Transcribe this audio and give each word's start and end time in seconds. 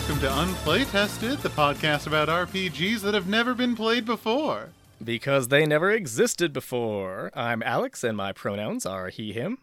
welcome 0.00 0.20
to 0.20 0.28
Unplaytested, 0.28 1.42
the 1.42 1.50
podcast 1.50 2.06
about 2.06 2.28
RPGs 2.28 3.00
that 3.02 3.12
have 3.12 3.26
never 3.26 3.52
been 3.52 3.76
played 3.76 4.06
before. 4.06 4.70
Because 5.04 5.48
they 5.48 5.66
never 5.66 5.90
existed 5.90 6.54
before. 6.54 7.30
I'm 7.34 7.62
Alex, 7.62 8.02
and 8.02 8.16
my 8.16 8.32
pronouns 8.32 8.86
are 8.86 9.10
he, 9.10 9.34
him. 9.34 9.58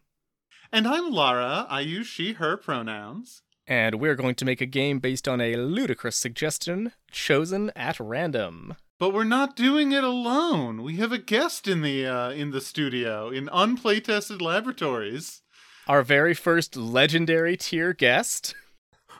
And 0.71 0.87
I'm 0.87 1.09
Lara. 1.09 1.65
I 1.67 1.79
use 1.79 2.05
she, 2.05 2.33
her 2.33 2.55
pronouns. 2.55 3.41
And 3.65 3.95
we're 3.95 4.13
going 4.13 4.35
to 4.35 4.45
make 4.45 4.61
a 4.61 4.67
game 4.67 4.99
based 4.99 5.27
on 5.27 5.41
a 5.41 5.55
ludicrous 5.55 6.15
suggestion 6.15 6.91
chosen 7.09 7.71
at 7.75 7.99
random. 7.99 8.75
But 8.99 9.15
we're 9.15 9.23
not 9.23 9.55
doing 9.55 9.91
it 9.91 10.03
alone. 10.03 10.83
We 10.83 10.97
have 10.97 11.11
a 11.11 11.17
guest 11.17 11.67
in 11.67 11.81
the 11.81 12.05
uh, 12.05 12.29
in 12.29 12.51
the 12.51 12.61
studio 12.61 13.29
in 13.31 13.47
Unplaytested 13.47 14.39
Laboratories. 14.39 15.41
Our 15.87 16.03
very 16.03 16.35
first 16.35 16.75
legendary 16.75 17.57
tier 17.57 17.93
guest. 17.93 18.53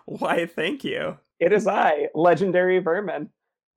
Why, 0.07 0.45
thank 0.45 0.83
you. 0.85 1.17
It 1.39 1.51
is 1.51 1.67
I, 1.67 2.07
Legendary 2.15 2.79
Vermin. 2.79 3.29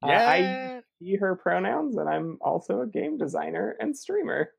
Uh, 0.02 0.06
I 0.06 0.36
Yeah. 0.36 0.80
see 1.00 1.16
her 1.16 1.34
pronouns, 1.34 1.96
and 1.96 2.08
I'm 2.08 2.38
also 2.40 2.80
a 2.82 2.86
game 2.86 3.18
designer 3.18 3.76
and 3.80 3.96
streamer. 3.96 4.52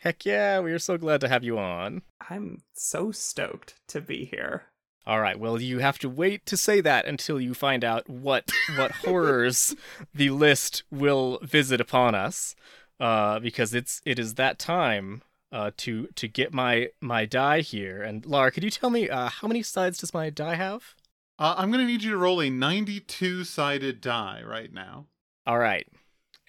Heck 0.00 0.24
yeah, 0.24 0.60
we 0.60 0.72
are 0.72 0.78
so 0.78 0.96
glad 0.96 1.20
to 1.20 1.28
have 1.28 1.44
you 1.44 1.58
on. 1.58 2.02
I'm 2.30 2.62
so 2.72 3.10
stoked 3.12 3.74
to 3.88 4.00
be 4.00 4.24
here. 4.24 4.64
All 5.06 5.20
right, 5.20 5.38
well, 5.38 5.60
you 5.60 5.78
have 5.80 5.98
to 6.00 6.08
wait 6.08 6.46
to 6.46 6.56
say 6.56 6.80
that 6.80 7.04
until 7.06 7.40
you 7.40 7.52
find 7.54 7.84
out 7.84 8.08
what 8.08 8.50
what 8.76 8.90
horrors 8.92 9.74
the 10.14 10.30
list 10.30 10.82
will 10.90 11.38
visit 11.42 11.80
upon 11.80 12.14
us, 12.14 12.54
uh, 13.00 13.38
because 13.38 13.74
it's 13.74 14.00
it 14.04 14.18
is 14.18 14.34
that 14.34 14.58
time 14.58 15.22
uh, 15.52 15.70
to 15.78 16.08
to 16.14 16.26
get 16.28 16.52
my 16.54 16.88
my 17.00 17.24
die 17.26 17.60
here. 17.60 18.02
And 18.02 18.24
Lara, 18.24 18.50
could 18.50 18.64
you 18.64 18.70
tell 18.70 18.90
me 18.90 19.08
uh, 19.10 19.28
how 19.28 19.46
many 19.48 19.62
sides 19.62 19.98
does 19.98 20.14
my 20.14 20.30
die 20.30 20.54
have? 20.56 20.94
Uh, 21.38 21.54
I'm 21.56 21.70
going 21.70 21.84
to 21.84 21.90
need 21.90 22.02
you 22.02 22.10
to 22.10 22.16
roll 22.16 22.40
a 22.40 22.50
92 22.50 23.44
sided 23.44 24.00
die 24.00 24.42
right 24.44 24.72
now. 24.72 25.06
All 25.46 25.58
right, 25.58 25.86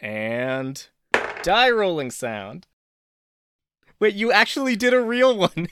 and 0.02 0.86
die 1.44 1.70
rolling 1.70 2.12
sound. 2.12 2.68
Wait, 4.00 4.16
you 4.16 4.32
actually 4.32 4.76
did 4.76 4.94
a 4.94 5.02
real 5.02 5.38
one. 5.38 5.68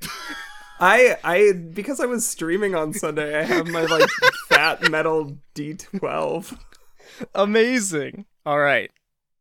I 0.80 1.16
I 1.22 1.52
because 1.52 2.00
I 2.00 2.06
was 2.06 2.26
streaming 2.26 2.74
on 2.74 2.92
Sunday, 2.92 3.38
I 3.38 3.42
have 3.42 3.68
my 3.68 3.82
like 3.82 4.08
fat 4.48 4.90
metal 4.90 5.38
D12. 5.54 6.58
Amazing. 7.34 8.26
All 8.44 8.58
right, 8.58 8.90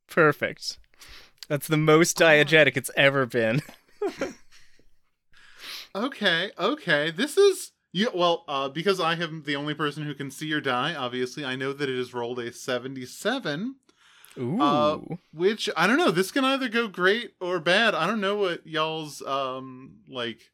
perfect. 0.08 0.78
That's 1.48 1.68
the 1.68 1.78
most 1.78 2.18
diegetic 2.18 2.78
it's 2.78 2.92
ever 2.96 3.26
been. 3.26 3.62
Okay, 5.94 6.52
okay. 6.58 7.12
This 7.12 7.38
is 7.38 7.74
you 7.92 8.10
well, 8.14 8.44
uh 8.48 8.70
because 8.70 9.00
I 9.00 9.16
am 9.16 9.44
the 9.46 9.56
only 9.56 9.74
person 9.74 10.04
who 10.04 10.14
can 10.14 10.32
see 10.32 10.48
your 10.48 10.62
die, 10.62 10.96
obviously, 10.96 11.44
I 11.46 11.56
know 11.56 11.74
that 11.74 11.90
it 11.90 11.98
has 11.98 12.14
rolled 12.14 12.40
a 12.40 12.54
77. 12.54 13.76
Ooh. 14.38 14.62
Uh, 14.62 15.00
which 15.34 15.70
I 15.76 15.88
don't 15.88 15.98
know. 15.98 16.12
This 16.12 16.32
can 16.32 16.46
either 16.46 16.70
go 16.70 16.88
great 16.88 17.34
or 17.42 17.60
bad. 17.60 17.94
I 17.94 18.08
don't 18.08 18.22
know 18.22 18.38
what 18.38 18.66
y'all's 18.66 19.22
um 19.24 19.98
like 20.08 20.52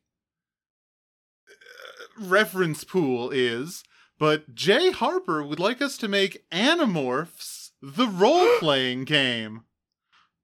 uh, 1.50 2.26
reference 2.26 2.84
pool 2.84 3.30
is, 3.30 3.84
but 4.18 4.56
Jay 4.56 4.92
Harper 4.92 5.44
would 5.44 5.60
like 5.60 5.80
us 5.82 5.98
to 6.00 6.08
make 6.08 6.50
Animorphs 6.50 7.70
the 7.82 8.08
role 8.08 8.58
playing 8.60 9.04
game. 9.06 9.64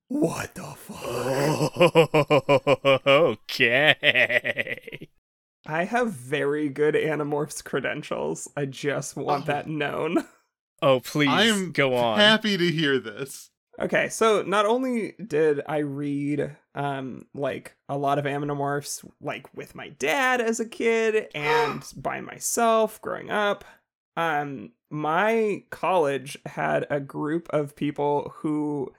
What 0.07 0.53
the 0.53 0.75
fuck? 0.77 1.73
okay. 3.07 5.09
I 5.65 5.85
have 5.85 6.11
very 6.11 6.69
good 6.69 6.95
Animorphs 6.95 7.63
credentials. 7.63 8.49
I 8.57 8.65
just 8.65 9.15
want 9.15 9.43
Oh. 9.43 9.47
that 9.47 9.67
known. 9.67 10.25
Oh, 10.81 10.99
please 10.99 11.29
I 11.29 11.43
am 11.43 11.71
go 11.71 11.95
on. 11.95 12.19
happy 12.19 12.57
to 12.57 12.69
hear 12.69 12.99
this. 12.99 13.51
Okay, 13.79 14.09
so 14.09 14.41
not 14.41 14.65
only 14.65 15.13
did 15.25 15.61
I 15.65 15.77
read 15.77 16.57
um 16.75 17.25
like 17.33 17.77
a 17.87 17.97
lot 17.97 18.19
of 18.19 18.25
Animorphs 18.25 19.09
like 19.21 19.47
with 19.55 19.75
my 19.75 19.89
dad 19.89 20.41
as 20.41 20.59
a 20.59 20.67
kid 20.67 21.27
and 21.35 21.85
by 21.95 22.19
myself 22.19 23.01
growing 23.01 23.29
up, 23.31 23.63
um 24.17 24.71
my 24.91 25.63
college 25.69 26.37
had 26.47 26.85
a 26.89 26.99
group 26.99 27.47
of 27.51 27.77
people 27.77 28.33
who 28.39 28.91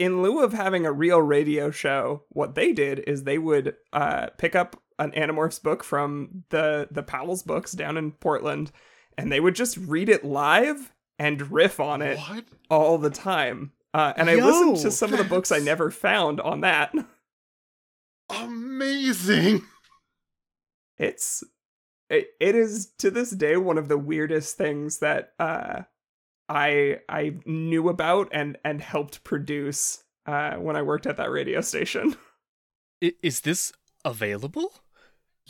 in 0.00 0.22
lieu 0.22 0.42
of 0.42 0.52
having 0.52 0.84
a 0.86 0.92
real 0.92 1.22
radio 1.22 1.70
show, 1.70 2.24
what 2.30 2.56
they 2.56 2.72
did 2.72 2.98
is 3.06 3.22
they 3.22 3.38
would 3.38 3.76
uh 3.92 4.26
pick 4.38 4.56
up 4.56 4.82
an 5.00 5.10
Animorphs 5.12 5.60
book 5.60 5.82
from 5.82 6.44
the 6.50 6.86
the 6.90 7.02
Powell's 7.02 7.42
books 7.42 7.72
down 7.72 7.96
in 7.96 8.12
Portland 8.12 8.70
and 9.18 9.32
they 9.32 9.40
would 9.40 9.54
just 9.56 9.76
read 9.76 10.08
it 10.08 10.24
live 10.24 10.92
and 11.18 11.50
riff 11.50 11.80
on 11.80 12.00
it 12.02 12.18
What? 12.18 12.44
all 12.70 12.96
the 12.98 13.10
time. 13.10 13.72
Uh, 13.92 14.12
and 14.16 14.30
I 14.30 14.36
listened 14.36 14.76
to 14.78 14.90
some 14.92 15.12
of 15.12 15.18
the 15.18 15.24
books 15.24 15.50
I 15.50 15.58
never 15.58 15.90
found 15.90 16.40
on 16.40 16.60
that. 16.60 16.94
Amazing. 18.30 19.62
It's 20.98 21.42
it, 22.10 22.28
it 22.38 22.54
is 22.54 22.92
to 22.98 23.10
this 23.10 23.30
day 23.30 23.56
one 23.56 23.78
of 23.78 23.88
the 23.88 23.96
weirdest 23.96 24.58
things 24.58 24.98
that 24.98 25.32
uh, 25.38 25.84
I 26.46 26.98
I 27.08 27.36
knew 27.46 27.88
about 27.88 28.28
and 28.32 28.58
and 28.62 28.82
helped 28.82 29.24
produce 29.24 30.04
uh, 30.26 30.56
when 30.56 30.76
I 30.76 30.82
worked 30.82 31.06
at 31.06 31.16
that 31.16 31.30
radio 31.30 31.62
station. 31.62 32.16
Is 33.00 33.40
this 33.40 33.72
available? 34.04 34.74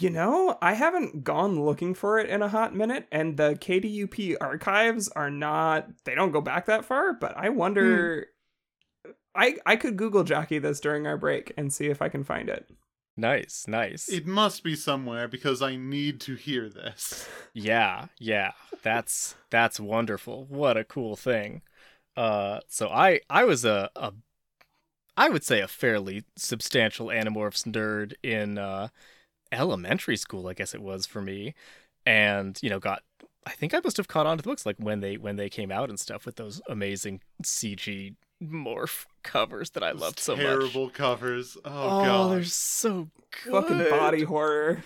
You 0.01 0.09
know, 0.09 0.57
I 0.63 0.73
haven't 0.73 1.25
gone 1.25 1.63
looking 1.63 1.93
for 1.93 2.19
it 2.19 2.31
in 2.31 2.41
a 2.41 2.49
hot 2.49 2.75
minute, 2.75 3.07
and 3.13 3.37
the 3.37 3.51
KDUP 3.51 4.37
archives 4.41 5.09
are 5.09 5.31
not, 5.31 5.89
they 6.05 6.15
don't 6.15 6.33
go 6.33 6.41
back 6.41 6.65
that 6.67 6.87
far, 6.87 7.13
but 7.13 7.37
I 7.37 7.51
wonder. 7.51 8.29
I, 9.35 9.57
I 9.67 9.77
could 9.77 9.99
Google 9.99 10.25
jockey 10.25 10.59
this 10.59 10.81
during 10.81 11.07
our 11.07 11.19
break 11.19 11.53
and 11.59 11.71
see 11.71 11.89
if 11.89 12.01
I 12.01 12.09
can 12.09 12.25
find 12.25 12.49
it. 12.49 12.67
Nice, 13.19 13.67
nice. 13.69 14.09
It 14.09 14.27
must 14.27 14.65
be 14.65 14.75
somewhere 14.75 15.29
because 15.29 15.61
I 15.61 15.77
need 15.77 16.21
to 16.23 16.35
hear 16.35 16.71
this. 16.71 17.29
Yeah, 17.53 18.07
yeah. 18.19 18.53
That's 18.83 19.35
that's 19.51 19.79
wonderful. 19.79 20.47
What 20.47 20.79
a 20.79 20.85
cool 20.85 21.17
thing. 21.17 21.61
Uh 22.17 22.61
so 22.69 22.89
I 22.89 23.21
I 23.29 23.45
was 23.45 23.65
a 23.65 23.91
a 23.95 24.13
I 25.17 25.29
would 25.29 25.45
say 25.45 25.61
a 25.61 25.69
fairly 25.69 26.25
substantial 26.37 27.09
Animorphs 27.09 27.67
nerd 27.67 28.15
in 28.23 28.57
uh 28.57 28.89
elementary 29.53 30.17
school, 30.17 30.47
I 30.49 30.55
guess 30.55 30.75
it 30.75 30.83
was 30.83 31.07
for 31.07 31.21
me. 31.23 31.55
And, 32.07 32.59
you 32.63 32.71
know, 32.71 32.79
got 32.79 33.03
I 33.47 33.51
think 33.53 33.73
I 33.75 33.81
must 33.83 33.97
have 33.97 34.07
caught 34.09 34.27
on 34.27 34.37
to 34.37 34.43
the 34.43 34.49
books 34.49 34.67
like 34.67 34.77
when 34.79 35.01
they 35.01 35.17
when 35.17 35.37
they 35.37 35.49
came 35.49 35.71
out 35.73 35.89
and 35.89 35.99
stuff 35.99 36.27
with 36.27 36.37
those 36.37 36.61
amazing 36.69 37.21
CG 37.43 38.15
morph 38.43 39.05
covers 39.23 39.71
that 39.71 39.83
I 39.83 39.93
loved 39.93 40.19
so 40.19 40.35
much. 40.35 40.45
Terrible 40.45 40.89
covers. 40.91 41.57
Oh, 41.65 41.71
Oh, 42.01 42.05
god. 42.05 42.33
they're 42.33 42.45
so 42.45 43.09
good. 43.45 43.53
Fucking 43.53 43.91
body 43.91 44.23
horror. 44.25 44.83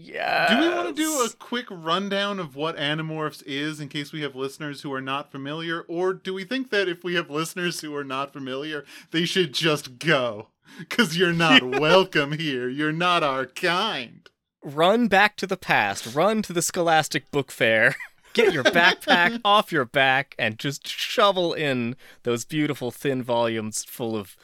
Yeah. 0.00 0.46
Do 0.48 0.60
we 0.60 0.74
want 0.74 0.88
to 0.96 1.02
do 1.02 1.22
a 1.24 1.28
quick 1.36 1.66
rundown 1.70 2.38
of 2.38 2.54
what 2.54 2.76
Animorphs 2.76 3.42
is 3.46 3.80
in 3.80 3.88
case 3.88 4.12
we 4.12 4.20
have 4.22 4.36
listeners 4.36 4.82
who 4.82 4.92
are 4.92 5.00
not 5.00 5.32
familiar? 5.32 5.80
Or 5.82 6.12
do 6.12 6.32
we 6.32 6.44
think 6.44 6.70
that 6.70 6.88
if 6.88 7.02
we 7.02 7.14
have 7.14 7.30
listeners 7.30 7.80
who 7.80 7.94
are 7.96 8.04
not 8.04 8.32
familiar, 8.32 8.84
they 9.10 9.24
should 9.24 9.52
just 9.52 9.98
go? 9.98 10.48
Because 10.78 11.16
you're 11.16 11.32
not 11.32 11.62
welcome 11.80 12.32
here. 12.32 12.68
You're 12.68 12.92
not 12.92 13.22
our 13.24 13.46
kind. 13.46 14.28
run 14.62 15.08
back 15.08 15.36
to 15.36 15.46
the 15.46 15.56
past, 15.56 16.14
run 16.14 16.42
to 16.42 16.52
the 16.52 16.62
Scholastic 16.62 17.30
Book 17.30 17.50
Fair, 17.50 17.96
get 18.34 18.52
your 18.52 18.64
backpack 18.64 19.40
off 19.44 19.72
your 19.72 19.84
back, 19.84 20.34
and 20.38 20.58
just 20.58 20.86
shovel 20.86 21.54
in 21.54 21.96
those 22.22 22.44
beautiful 22.44 22.90
thin 22.90 23.22
volumes 23.22 23.84
full 23.84 24.14
of 24.16 24.36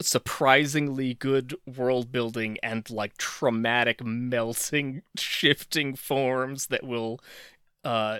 surprisingly 0.00 1.14
good 1.14 1.54
world 1.66 2.12
building 2.12 2.58
and 2.62 2.90
like 2.90 3.16
traumatic 3.16 4.04
melting 4.04 5.02
shifting 5.16 5.94
forms 5.96 6.66
that 6.66 6.84
will 6.84 7.20
uh 7.84 8.18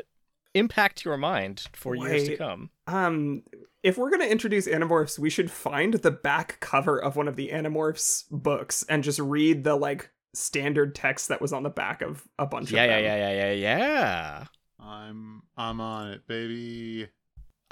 impact 0.55 1.05
your 1.05 1.17
mind 1.17 1.69
for 1.75 1.94
years 1.94 2.25
to 2.25 2.32
come 2.32 2.70
Um, 2.87 3.43
if 3.82 3.99
we're 3.99 4.11
gonna 4.11 4.25
introduce 4.26 4.69
Animorphs, 4.69 5.19
we 5.19 5.31
should 5.31 5.50
find 5.50 5.94
the 5.94 6.11
back 6.11 6.58
cover 6.61 6.99
of 7.02 7.17
one 7.17 7.28
of 7.28 7.37
the 7.37 7.50
Animorphs 7.50 8.25
books 8.31 8.84
and 8.88 9.02
just 9.02 9.19
read 9.19 9.64
the 9.64 9.75
like 9.76 10.11
standard 10.34 10.94
text 10.94 11.28
that 11.28 11.40
was 11.40 11.52
on 11.52 11.62
the 11.62 11.70
back 11.70 12.02
of 12.02 12.28
a 12.38 12.46
bunch 12.46 12.70
yeah 12.70 12.82
of 12.82 12.84
yeah 12.84 13.00
them. 13.00 13.00
yeah 13.00 13.17
yeah 13.17 13.31
yeah 13.32 13.52
yeah 13.52 14.44
I'm 14.78 15.43
I'm 15.56 15.81
on 15.81 16.12
it, 16.12 16.26
baby. 16.26 17.08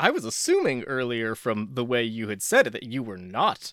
I 0.05 0.11
was 0.11 0.25
assuming 0.27 0.83
earlier 0.85 1.35
from 1.35 1.71
the 1.73 1.85
way 1.85 2.03
you 2.05 2.29
had 2.29 2.43
said 2.43 2.67
it 2.67 2.75
that 2.75 2.83
you 2.83 3.03
were 3.03 3.17
not 3.17 3.73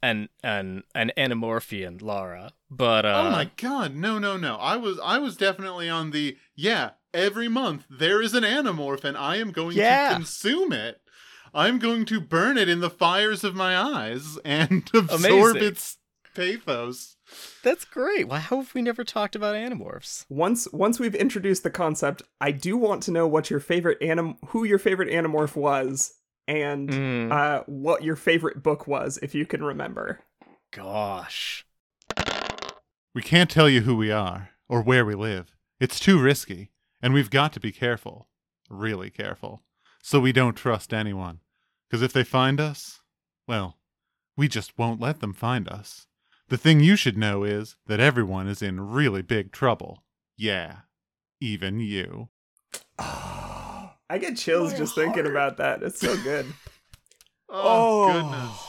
an 0.00 0.28
an 0.44 0.84
an 0.94 1.10
Animorphian, 1.16 2.00
Lara. 2.00 2.52
But 2.70 3.04
uh 3.04 3.24
oh 3.26 3.30
my 3.32 3.50
god, 3.56 3.94
no, 3.94 4.18
no, 4.20 4.36
no. 4.36 4.54
I 4.56 4.76
was 4.76 5.00
I 5.02 5.18
was 5.18 5.36
definitely 5.36 5.88
on 5.88 6.12
the 6.12 6.36
yeah, 6.54 6.90
every 7.12 7.48
month 7.48 7.84
there 7.90 8.22
is 8.22 8.32
an 8.34 8.44
Animorph 8.44 9.02
and 9.02 9.16
I 9.16 9.36
am 9.36 9.50
going 9.50 9.76
Yeah. 9.76 10.10
to 10.10 10.14
consume 10.14 10.72
it. 10.72 11.00
I'm 11.54 11.78
going 11.80 12.04
to 12.06 12.20
burn 12.20 12.56
it 12.58 12.68
in 12.68 12.78
the 12.80 12.88
fires 12.88 13.42
of 13.42 13.54
my 13.56 13.76
eyes 13.76 14.38
and 14.44 14.88
absorb 14.94 15.56
Amazing. 15.56 15.62
its 15.68 15.98
pathos. 16.34 17.16
That's 17.62 17.84
great. 17.84 18.28
Why 18.28 18.38
how 18.38 18.56
have 18.58 18.74
we 18.74 18.82
never 18.82 19.04
talked 19.04 19.34
about 19.36 19.54
animorphs? 19.54 20.24
Once 20.28 20.68
once 20.72 20.98
we've 20.98 21.14
introduced 21.14 21.62
the 21.62 21.70
concept, 21.70 22.22
I 22.40 22.50
do 22.52 22.76
want 22.76 23.02
to 23.04 23.10
know 23.10 23.26
what 23.26 23.50
your 23.50 23.60
favorite 23.60 23.98
anim 24.02 24.36
who 24.48 24.64
your 24.64 24.78
favorite 24.78 25.08
animorph 25.10 25.56
was 25.56 26.14
and 26.48 26.88
Mm, 26.90 27.32
uh 27.32 27.62
what 27.66 28.02
your 28.02 28.16
favorite 28.16 28.62
book 28.62 28.86
was 28.86 29.18
if 29.22 29.34
you 29.34 29.46
can 29.46 29.62
remember. 29.62 30.20
gosh. 30.72 31.64
We 33.14 33.22
can't 33.22 33.50
tell 33.50 33.68
you 33.68 33.82
who 33.82 33.94
we 33.96 34.10
are 34.10 34.50
or 34.68 34.82
where 34.82 35.04
we 35.04 35.14
live. 35.14 35.54
It's 35.80 36.00
too 36.00 36.18
risky, 36.20 36.70
and 37.02 37.12
we've 37.12 37.30
got 37.30 37.52
to 37.52 37.60
be 37.60 37.72
careful. 37.72 38.28
Really 38.70 39.10
careful. 39.10 39.62
So 40.02 40.18
we 40.18 40.32
don't 40.32 40.54
trust 40.56 40.92
anyone. 40.94 41.40
Because 41.88 42.02
if 42.02 42.12
they 42.12 42.24
find 42.24 42.58
us, 42.58 43.00
well, 43.46 43.76
we 44.36 44.48
just 44.48 44.78
won't 44.78 45.00
let 45.00 45.20
them 45.20 45.34
find 45.34 45.68
us. 45.68 46.06
The 46.52 46.58
thing 46.58 46.80
you 46.80 46.96
should 46.96 47.16
know 47.16 47.44
is 47.44 47.76
that 47.86 47.98
everyone 47.98 48.46
is 48.46 48.60
in 48.60 48.78
really 48.78 49.22
big 49.22 49.52
trouble. 49.52 50.02
Yeah, 50.36 50.80
even 51.40 51.80
you. 51.80 52.28
I 52.98 54.18
get 54.20 54.36
chills 54.36 54.72
My 54.72 54.78
just 54.80 54.94
thinking 54.94 55.24
about 55.24 55.56
that. 55.56 55.82
It's 55.82 55.98
so 55.98 56.14
good. 56.18 56.44
Oh, 57.54 58.04
oh, 58.04 58.12
goodness. 58.12 58.66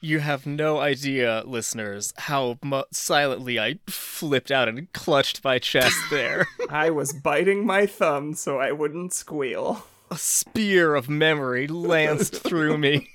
You 0.00 0.18
have 0.20 0.44
no 0.44 0.78
idea, 0.78 1.42
listeners, 1.46 2.12
how 2.16 2.58
mu- 2.64 2.82
silently 2.92 3.58
I 3.60 3.78
flipped 3.88 4.50
out 4.50 4.68
and 4.68 4.92
clutched 4.92 5.44
my 5.44 5.58
chest 5.60 5.96
there. 6.10 6.48
I 6.70 6.90
was 6.90 7.12
biting 7.12 7.64
my 7.64 7.86
thumb 7.86 8.34
so 8.34 8.58
I 8.58 8.70
wouldn't 8.72 9.12
squeal. 9.12 9.84
A 10.10 10.16
spear 10.16 10.96
of 10.96 11.08
memory 11.08 11.66
lanced 11.68 12.36
through 12.36 12.78
me. 12.78 13.10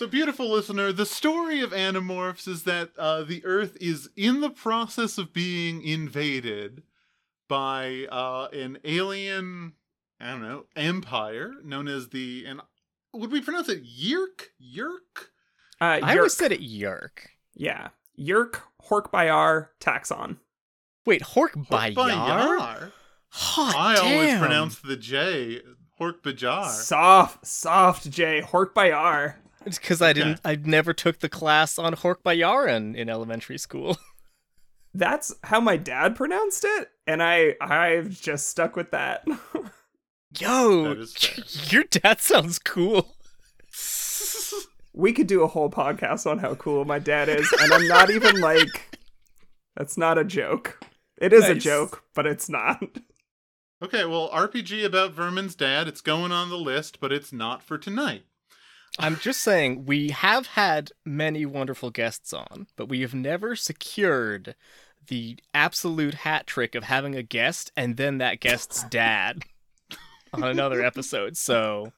So, 0.00 0.06
beautiful 0.06 0.50
listener, 0.50 0.92
the 0.92 1.04
story 1.04 1.60
of 1.60 1.72
Animorphs 1.72 2.48
is 2.48 2.62
that 2.62 2.92
uh, 2.96 3.22
the 3.22 3.44
Earth 3.44 3.76
is 3.82 4.08
in 4.16 4.40
the 4.40 4.48
process 4.48 5.18
of 5.18 5.34
being 5.34 5.82
invaded 5.82 6.84
by 7.50 8.06
uh, 8.10 8.48
an 8.50 8.78
alien, 8.82 9.74
I 10.18 10.30
don't 10.30 10.40
know, 10.40 10.64
empire 10.74 11.52
known 11.62 11.86
as 11.86 12.08
the. 12.08 12.46
And 12.46 12.62
would 13.12 13.30
we 13.30 13.42
pronounce 13.42 13.68
it 13.68 13.84
Yeerk? 13.84 14.54
Yeerk? 14.58 15.28
Uh, 15.78 15.84
I 15.84 16.00
Yeerk. 16.00 16.16
always 16.16 16.32
said 16.34 16.52
it 16.52 16.62
Yeerk. 16.62 17.26
yeah. 17.54 17.88
Yeerk, 18.18 18.62
Hork 18.88 19.10
Bayar, 19.10 19.68
Taxxon. 19.82 20.38
Wait, 21.04 21.20
Hork 21.20 21.68
Bayar? 21.68 21.94
Bayar? 21.94 22.92
Hot 23.28 23.76
I 23.76 23.96
always 23.96 24.38
pronounce 24.38 24.78
the 24.78 24.96
J 24.96 25.60
Hork 26.00 26.22
Bajar. 26.22 26.70
Soft, 26.70 27.46
soft 27.46 28.10
J, 28.10 28.40
Hork 28.40 28.72
Bayar. 28.72 29.34
It's 29.66 29.78
because 29.78 30.00
I 30.00 30.12
didn't. 30.12 30.40
I 30.44 30.56
never 30.56 30.92
took 30.92 31.18
the 31.20 31.28
class 31.28 31.78
on 31.78 31.94
Hork 31.94 32.22
Bayaran 32.24 32.94
in 32.96 33.08
elementary 33.10 33.58
school. 33.58 33.96
That's 34.94 35.32
how 35.44 35.60
my 35.60 35.76
dad 35.76 36.16
pronounced 36.16 36.64
it, 36.66 36.88
and 37.06 37.22
I 37.22 37.54
I've 37.60 38.20
just 38.20 38.48
stuck 38.48 38.74
with 38.74 38.90
that. 38.90 39.24
Yo, 40.38 40.84
That 40.94 40.98
is 40.98 41.14
fair. 41.14 41.44
your 41.70 41.84
dad 41.84 42.20
sounds 42.20 42.58
cool. 42.58 43.14
we 44.92 45.12
could 45.12 45.26
do 45.26 45.42
a 45.42 45.46
whole 45.48 45.70
podcast 45.70 46.28
on 46.28 46.38
how 46.38 46.54
cool 46.54 46.84
my 46.84 46.98
dad 46.98 47.28
is, 47.28 47.48
and 47.60 47.72
I'm 47.72 47.86
not 47.86 48.10
even 48.10 48.40
like 48.40 48.98
that's 49.76 49.96
not 49.98 50.18
a 50.18 50.24
joke. 50.24 50.82
It 51.20 51.32
is 51.32 51.44
a 51.48 51.54
joke, 51.54 52.02
but 52.14 52.26
it's 52.26 52.48
not. 52.48 52.82
Okay, 53.82 54.04
well, 54.04 54.30
RPG 54.30 54.84
about 54.84 55.14
Vermin's 55.14 55.54
dad. 55.54 55.86
It's 55.86 56.00
going 56.00 56.32
on 56.32 56.48
the 56.50 56.56
list, 56.58 56.98
but 57.00 57.12
it's 57.12 57.32
not 57.32 57.62
for 57.62 57.78
tonight. 57.78 58.24
I'm 58.98 59.16
just 59.16 59.40
saying 59.42 59.86
we 59.86 60.08
have 60.10 60.48
had 60.48 60.90
many 61.04 61.46
wonderful 61.46 61.90
guests 61.90 62.32
on, 62.32 62.66
but 62.76 62.88
we 62.88 63.00
have 63.02 63.14
never 63.14 63.54
secured 63.56 64.54
the 65.06 65.38
absolute 65.54 66.14
hat 66.14 66.46
trick 66.46 66.74
of 66.74 66.84
having 66.84 67.14
a 67.14 67.22
guest 67.22 67.72
and 67.76 67.96
then 67.96 68.18
that 68.18 68.40
guest's 68.40 68.84
dad 68.84 69.44
on 70.32 70.42
another 70.44 70.82
episode. 70.84 71.36
So 71.36 71.92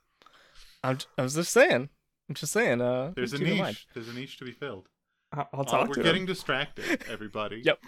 I'm 0.85 0.99
I 1.19 1.23
was 1.23 1.35
just 1.35 1.53
saying. 1.53 1.89
I'm 2.29 2.35
just 2.35 2.53
saying. 2.53 2.81
Uh, 2.81 3.13
There's 3.17 3.33
a 3.33 3.39
keep 3.39 3.49
mind. 3.49 3.61
niche. 3.69 3.87
There's 3.95 4.09
a 4.09 4.13
niche 4.13 4.39
to 4.39 4.45
be 4.45 4.53
filled. 4.53 4.89
I'll 5.33 5.49
I'll 5.53 5.61
Uh, 5.61 5.65
talk 5.65 5.89
we're 5.89 6.03
getting 6.03 6.23
him. 6.23 6.27
distracted, 6.27 7.03
everybody. 7.09 7.63
Yep. 7.65 7.79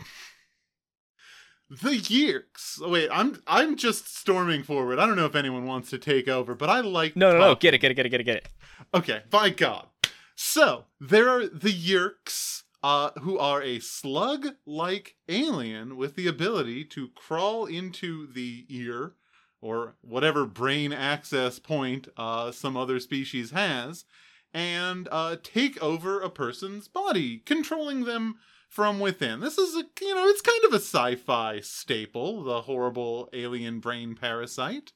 The 1.70 1.90
Yeerks. 1.98 2.78
Oh, 2.82 2.90
wait, 2.90 3.08
I'm 3.10 3.40
I'm 3.46 3.76
just 3.76 4.14
storming 4.16 4.62
forward. 4.62 4.98
I 4.98 5.06
don't 5.06 5.16
know 5.16 5.24
if 5.26 5.34
anyone 5.34 5.66
wants 5.66 5.90
to 5.90 5.98
take 5.98 6.28
over, 6.28 6.54
but 6.54 6.68
I 6.68 6.80
like 6.80 7.16
No, 7.16 7.32
no, 7.32 7.38
no. 7.38 7.54
Get 7.54 7.72
it, 7.74 7.78
get 7.78 7.90
it, 7.90 7.94
get 7.94 8.06
it, 8.06 8.10
get 8.10 8.20
it, 8.20 8.24
get 8.24 8.36
it. 8.36 8.48
Okay, 8.94 9.22
by 9.28 9.50
God. 9.50 9.88
So 10.36 10.84
there 11.00 11.28
are 11.28 11.48
the 11.48 11.72
Yeerks, 11.72 12.62
uh, 12.80 13.10
who 13.22 13.36
are 13.36 13.60
a 13.60 13.80
slug-like 13.80 15.16
alien 15.28 15.96
with 15.96 16.14
the 16.14 16.28
ability 16.28 16.84
to 16.84 17.08
crawl 17.08 17.66
into 17.66 18.28
the 18.32 18.66
ear 18.68 19.14
or 19.60 19.96
whatever 20.00 20.46
brain 20.46 20.92
access 20.92 21.58
point 21.58 22.06
uh, 22.16 22.52
some 22.52 22.76
other 22.76 23.00
species 23.00 23.50
has, 23.50 24.04
and 24.52 25.08
uh, 25.10 25.36
take 25.42 25.82
over 25.82 26.20
a 26.20 26.30
person's 26.30 26.86
body, 26.86 27.38
controlling 27.38 28.04
them 28.04 28.36
from 28.68 29.00
within. 29.00 29.40
This 29.40 29.58
is 29.58 29.74
a 29.74 29.84
you 30.00 30.14
know 30.14 30.28
it's 30.28 30.40
kind 30.40 30.64
of 30.66 30.72
a 30.72 30.76
sci-fi 30.76 31.58
staple, 31.60 32.44
the 32.44 32.62
horrible 32.62 33.28
alien 33.32 33.80
brain 33.80 34.14
parasite. 34.14 34.92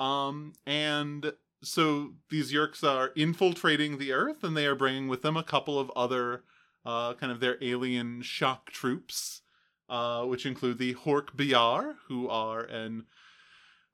Um, 0.00 0.54
and 0.66 1.32
so 1.62 2.14
these 2.30 2.52
Yeerks 2.52 2.84
are 2.84 3.08
infiltrating 3.16 3.98
the 3.98 4.12
Earth, 4.12 4.44
and 4.44 4.56
they 4.56 4.66
are 4.66 4.74
bringing 4.74 5.08
with 5.08 5.22
them 5.22 5.36
a 5.36 5.42
couple 5.42 5.78
of 5.78 5.90
other 5.96 6.44
uh, 6.84 7.14
kind 7.14 7.32
of 7.32 7.40
their 7.40 7.58
alien 7.62 8.22
shock 8.22 8.70
troops, 8.70 9.42
uh, 9.88 10.24
which 10.24 10.46
include 10.46 10.78
the 10.78 10.94
Hork 10.94 11.34
Biar, 11.36 11.96
who 12.08 12.28
are 12.28 12.62
an 12.62 13.06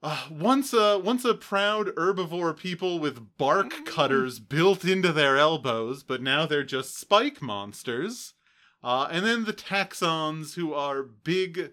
uh, 0.02 0.26
once 0.30 0.74
a 0.74 0.98
once 0.98 1.24
a 1.24 1.32
proud 1.32 1.86
herbivore 1.96 2.54
people 2.54 2.98
with 2.98 3.38
bark 3.38 3.86
cutters 3.86 4.38
built 4.38 4.84
into 4.84 5.12
their 5.12 5.38
elbows, 5.38 6.02
but 6.02 6.20
now 6.20 6.44
they're 6.44 6.62
just 6.62 6.98
spike 6.98 7.40
monsters. 7.40 8.34
Uh, 8.82 9.08
and 9.10 9.24
then 9.24 9.44
the 9.44 9.52
taxxons, 9.54 10.56
who 10.56 10.74
are 10.74 11.02
big, 11.02 11.72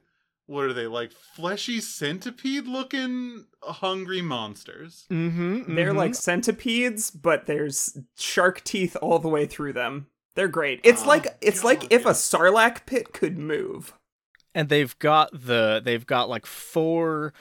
what 0.51 0.65
are 0.65 0.73
they 0.73 0.87
like, 0.87 1.11
fleshy 1.11 1.79
centipede 1.81 2.67
looking 2.67 3.45
hungry 3.63 4.21
monsters. 4.21 5.05
Mm-hmm. 5.09 5.75
They're 5.75 5.93
like 5.93 6.13
centipedes, 6.15 7.09
but 7.11 7.45
there's 7.45 7.97
shark 8.17 8.63
teeth 8.63 8.95
all 9.01 9.19
the 9.19 9.29
way 9.29 9.45
through 9.45 9.73
them. 9.73 10.07
They're 10.35 10.47
great. 10.47 10.81
It's 10.83 11.03
Oh, 11.03 11.07
like 11.07 11.27
it's 11.41 11.63
like 11.63 11.85
if 11.91 12.03
yeah. 12.03 12.09
a 12.09 12.13
sarlacc 12.13 12.85
pit 12.85 13.13
could 13.13 13.37
move. 13.37 13.93
and 14.53 14.67
they've 14.69 14.97
got 14.99 15.29
the 15.33 15.81
they've 15.83 16.05
got 16.05 16.29
like 16.29 16.45
four 16.45 17.33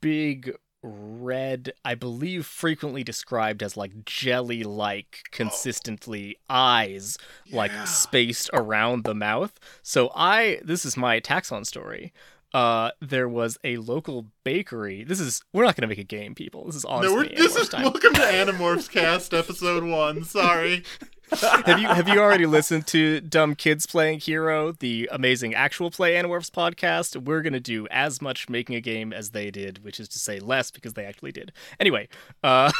big 0.00 0.54
red 0.86 1.72
i 1.84 1.94
believe 1.94 2.44
frequently 2.44 3.02
described 3.02 3.62
as 3.62 3.74
like 3.74 4.04
jelly 4.04 4.62
like 4.62 5.20
consistently 5.30 6.36
eyes 6.50 7.16
like 7.50 7.70
Yeah. 7.70 7.84
spaced 7.84 8.50
around 8.52 9.04
the 9.04 9.14
mouth 9.14 9.58
so 9.82 10.10
i 10.14 10.60
this 10.62 10.84
is 10.84 10.94
my 10.96 11.20
taxxon 11.20 11.64
story 11.64 12.12
uh 12.54 12.90
there 13.00 13.28
was 13.28 13.58
a 13.64 13.76
local 13.78 14.26
bakery 14.44 15.04
this 15.04 15.20
is 15.20 15.42
we're 15.52 15.64
not 15.64 15.76
gonna 15.76 15.88
make 15.88 15.98
a 15.98 16.04
game 16.04 16.34
people 16.34 16.64
this 16.64 16.76
is 16.76 16.84
honestly 16.84 17.10
no, 17.10 17.16
we're, 17.16 17.28
this 17.28 17.56
Animorphs 17.56 17.60
is 17.60 17.68
time. 17.68 17.82
welcome 17.82 18.14
to 18.14 18.20
Animorphs 18.20 18.90
Cast 18.90 19.34
episode 19.34 19.84
one. 19.84 20.24
Sorry. 20.24 20.84
have 21.66 21.80
you 21.80 21.88
have 21.88 22.08
you 22.08 22.20
already 22.20 22.46
listened 22.46 22.86
to 22.88 23.20
Dumb 23.20 23.54
Kids 23.54 23.86
Playing 23.86 24.20
Hero, 24.20 24.72
the 24.72 25.08
amazing 25.10 25.54
actual 25.54 25.90
play 25.90 26.14
Animorphs 26.14 26.50
podcast? 26.50 27.16
We're 27.16 27.42
gonna 27.42 27.60
do 27.60 27.88
as 27.90 28.22
much 28.22 28.48
making 28.48 28.76
a 28.76 28.80
game 28.80 29.12
as 29.12 29.30
they 29.30 29.50
did, 29.50 29.82
which 29.82 29.98
is 29.98 30.08
to 30.10 30.18
say 30.18 30.38
less 30.38 30.70
because 30.70 30.94
they 30.94 31.04
actually 31.04 31.32
did. 31.32 31.52
Anyway, 31.80 32.08
uh 32.42 32.70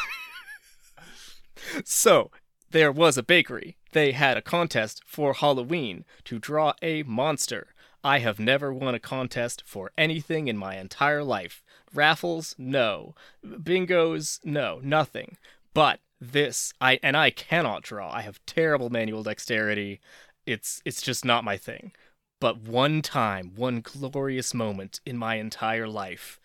so 1.85 2.31
there 2.71 2.93
was 2.93 3.19
a 3.19 3.23
bakery. 3.23 3.77
They 3.93 4.13
had 4.13 4.37
a 4.37 4.43
contest 4.43 5.03
for 5.07 5.35
Halloween 5.35 6.05
to 6.25 6.39
draw 6.39 6.75
a 6.83 7.03
monster. 7.05 7.74
I 8.05 8.19
have 8.19 8.39
never 8.39 8.73
won 8.73 8.95
a 8.95 9.01
contest 9.01 9.63
for 9.65 9.91
anything 9.97 10.47
in 10.47 10.59
my 10.59 10.77
entire 10.77 11.25
life. 11.25 11.65
Raffles, 11.95 12.55
no. 12.59 13.15
Bingos, 13.43 14.45
no. 14.45 14.79
Nothing. 14.83 15.39
But 15.73 16.01
this, 16.21 16.75
I 16.83 17.01
and 17.03 17.17
I 17.17 17.31
cannot 17.31 17.83
draw. 17.83 18.13
I 18.13 18.21
have 18.21 18.45
terrible 18.45 18.91
manual 18.91 19.23
dexterity. 19.23 20.01
It's 20.47 20.83
it's 20.85 21.01
just 21.01 21.25
not 21.25 21.45
my 21.45 21.57
thing. 21.57 21.93
But 22.41 22.61
one 22.61 23.01
time, 23.01 23.53
one 23.57 23.81
glorious 23.81 24.53
moment 24.53 25.01
in 25.07 25.17
my 25.17 25.37
entire 25.37 25.89
life, 25.89 26.39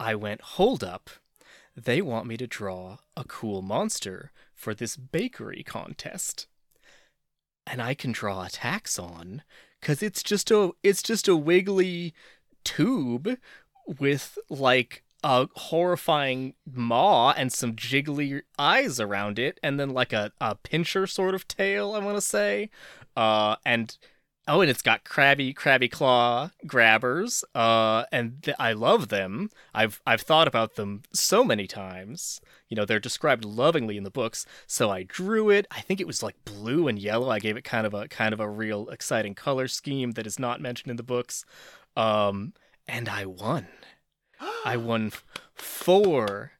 I 0.00 0.14
went, 0.14 0.40
hold 0.40 0.82
up. 0.82 1.10
They 1.76 2.00
want 2.00 2.26
me 2.26 2.38
to 2.38 2.46
draw 2.46 2.98
a 3.14 3.24
cool 3.24 3.60
monster 3.60 4.32
for 4.54 4.74
this 4.74 4.96
bakery 4.96 5.62
contest. 5.62 6.46
And 7.66 7.82
I 7.82 7.92
can 7.94 8.12
draw 8.12 8.44
a 8.44 8.48
taxxon 8.48 9.40
cuz 9.84 10.02
it's 10.02 10.22
just 10.22 10.50
a 10.50 10.72
it's 10.82 11.02
just 11.02 11.28
a 11.28 11.36
wiggly 11.36 12.14
tube 12.64 13.38
with 14.00 14.38
like 14.50 15.02
a 15.22 15.48
horrifying 15.54 16.54
maw 16.70 17.32
and 17.32 17.52
some 17.52 17.74
jiggly 17.74 18.42
eyes 18.58 18.98
around 19.00 19.38
it 19.38 19.58
and 19.62 19.78
then 19.80 19.90
like 19.90 20.12
a, 20.12 20.32
a 20.40 20.54
pincher 20.54 21.06
sort 21.06 21.34
of 21.34 21.48
tail, 21.48 21.94
I 21.94 21.98
want 22.00 22.16
to 22.16 22.20
say. 22.20 22.70
Uh 23.16 23.56
and 23.64 23.96
Oh, 24.46 24.60
and 24.60 24.70
it's 24.70 24.82
got 24.82 25.04
crabby, 25.04 25.54
crabby 25.54 25.88
claw 25.88 26.50
grabbers. 26.66 27.44
Uh, 27.54 28.04
and 28.12 28.42
th- 28.42 28.56
I 28.60 28.74
love 28.74 29.08
them. 29.08 29.50
I've 29.72 30.02
I've 30.06 30.20
thought 30.20 30.46
about 30.46 30.76
them 30.76 31.02
so 31.14 31.44
many 31.44 31.66
times. 31.66 32.42
You 32.68 32.76
know, 32.76 32.84
they're 32.84 33.00
described 33.00 33.44
lovingly 33.44 33.96
in 33.96 34.04
the 34.04 34.10
books. 34.10 34.44
So 34.66 34.90
I 34.90 35.04
drew 35.04 35.48
it. 35.48 35.66
I 35.70 35.80
think 35.80 35.98
it 35.98 36.06
was 36.06 36.22
like 36.22 36.44
blue 36.44 36.88
and 36.88 36.98
yellow. 36.98 37.30
I 37.30 37.38
gave 37.38 37.56
it 37.56 37.64
kind 37.64 37.86
of 37.86 37.94
a 37.94 38.06
kind 38.08 38.34
of 38.34 38.40
a 38.40 38.48
real 38.48 38.88
exciting 38.90 39.34
color 39.34 39.66
scheme 39.66 40.12
that 40.12 40.26
is 40.26 40.38
not 40.38 40.60
mentioned 40.60 40.90
in 40.90 40.98
the 40.98 41.02
books. 41.02 41.46
Um, 41.96 42.52
and 42.86 43.08
I 43.08 43.24
won. 43.24 43.68
I 44.64 44.76
won 44.76 45.12
four 45.54 46.52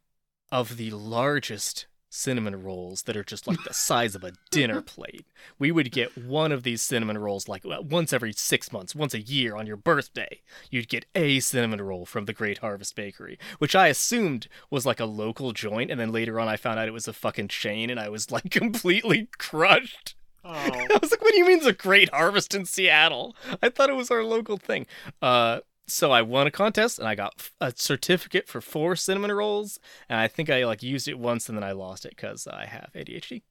of 0.50 0.78
the 0.78 0.90
largest 0.92 1.86
cinnamon 2.14 2.62
rolls 2.62 3.02
that 3.02 3.16
are 3.16 3.24
just 3.24 3.46
like 3.46 3.62
the 3.64 3.74
size 3.74 4.14
of 4.14 4.22
a 4.22 4.32
dinner 4.50 4.80
plate. 4.82 5.26
We 5.58 5.72
would 5.72 5.90
get 5.90 6.16
one 6.16 6.52
of 6.52 6.62
these 6.62 6.80
cinnamon 6.80 7.18
rolls 7.18 7.48
like 7.48 7.64
uh, 7.66 7.82
once 7.82 8.12
every 8.12 8.32
six 8.32 8.72
months, 8.72 8.94
once 8.94 9.14
a 9.14 9.20
year 9.20 9.56
on 9.56 9.66
your 9.66 9.76
birthday. 9.76 10.40
You'd 10.70 10.88
get 10.88 11.06
a 11.14 11.40
cinnamon 11.40 11.82
roll 11.82 12.06
from 12.06 12.26
the 12.26 12.32
Great 12.32 12.58
Harvest 12.58 12.94
Bakery, 12.94 13.38
which 13.58 13.74
I 13.74 13.88
assumed 13.88 14.48
was 14.70 14.86
like 14.86 15.00
a 15.00 15.06
local 15.06 15.52
joint. 15.52 15.90
And 15.90 15.98
then 15.98 16.12
later 16.12 16.38
on, 16.38 16.48
I 16.48 16.56
found 16.56 16.78
out 16.78 16.88
it 16.88 16.92
was 16.92 17.08
a 17.08 17.12
fucking 17.12 17.48
chain 17.48 17.90
and 17.90 17.98
I 17.98 18.08
was 18.08 18.30
like 18.30 18.50
completely 18.50 19.28
crushed. 19.38 20.14
Oh. 20.44 20.50
I 20.52 20.98
was 21.00 21.10
like, 21.10 21.22
what 21.22 21.32
do 21.32 21.38
you 21.38 21.46
mean 21.46 21.58
it's 21.58 21.66
a 21.66 21.72
Great 21.72 22.10
Harvest 22.10 22.54
in 22.54 22.64
Seattle? 22.64 23.34
I 23.62 23.70
thought 23.70 23.90
it 23.90 23.96
was 23.96 24.10
our 24.10 24.22
local 24.22 24.58
thing. 24.58 24.86
Uh, 25.20 25.60
so 25.86 26.10
I 26.12 26.22
won 26.22 26.46
a 26.46 26.50
contest 26.50 26.98
and 26.98 27.06
I 27.08 27.14
got 27.14 27.50
a 27.60 27.72
certificate 27.76 28.48
for 28.48 28.60
four 28.60 28.96
cinnamon 28.96 29.32
rolls, 29.32 29.78
and 30.08 30.18
I 30.18 30.28
think 30.28 30.50
I 30.50 30.64
like 30.64 30.82
used 30.82 31.08
it 31.08 31.18
once 31.18 31.48
and 31.48 31.56
then 31.58 31.64
I 31.64 31.72
lost 31.72 32.04
it 32.04 32.10
because 32.16 32.46
I 32.46 32.66
have 32.66 32.90
ADHD. 32.94 33.42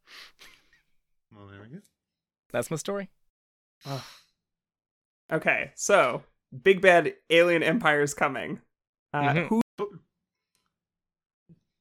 Well, 1.35 1.47
there 1.47 1.61
we 1.61 1.67
go. 1.69 1.81
That's 2.51 2.69
my 2.71 2.77
story. 2.77 3.09
Okay, 5.31 5.71
so 5.75 6.23
big 6.63 6.81
bad 6.81 7.13
alien 7.29 7.63
empire 7.63 8.01
is 8.01 8.13
coming. 8.13 8.61
Uh, 9.13 9.21
Mhm. 9.33 9.47
Who? 9.47 9.61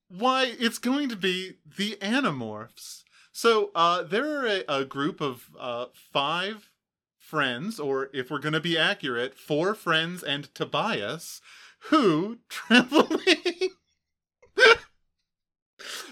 Why, 0.08 0.54
it's 0.58 0.78
going 0.78 1.08
to 1.08 1.16
be 1.16 1.58
the 1.64 1.96
Animorphs. 2.02 3.02
So, 3.32 3.70
uh, 3.74 4.02
there 4.02 4.38
are 4.40 4.46
a, 4.46 4.64
a 4.68 4.84
group 4.84 5.20
of 5.22 5.48
uh, 5.58 5.86
five 5.94 6.70
friends, 7.32 7.80
or 7.80 8.10
if 8.12 8.30
we're 8.30 8.38
going 8.38 8.52
to 8.52 8.60
be 8.60 8.76
accurate, 8.76 9.38
four 9.38 9.74
friends 9.74 10.22
and 10.22 10.54
Tobias, 10.54 11.40
who 11.88 12.40
traveling. 12.50 13.70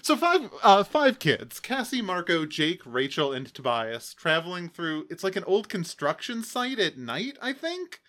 so 0.00 0.16
five, 0.16 0.48
uh, 0.62 0.82
five 0.82 1.18
kids: 1.18 1.60
Cassie, 1.60 2.00
Marco, 2.00 2.46
Jake, 2.46 2.80
Rachel, 2.86 3.34
and 3.34 3.52
Tobias, 3.52 4.14
traveling 4.14 4.70
through. 4.70 5.08
It's 5.10 5.22
like 5.22 5.36
an 5.36 5.44
old 5.44 5.68
construction 5.68 6.42
site 6.42 6.78
at 6.78 6.96
night, 6.96 7.36
I 7.42 7.52
think. 7.52 8.00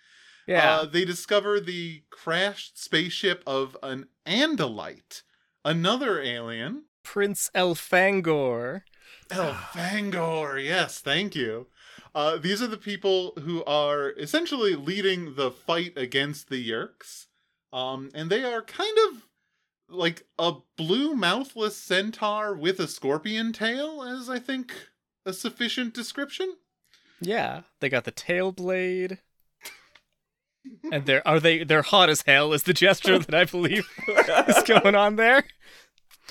Yeah. 0.47 0.77
Uh, 0.77 0.85
they 0.85 1.03
discover 1.03 1.59
the 1.59 2.03
crashed 2.11 2.81
spaceship 2.81 3.43
of 3.45 3.75
an 3.83 4.07
Andalite, 4.25 5.23
another 5.65 6.21
alien. 6.21 6.85
Prince 7.03 7.51
Elfangor. 7.53 8.83
Elfangor, 9.29 10.63
yes, 10.63 10.99
thank 10.99 11.35
you. 11.35 11.67
Uh, 12.13 12.37
these 12.37 12.61
are 12.61 12.67
the 12.67 12.77
people 12.77 13.33
who 13.41 13.63
are 13.65 14.11
essentially 14.11 14.75
leading 14.75 15.35
the 15.35 15.51
fight 15.51 15.97
against 15.97 16.49
the 16.49 16.69
Yeerks. 16.69 17.27
Um, 17.71 18.09
and 18.13 18.29
they 18.29 18.43
are 18.43 18.61
kind 18.61 18.97
of 19.09 19.25
like 19.87 20.25
a 20.37 20.55
blue 20.77 21.15
mouthless 21.15 21.77
centaur 21.77 22.55
with 22.55 22.79
a 22.79 22.87
scorpion 22.87 23.53
tail, 23.53 24.03
as 24.03 24.29
I 24.29 24.39
think 24.39 24.73
a 25.25 25.33
sufficient 25.33 25.93
description. 25.93 26.55
Yeah. 27.21 27.61
They 27.79 27.89
got 27.89 28.03
the 28.03 28.11
tail 28.11 28.51
blade. 28.51 29.19
And 30.91 31.05
they're 31.05 31.27
are 31.27 31.39
they 31.39 31.63
they're 31.63 31.81
hot 31.81 32.09
as 32.09 32.21
hell 32.21 32.53
is 32.53 32.63
the 32.63 32.73
gesture 32.73 33.17
that 33.17 33.33
I 33.33 33.45
believe 33.45 33.89
is 34.47 34.63
going 34.63 34.93
on 34.93 35.15
there. 35.15 35.43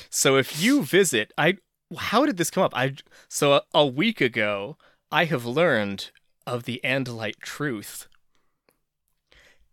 So 0.09 0.37
if 0.37 0.63
you 0.63 0.85
visit, 0.85 1.33
I 1.37 1.57
how 1.99 2.27
did 2.27 2.37
this 2.37 2.51
come 2.51 2.63
up? 2.63 2.73
I 2.75 2.95
so 3.29 3.55
a, 3.55 3.63
a 3.75 3.85
week 3.85 4.21
ago 4.21 4.77
I 5.13 5.25
have 5.25 5.45
learned 5.45 6.13
of 6.47 6.65
the 6.65 6.81
Andalite 6.85 7.41
truth. 7.41 8.07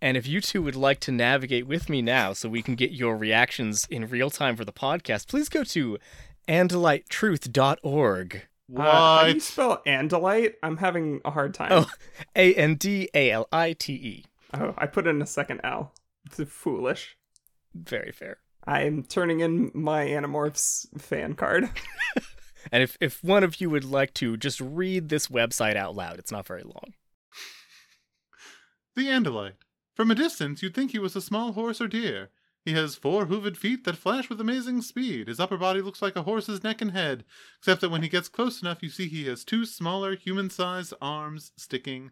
And 0.02 0.18
if 0.18 0.28
you 0.28 0.42
two 0.42 0.64
would 0.64 0.76
like 0.76 1.00
to 1.02 1.12
navigate 1.12 1.68
with 1.68 1.90
me 1.90 2.02
now 2.02 2.34
so 2.34 2.50
we 2.50 2.64
can 2.64 2.74
get 2.74 2.92
your 2.92 3.16
reactions 3.16 3.86
in 3.90 4.08
real 4.08 4.32
time 4.32 4.56
for 4.56 4.66
the 4.66 4.74
podcast, 4.74 5.28
please 5.28 5.48
go 5.48 5.64
to 5.66 6.00
andalitetruth.org. 6.48 8.48
What? 8.68 8.88
Uh, 8.88 9.18
how 9.18 9.28
do 9.28 9.34
you 9.34 9.40
spell 9.40 9.82
Andalite? 9.86 10.54
I'm 10.64 10.78
having 10.78 11.22
a 11.24 11.32
hard 11.32 11.54
time. 11.54 11.70
Oh, 11.72 11.90
A 12.36 12.54
N 12.56 12.76
D 12.76 13.10
A 13.14 13.32
L 13.32 13.48
I 13.52 13.74
T 13.74 13.94
E. 13.94 14.26
Oh, 14.54 14.74
I 14.78 14.88
put 14.88 15.08
in 15.08 15.22
a 15.22 15.26
second 15.26 15.62
L. 15.64 15.94
It's 16.26 16.52
foolish. 16.52 17.16
Very 17.74 18.12
fair. 18.12 18.40
I'm 18.66 19.04
turning 19.04 19.40
in 19.40 19.72
my 19.74 20.06
Animorphs 20.06 21.00
fan 21.00 21.36
card. 21.36 21.70
And 22.72 22.84
if, 22.84 22.98
if 23.00 23.24
one 23.24 23.44
of 23.44 23.60
you 23.62 23.70
would 23.70 23.86
like 23.86 24.14
to 24.16 24.38
just 24.38 24.60
read 24.62 25.10
this 25.10 25.28
website 25.28 25.76
out 25.76 25.96
loud, 25.96 26.20
it's 26.20 26.32
not 26.32 26.48
very 26.48 26.64
long. 26.64 26.94
The 28.96 29.08
Andalite. 29.08 29.54
From 29.96 30.12
a 30.12 30.16
distance, 30.16 30.62
you'd 30.62 30.76
think 30.76 30.92
he 30.92 31.00
was 31.00 31.16
a 31.16 31.22
small 31.22 31.54
horse 31.54 31.82
or 31.82 31.88
deer. 31.88 32.30
He 32.64 32.74
has 32.74 32.96
four 32.96 33.28
hooved 33.28 33.56
feet 33.56 33.86
that 33.86 33.96
flash 33.96 34.30
with 34.30 34.42
amazing 34.42 34.82
speed. 34.82 35.28
His 35.28 35.40
upper 35.40 35.58
body 35.58 35.82
looks 35.82 36.02
like 36.02 36.16
a 36.16 36.24
horse's 36.24 36.64
neck 36.64 36.82
and 36.82 36.92
head, 36.92 37.24
except 37.60 37.82
that 37.82 37.90
when 37.90 38.04
he 38.04 38.10
gets 38.10 38.28
close 38.28 38.62
enough, 38.62 38.84
you 38.84 38.90
see 38.90 39.08
he 39.08 39.26
has 39.28 39.46
two 39.46 39.66
smaller 39.66 40.16
human-sized 40.16 40.94
arms 41.02 41.52
sticking 41.56 42.12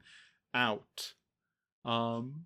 out. 0.53 1.13
Um, 1.83 2.45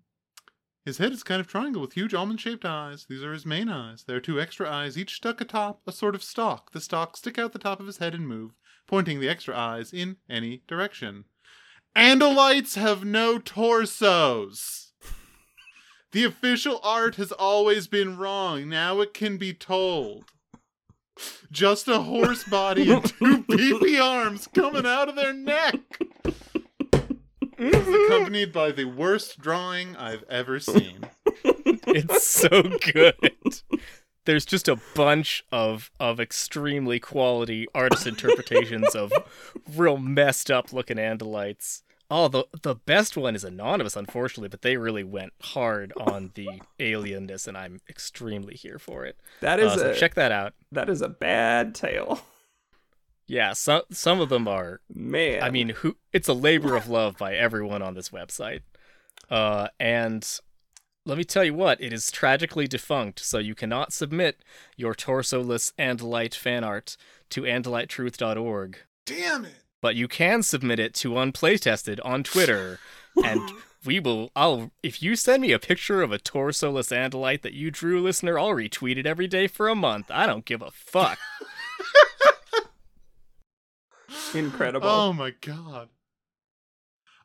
his 0.84 0.98
head 0.98 1.12
is 1.12 1.22
kind 1.22 1.40
of 1.40 1.46
triangle 1.46 1.82
with 1.82 1.92
huge 1.92 2.14
almond-shaped 2.14 2.64
eyes. 2.64 3.06
These 3.08 3.22
are 3.22 3.32
his 3.32 3.44
main 3.44 3.68
eyes. 3.68 4.04
There 4.04 4.16
are 4.16 4.20
two 4.20 4.40
extra 4.40 4.70
eyes, 4.70 4.96
each 4.96 5.16
stuck 5.16 5.40
atop 5.40 5.82
a 5.86 5.92
sort 5.92 6.14
of 6.14 6.22
stalk. 6.22 6.72
The 6.72 6.80
stalks 6.80 7.18
stick 7.18 7.38
out 7.38 7.52
the 7.52 7.58
top 7.58 7.80
of 7.80 7.86
his 7.86 7.98
head 7.98 8.14
and 8.14 8.26
move, 8.26 8.52
pointing 8.86 9.20
the 9.20 9.28
extra 9.28 9.56
eyes 9.56 9.92
in 9.92 10.16
any 10.28 10.62
direction. 10.66 11.24
Andalites 11.94 12.76
have 12.76 13.04
no 13.04 13.38
torsos. 13.38 14.92
The 16.12 16.24
official 16.24 16.80
art 16.82 17.16
has 17.16 17.30
always 17.30 17.86
been 17.86 18.16
wrong. 18.16 18.68
Now 18.68 19.00
it 19.00 19.14
can 19.14 19.36
be 19.36 19.52
told. 19.52 20.24
Just 21.52 21.88
a 21.88 22.00
horse 22.00 22.44
body 22.44 22.90
and 22.90 23.04
two 23.04 23.42
beefy 23.48 23.98
arms 23.98 24.48
coming 24.52 24.86
out 24.86 25.08
of 25.08 25.16
their 25.16 25.34
neck. 25.34 25.76
This 27.60 27.86
is 27.86 28.06
accompanied 28.06 28.52
by 28.52 28.72
the 28.72 28.86
worst 28.86 29.38
drawing 29.38 29.94
I've 29.96 30.24
ever 30.28 30.58
seen. 30.58 31.04
It's 31.92 32.24
so 32.26 32.62
good. 32.92 33.62
There's 34.24 34.44
just 34.44 34.68
a 34.68 34.78
bunch 34.94 35.44
of 35.50 35.90
of 35.98 36.20
extremely 36.20 37.00
quality 37.00 37.66
artist 37.74 38.06
interpretations 38.06 38.94
of 38.94 39.12
real 39.76 39.96
messed 39.98 40.50
up 40.50 40.72
looking 40.72 40.98
Andalites. 40.98 41.82
Oh, 42.10 42.28
the 42.28 42.44
the 42.62 42.74
best 42.76 43.16
one 43.16 43.34
is 43.34 43.44
anonymous, 43.44 43.96
unfortunately, 43.96 44.48
but 44.48 44.62
they 44.62 44.76
really 44.76 45.04
went 45.04 45.32
hard 45.42 45.92
on 45.96 46.30
the 46.34 46.60
alienness, 46.78 47.46
and 47.48 47.56
I'm 47.56 47.80
extremely 47.88 48.54
here 48.54 48.78
for 48.78 49.04
it. 49.04 49.16
That 49.40 49.58
is 49.60 49.72
Uh, 49.72 49.76
so 49.76 49.90
a 49.90 49.94
check 49.94 50.14
that 50.14 50.32
out. 50.32 50.54
that 50.72 50.88
is 50.88 51.02
a 51.02 51.08
bad 51.08 51.74
tale. 51.74 52.20
Yeah, 53.30 53.52
some 53.52 53.82
some 53.92 54.20
of 54.20 54.28
them 54.28 54.48
are 54.48 54.80
Man. 54.92 55.40
I 55.40 55.50
mean, 55.50 55.68
who? 55.68 55.96
It's 56.12 56.26
a 56.26 56.32
labor 56.32 56.74
of 56.74 56.88
love 56.88 57.16
by 57.16 57.36
everyone 57.36 57.80
on 57.80 57.94
this 57.94 58.08
website. 58.08 58.62
Uh, 59.30 59.68
and 59.78 60.28
let 61.06 61.16
me 61.16 61.22
tell 61.22 61.44
you 61.44 61.54
what, 61.54 61.80
it 61.80 61.92
is 61.92 62.10
tragically 62.10 62.66
defunct, 62.66 63.20
so 63.20 63.38
you 63.38 63.54
cannot 63.54 63.92
submit 63.92 64.42
your 64.76 64.96
torsoless 64.96 65.72
Andalite 65.78 66.34
fan 66.34 66.64
art 66.64 66.96
to 67.28 67.42
andalitetruth.org. 67.42 68.78
Damn 69.06 69.44
it. 69.44 69.62
But 69.80 69.94
you 69.94 70.08
can 70.08 70.42
submit 70.42 70.80
it 70.80 70.92
to 70.94 71.10
Unplaytested 71.10 72.00
on 72.04 72.24
Twitter, 72.24 72.80
and 73.24 73.48
we 73.84 74.00
will. 74.00 74.32
I'll 74.34 74.72
if 74.82 75.04
you 75.04 75.14
send 75.14 75.42
me 75.42 75.52
a 75.52 75.60
picture 75.60 76.02
of 76.02 76.10
a 76.10 76.18
torsoless 76.18 76.90
Andalite 76.90 77.42
that 77.42 77.54
you 77.54 77.70
drew, 77.70 78.02
listener, 78.02 78.40
I'll 78.40 78.48
retweet 78.48 78.96
it 78.96 79.06
every 79.06 79.28
day 79.28 79.46
for 79.46 79.68
a 79.68 79.76
month. 79.76 80.10
I 80.10 80.26
don't 80.26 80.44
give 80.44 80.62
a 80.62 80.72
fuck. 80.72 81.20
incredible. 84.34 84.88
Oh 84.88 85.12
my 85.12 85.32
god. 85.40 85.88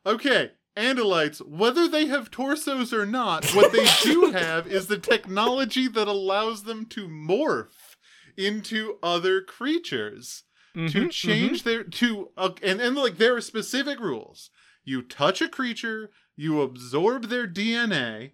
Okay, 0.04 0.52
Andalites, 0.76 1.40
whether 1.46 1.88
they 1.88 2.06
have 2.06 2.30
torsos 2.30 2.92
or 2.92 3.06
not, 3.06 3.52
what 3.54 3.72
they 3.72 3.86
do 4.02 4.26
have 4.32 4.66
is 4.66 4.86
the 4.86 4.98
technology 4.98 5.88
that 5.88 6.06
allows 6.08 6.62
them 6.62 6.86
to 6.86 7.08
morph 7.08 7.96
into 8.36 8.98
other 9.02 9.40
creatures. 9.40 10.44
to 10.88 11.06
Mhm, 11.06 11.10
change 11.10 11.62
their 11.64 11.82
to 11.82 12.30
uh, 12.36 12.50
and 12.62 12.80
and 12.80 12.94
like 12.96 13.16
there 13.16 13.34
are 13.34 13.40
specific 13.40 13.98
rules. 13.98 14.50
You 14.84 15.02
touch 15.02 15.40
a 15.42 15.48
creature, 15.48 16.10
you 16.36 16.60
absorb 16.60 17.24
their 17.24 17.48
DNA. 17.48 18.32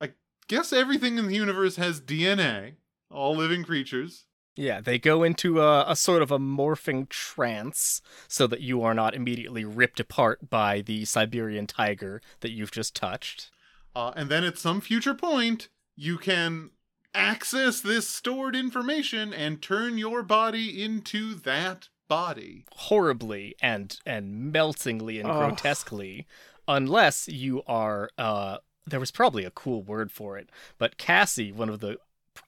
I 0.00 0.12
guess 0.48 0.72
everything 0.72 1.16
in 1.18 1.28
the 1.28 1.34
universe 1.36 1.76
has 1.76 2.00
DNA. 2.00 2.74
All 3.10 3.34
living 3.36 3.64
creatures. 3.64 4.26
Yeah, 4.58 4.80
they 4.80 4.98
go 4.98 5.22
into 5.22 5.60
a, 5.60 5.84
a 5.88 5.94
sort 5.94 6.20
of 6.20 6.32
a 6.32 6.38
morphing 6.38 7.08
trance 7.08 8.02
so 8.26 8.48
that 8.48 8.60
you 8.60 8.82
are 8.82 8.92
not 8.92 9.14
immediately 9.14 9.64
ripped 9.64 10.00
apart 10.00 10.50
by 10.50 10.80
the 10.80 11.04
Siberian 11.04 11.68
tiger 11.68 12.20
that 12.40 12.50
you've 12.50 12.72
just 12.72 12.96
touched. 12.96 13.52
Uh, 13.94 14.12
and 14.16 14.28
then 14.28 14.42
at 14.42 14.58
some 14.58 14.80
future 14.80 15.14
point, 15.14 15.68
you 15.94 16.18
can 16.18 16.70
access 17.14 17.80
this 17.80 18.08
stored 18.08 18.56
information 18.56 19.32
and 19.32 19.62
turn 19.62 19.96
your 19.96 20.24
body 20.24 20.82
into 20.82 21.36
that 21.36 21.88
body. 22.08 22.64
Horribly 22.72 23.54
and 23.62 23.96
and 24.04 24.50
meltingly 24.52 25.20
and 25.20 25.30
Oh. 25.30 25.38
grotesquely, 25.38 26.26
unless 26.66 27.28
you 27.28 27.62
are 27.68 28.10
uh 28.18 28.58
there 28.86 28.98
was 29.00 29.10
probably 29.10 29.44
a 29.44 29.50
cool 29.50 29.82
word 29.82 30.10
for 30.10 30.36
it, 30.38 30.50
but 30.78 30.96
Cassie, 30.98 31.52
one 31.52 31.68
of 31.68 31.78
the 31.80 31.98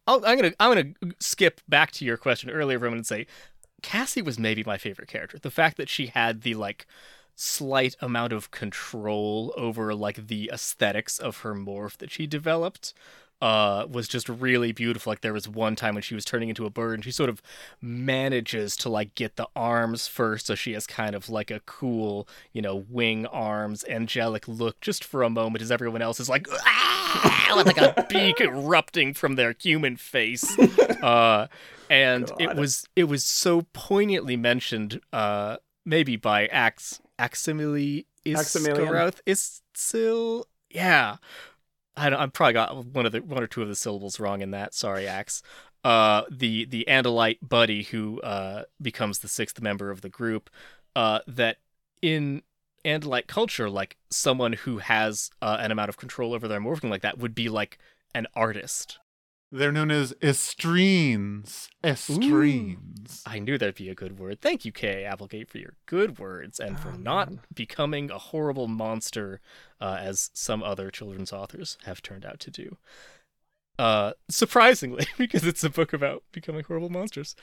I'll, 0.07 0.25
I'm 0.25 0.37
gonna 0.37 0.53
I'm 0.61 0.75
gonna 0.75 1.15
skip 1.21 1.61
back 1.69 1.91
to 1.93 2.05
your 2.05 2.17
question 2.17 2.51
earlier, 2.51 2.79
Roman, 2.79 2.99
and 2.99 3.07
say 3.07 3.27
Cassie 3.83 4.23
was 4.23 4.39
maybe 4.39 4.65
my 4.65 4.79
favorite 4.79 5.09
character. 5.09 5.39
The 5.39 5.51
fact 5.51 5.77
that 5.77 5.89
she 5.89 6.07
had 6.07 6.43
the 6.43 6.55
like 6.55 6.87
slight 7.35 7.97
amount 8.01 8.33
of 8.33 8.51
control 8.51 9.55
over 9.57 9.95
like 9.95 10.27
the 10.27 10.51
aesthetics 10.53 11.19
of 11.19 11.39
her 11.39 11.55
morph 11.55 11.97
that 11.99 12.11
she 12.11 12.27
developed 12.27 12.93
uh 13.41 13.87
was 13.91 14.07
just 14.07 14.29
really 14.29 14.73
beautiful 14.73 15.11
like 15.11 15.23
there 15.23 15.33
was 15.33 15.49
one 15.49 15.75
time 15.75 15.95
when 15.95 16.03
she 16.03 16.15
was 16.15 16.25
turning 16.25 16.49
into 16.49 16.67
a 16.67 16.71
bird 16.71 16.95
and 16.95 17.05
she 17.05 17.11
sort 17.11 17.31
of 17.31 17.41
manages 17.81 18.77
to 18.77 18.89
like 18.89 19.15
get 19.15 19.37
the 19.37 19.47
arms 19.57 20.07
first 20.07 20.47
so 20.47 20.55
she 20.55 20.73
has 20.73 20.87
kind 20.87 21.15
of 21.15 21.29
like 21.29 21.51
a 21.51 21.61
cool 21.61 22.29
you 22.53 22.61
know 22.61 22.85
wing 22.89 23.25
arms 23.27 23.85
angelic 23.89 24.47
look 24.47 24.81
just 24.81 25.03
for 25.05 25.23
a 25.23 25.31
moment 25.31 25.63
as 25.63 25.71
everyone 25.71 26.03
else 26.03 26.21
is 26.21 26.29
like 26.29 26.47
"Ah!" 26.53 27.53
with 27.57 27.67
like 27.67 27.79
a 27.79 28.07
beak 28.11 28.41
erupting 28.41 29.15
from 29.15 29.37
their 29.37 29.55
human 29.59 29.97
face 29.97 30.59
uh 31.03 31.47
and 31.89 32.31
it 32.39 32.57
was 32.57 32.85
it 32.95 33.05
was 33.05 33.25
so 33.25 33.63
poignantly 33.73 34.37
mentioned 34.37 35.01
uh 35.13 35.57
maybe 35.85 36.17
by 36.17 36.47
Ax 36.47 37.01
Aximili 37.19 38.05
Aximilian. 38.27 38.77
Iskaroth 38.77 39.21
Istil 39.27 40.45
yeah 40.71 41.17
I 41.97 42.11
don't, 42.11 42.21
I'm 42.21 42.31
probably 42.31 42.55
got 42.55 42.87
one 42.87 43.07
of 43.07 43.13
the 43.13 43.21
one 43.21 43.43
or 43.43 43.47
two 43.47 43.63
of 43.63 43.69
the 43.69 43.75
syllables 43.75 44.21
wrong 44.21 44.41
in 44.43 44.53
that. 44.53 44.75
Sorry 44.75 45.07
Ax 45.07 45.43
uh 45.85 46.25
the 46.31 46.67
the 46.67 46.85
Andalite 46.89 47.39
buddy 47.43 47.85
who 47.85 48.21
uh 48.21 48.65
becomes 48.83 49.21
the 49.21 49.29
sixth 49.29 49.61
member 49.63 49.91
of 49.91 50.03
the 50.03 50.09
group 50.11 50.51
uh 50.95 51.21
that 51.27 51.57
in 52.03 52.43
Andalite 52.85 53.27
culture 53.27 53.71
like 53.71 53.97
someone 54.11 54.53
who 54.55 54.79
has 54.79 55.31
uh, 55.43 55.59
an 55.61 55.71
amount 55.71 55.89
of 55.89 55.97
control 55.97 56.33
over 56.33 56.49
their 56.49 56.61
morphing 56.61 56.91
like 56.91 57.03
that 57.03 57.19
would 57.19 57.35
be 57.35 57.49
like 57.49 57.79
an 58.15 58.27
artist 58.35 58.99
They're 59.53 59.73
known 59.73 59.91
as 59.91 60.13
estreens. 60.23 61.69
Estreens. 61.83 63.23
I 63.27 63.39
knew 63.41 63.59
there'd 63.59 63.75
be 63.75 63.89
a 63.89 63.95
good 63.95 64.19
word. 64.19 64.41
Thank 64.41 64.65
you, 64.65 64.71
K. 64.73 65.05
Applegate, 65.05 65.51
for 65.51 65.59
your 65.59 65.75
good 65.87 66.19
words 66.19 66.61
and 66.61 66.79
for 66.79 66.91
Oh, 66.91 66.97
not 66.97 67.29
man. 67.31 67.41
becoming 67.53 68.11
a 68.11 68.19
horrible 68.19 68.69
monster, 68.69 69.41
uh, 69.81 69.99
as 70.01 70.31
some 70.35 70.63
other 70.63 70.91
children's 70.91 71.33
authors 71.33 71.79
have 71.85 72.01
turned 72.03 72.25
out 72.25 72.39
to 72.41 72.51
do. 72.51 72.77
Uh, 73.79 74.13
surprisingly, 74.29 75.07
because 75.19 75.45
it's 75.45 75.65
a 75.65 75.71
book 75.71 75.93
about 75.93 76.23
becoming 76.33 76.63
horrible 76.63 76.91
monsters. 76.91 77.35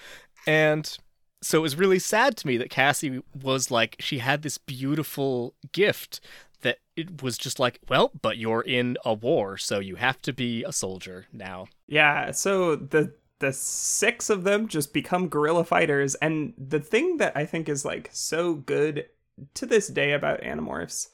And 0.45 0.97
so 1.41 1.57
it 1.59 1.61
was 1.61 1.75
really 1.75 1.99
sad 1.99 2.37
to 2.37 2.47
me 2.47 2.57
that 2.57 2.69
Cassie 2.69 3.21
was 3.43 3.69
like, 3.69 3.95
she 3.99 4.19
had 4.19 4.43
this 4.43 4.57
beautiful 4.57 5.55
gift 5.71 6.19
that 6.61 6.79
it 6.95 7.21
was 7.21 7.37
just 7.37 7.59
like, 7.59 7.79
well, 7.87 8.11
but 8.21 8.37
you're 8.37 8.61
in 8.61 8.97
a 9.05 9.13
war, 9.13 9.57
so 9.57 9.79
you 9.79 9.95
have 9.95 10.21
to 10.23 10.33
be 10.33 10.63
a 10.63 10.71
soldier 10.71 11.27
now. 11.31 11.67
Yeah, 11.87 12.31
so 12.31 12.75
the 12.75 13.13
the 13.39 13.53
six 13.53 14.29
of 14.29 14.43
them 14.43 14.67
just 14.67 14.93
become 14.93 15.29
guerrilla 15.29 15.63
fighters 15.63 16.15
and 16.15 16.53
the 16.57 16.79
thing 16.79 17.17
that 17.17 17.37
I 17.37 17.45
think 17.45 17.69
is 17.69 17.85
like 17.85 18.09
so 18.11 18.55
good 18.55 19.05
to 19.53 19.65
this 19.65 19.87
day 19.89 20.13
about 20.13 20.41
Animorphs 20.41 21.09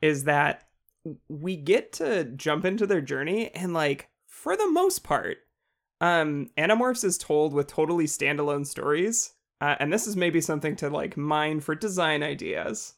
is 0.00 0.24
that 0.24 0.68
we 1.28 1.56
get 1.56 1.92
to 1.94 2.24
jump 2.24 2.64
into 2.64 2.86
their 2.86 3.00
journey 3.00 3.50
and 3.54 3.74
like 3.74 4.08
for 4.26 4.56
the 4.56 4.70
most 4.70 5.04
part 5.04 5.38
um 6.00 6.48
Animorphs 6.56 7.04
is 7.04 7.18
told 7.18 7.52
with 7.52 7.66
totally 7.66 8.06
standalone 8.06 8.66
stories. 8.66 9.32
Uh, 9.60 9.74
and 9.80 9.92
this 9.92 10.06
is 10.06 10.16
maybe 10.16 10.40
something 10.40 10.76
to 10.76 10.88
like 10.88 11.16
mine 11.16 11.60
for 11.60 11.74
design 11.74 12.22
ideas. 12.22 12.94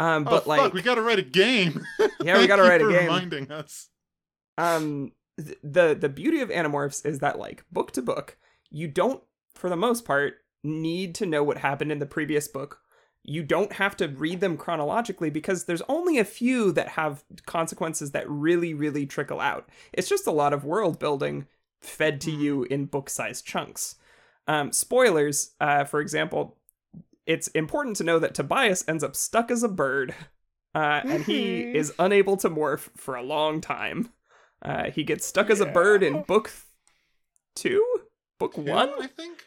Um 0.00 0.24
but 0.24 0.46
oh, 0.46 0.48
like 0.48 0.60
fuck, 0.60 0.72
we 0.72 0.82
gotta 0.82 1.02
write 1.02 1.18
a 1.20 1.22
game. 1.22 1.84
Yeah, 2.24 2.38
we 2.38 2.46
gotta 2.48 2.62
write 2.62 2.80
a 2.82 2.88
game. 2.88 3.02
reminding 3.06 3.52
us. 3.52 3.88
um 4.58 5.12
th- 5.38 5.58
the 5.62 5.94
the 5.98 6.08
beauty 6.08 6.40
of 6.40 6.48
animorphs 6.48 7.04
is 7.06 7.20
that 7.20 7.38
like 7.38 7.64
book 7.70 7.92
to 7.92 8.02
book 8.02 8.36
you 8.70 8.88
don't 8.88 9.22
for 9.54 9.68
the 9.68 9.76
most 9.76 10.04
part 10.04 10.34
need 10.64 11.14
to 11.16 11.26
know 11.26 11.42
what 11.42 11.58
happened 11.58 11.90
in 11.92 11.98
the 11.98 12.06
previous 12.06 12.48
book 12.48 12.80
you 13.22 13.42
don't 13.42 13.74
have 13.74 13.96
to 13.98 14.08
read 14.08 14.40
them 14.40 14.56
chronologically 14.56 15.28
because 15.30 15.64
there's 15.64 15.82
only 15.88 16.18
a 16.18 16.24
few 16.24 16.72
that 16.72 16.88
have 16.88 17.22
consequences 17.46 18.10
that 18.12 18.28
really 18.28 18.72
really 18.74 19.06
trickle 19.06 19.40
out 19.40 19.68
it's 19.92 20.08
just 20.08 20.26
a 20.26 20.30
lot 20.32 20.52
of 20.52 20.64
world 20.64 20.98
building 20.98 21.46
fed 21.80 22.20
to 22.20 22.30
you 22.30 22.64
in 22.64 22.84
book 22.86 23.08
sized 23.10 23.44
chunks 23.46 23.96
um, 24.46 24.72
spoilers 24.72 25.52
uh, 25.60 25.84
for 25.84 26.00
example 26.00 26.56
it's 27.30 27.48
important 27.48 27.96
to 27.96 28.04
know 28.04 28.18
that 28.18 28.34
tobias 28.34 28.84
ends 28.88 29.04
up 29.04 29.14
stuck 29.14 29.50
as 29.50 29.62
a 29.62 29.68
bird 29.68 30.14
uh, 30.74 31.00
and 31.04 31.24
he 31.24 31.62
Mhm. 31.62 31.74
is 31.74 31.92
unable 31.98 32.36
to 32.38 32.48
morph 32.50 32.88
for 32.96 33.14
a 33.14 33.22
long 33.22 33.60
time 33.60 34.10
uh, 34.62 34.90
he 34.90 35.04
gets 35.04 35.24
stuck 35.26 35.48
as 35.50 35.60
a 35.60 35.66
bird 35.66 36.02
in 36.02 36.22
book 36.22 36.48
th- 36.48 36.64
two, 37.56 37.84
book 38.38 38.54
Two, 38.54 38.62
one. 38.62 38.90
I 39.00 39.06
think. 39.06 39.44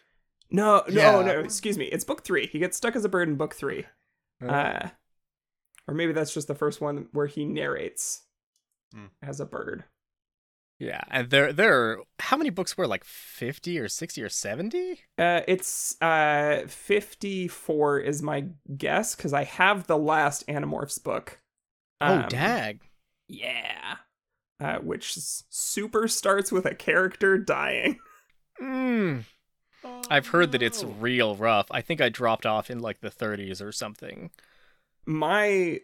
No, 0.52 0.84
no, 0.88 0.93
Yeah. 1.19 1.22
no. 1.26 1.39
Excuse 1.39 1.78
me. 1.78 1.86
It's 1.86 2.04
book 2.04 2.24
three. 2.24 2.48
He 2.48 2.60
gets 2.60 2.78
stuck 2.78 2.96
as 2.96 3.06
a 3.06 3.10
bird 3.10 3.28
in 3.30 3.36
book 3.36 3.54
three. 3.56 3.86
Uh, 4.41 4.89
or 5.88 5.93
maybe 5.93 6.13
that's 6.13 6.34
just 6.34 6.48
the 6.48 6.56
first 6.56 6.82
one 6.82 7.08
where 7.12 7.28
he 7.28 7.46
narrates 7.46 8.24
Hmm. 8.93 9.08
as 9.22 9.39
a 9.39 9.46
bird. 9.46 9.84
Yeah, 10.80 11.02
and 11.10 11.30
there 11.30 11.54
there 11.54 11.80
are 11.82 12.00
how 12.20 12.36
many 12.36 12.50
books 12.50 12.76
were 12.78 12.88
like 12.88 13.04
50 13.06 13.80
or 13.80 13.88
60 13.88 14.22
or 14.22 14.30
70? 14.30 15.00
Uh, 15.18 15.42
it's 15.48 15.96
uh 16.02 16.64
fifty 16.68 17.48
four 17.48 18.00
is 18.00 18.22
my 18.22 18.46
guess 18.76 19.16
because 19.16 19.34
I 19.34 19.44
have 19.46 19.88
the 19.88 19.98
last 19.98 20.46
Animorphs 20.48 21.02
book. 21.02 21.40
oh, 22.02 22.24
Um, 22.24 22.28
dag. 22.28 22.82
Yeah. 23.28 23.98
Uh, 24.60 24.78
which 24.80 25.14
super 25.50 26.08
starts 26.08 26.52
with 26.52 26.66
a 26.66 26.76
character 26.76 27.38
dying. 27.38 28.00
Mm. 28.62 29.24
I've 30.10 30.28
heard 30.28 30.52
that 30.52 30.62
it's 30.62 30.84
Oh, 30.84 30.88
real 31.00 31.36
rough. 31.36 31.68
I 31.72 31.82
think 31.82 32.02
I 32.02 32.10
dropped 32.10 32.46
off 32.46 32.70
in 32.70 32.80
like 32.80 33.02
the 33.02 33.10
30s 33.10 33.62
or 33.62 33.72
something. 33.72 34.30
My 35.06 35.80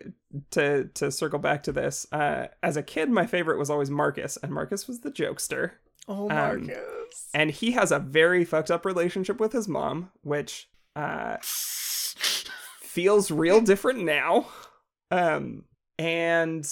to 0.52 0.86
to 0.94 1.12
circle 1.12 1.40
back 1.40 1.64
to 1.64 1.72
this 1.72 2.06
uh 2.12 2.48
as 2.62 2.78
a 2.78 2.84
kid 2.84 3.10
my 3.10 3.26
favorite 3.26 3.58
was 3.58 3.70
always 3.72 3.90
marcus 3.90 4.38
and 4.44 4.52
marcus 4.52 4.88
was 4.88 5.00
the 5.00 5.12
jokester 5.12 5.72
Oh, 6.08 6.28
Marcus. 6.30 7.30
and 7.34 7.50
he 7.50 7.72
has 7.72 7.92
a 7.92 7.98
very 8.00 8.46
fucked 8.46 8.70
up 8.70 8.86
relationship 8.86 9.40
with 9.40 9.52
his 9.54 9.68
mom 9.68 10.12
which 10.22 10.70
uh 10.96 11.38
feels 11.42 13.32
real 13.32 13.60
different 13.62 14.04
now 14.04 14.48
um 15.12 15.66
and 15.98 16.72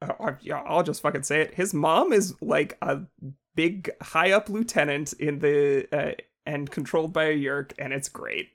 uh, 0.00 0.32
I'll 0.66 0.82
just 0.84 1.02
fucking 1.02 1.24
say 1.24 1.40
it. 1.42 1.54
His 1.54 1.74
mom 1.74 2.12
is 2.12 2.34
like 2.40 2.76
a 2.82 3.00
big 3.56 3.90
high 4.00 4.30
up 4.32 4.48
lieutenant 4.48 5.12
in 5.14 5.40
the 5.40 5.88
uh, 5.92 6.12
and 6.46 6.70
controlled 6.70 7.12
by 7.12 7.24
a 7.24 7.36
Yeerk, 7.36 7.72
and 7.78 7.92
it's 7.92 8.08
great. 8.08 8.50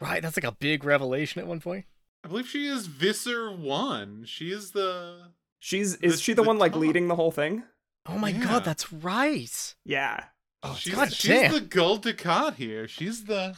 Right, 0.00 0.22
that's 0.22 0.36
like 0.38 0.44
a 0.50 0.52
big 0.52 0.84
revelation 0.84 1.40
at 1.42 1.46
one 1.46 1.60
point. 1.60 1.84
I 2.26 2.28
believe 2.28 2.48
she 2.48 2.66
is 2.66 2.88
Visser 2.88 3.52
one. 3.52 4.24
She 4.26 4.50
is 4.50 4.72
the. 4.72 5.28
She's 5.60 5.94
is 5.96 6.14
The- 6.16 6.18
she 6.20 6.32
the, 6.32 6.42
the 6.42 6.48
one 6.48 6.58
like 6.58 6.72
top. 6.72 6.80
leading 6.80 7.06
the 7.06 7.14
whole 7.14 7.30
thing? 7.30 7.62
Oh 8.04 8.18
my 8.18 8.30
Yeah. 8.30 8.42
god, 8.44 8.64
that's 8.64 8.92
right. 8.92 9.74
Yeah. 9.84 10.24
Oh, 10.64 10.74
she's 10.76 10.92
god 10.96 11.12
she's 11.12 11.30
damn. 11.30 11.52
the 11.52 11.60
Gul 11.60 12.00
Dukat 12.00 12.54
here. 12.56 12.88
She's 12.88 13.26
the. 13.26 13.54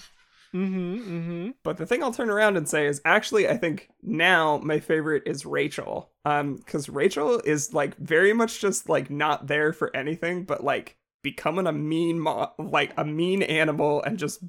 Mm-hmm, 0.54 0.96
mm-hmm. 0.98 1.50
But 1.64 1.78
the 1.78 1.86
thing 1.86 2.02
I'll 2.02 2.12
turn 2.12 2.28
around 2.28 2.58
and 2.58 2.68
say 2.68 2.86
is 2.86 3.00
actually 3.06 3.48
I 3.48 3.56
think 3.56 3.88
now 4.02 4.58
my 4.62 4.80
favorite 4.80 5.22
is 5.24 5.46
Rachel. 5.46 6.10
Um 6.26 6.58
cuz 6.66 6.90
Rachel 6.90 7.40
is 7.40 7.72
like 7.72 7.96
very 7.96 8.34
much 8.34 8.60
just 8.60 8.86
like 8.90 9.08
not 9.08 9.46
there 9.46 9.72
for 9.72 9.94
anything 9.96 10.44
but 10.44 10.62
like 10.62 10.98
becoming 11.22 11.66
a 11.66 11.72
mean 11.72 12.20
mo- 12.20 12.52
like 12.58 12.92
a 12.98 13.04
mean 13.06 13.42
animal 13.42 14.02
and 14.02 14.18
just 14.18 14.42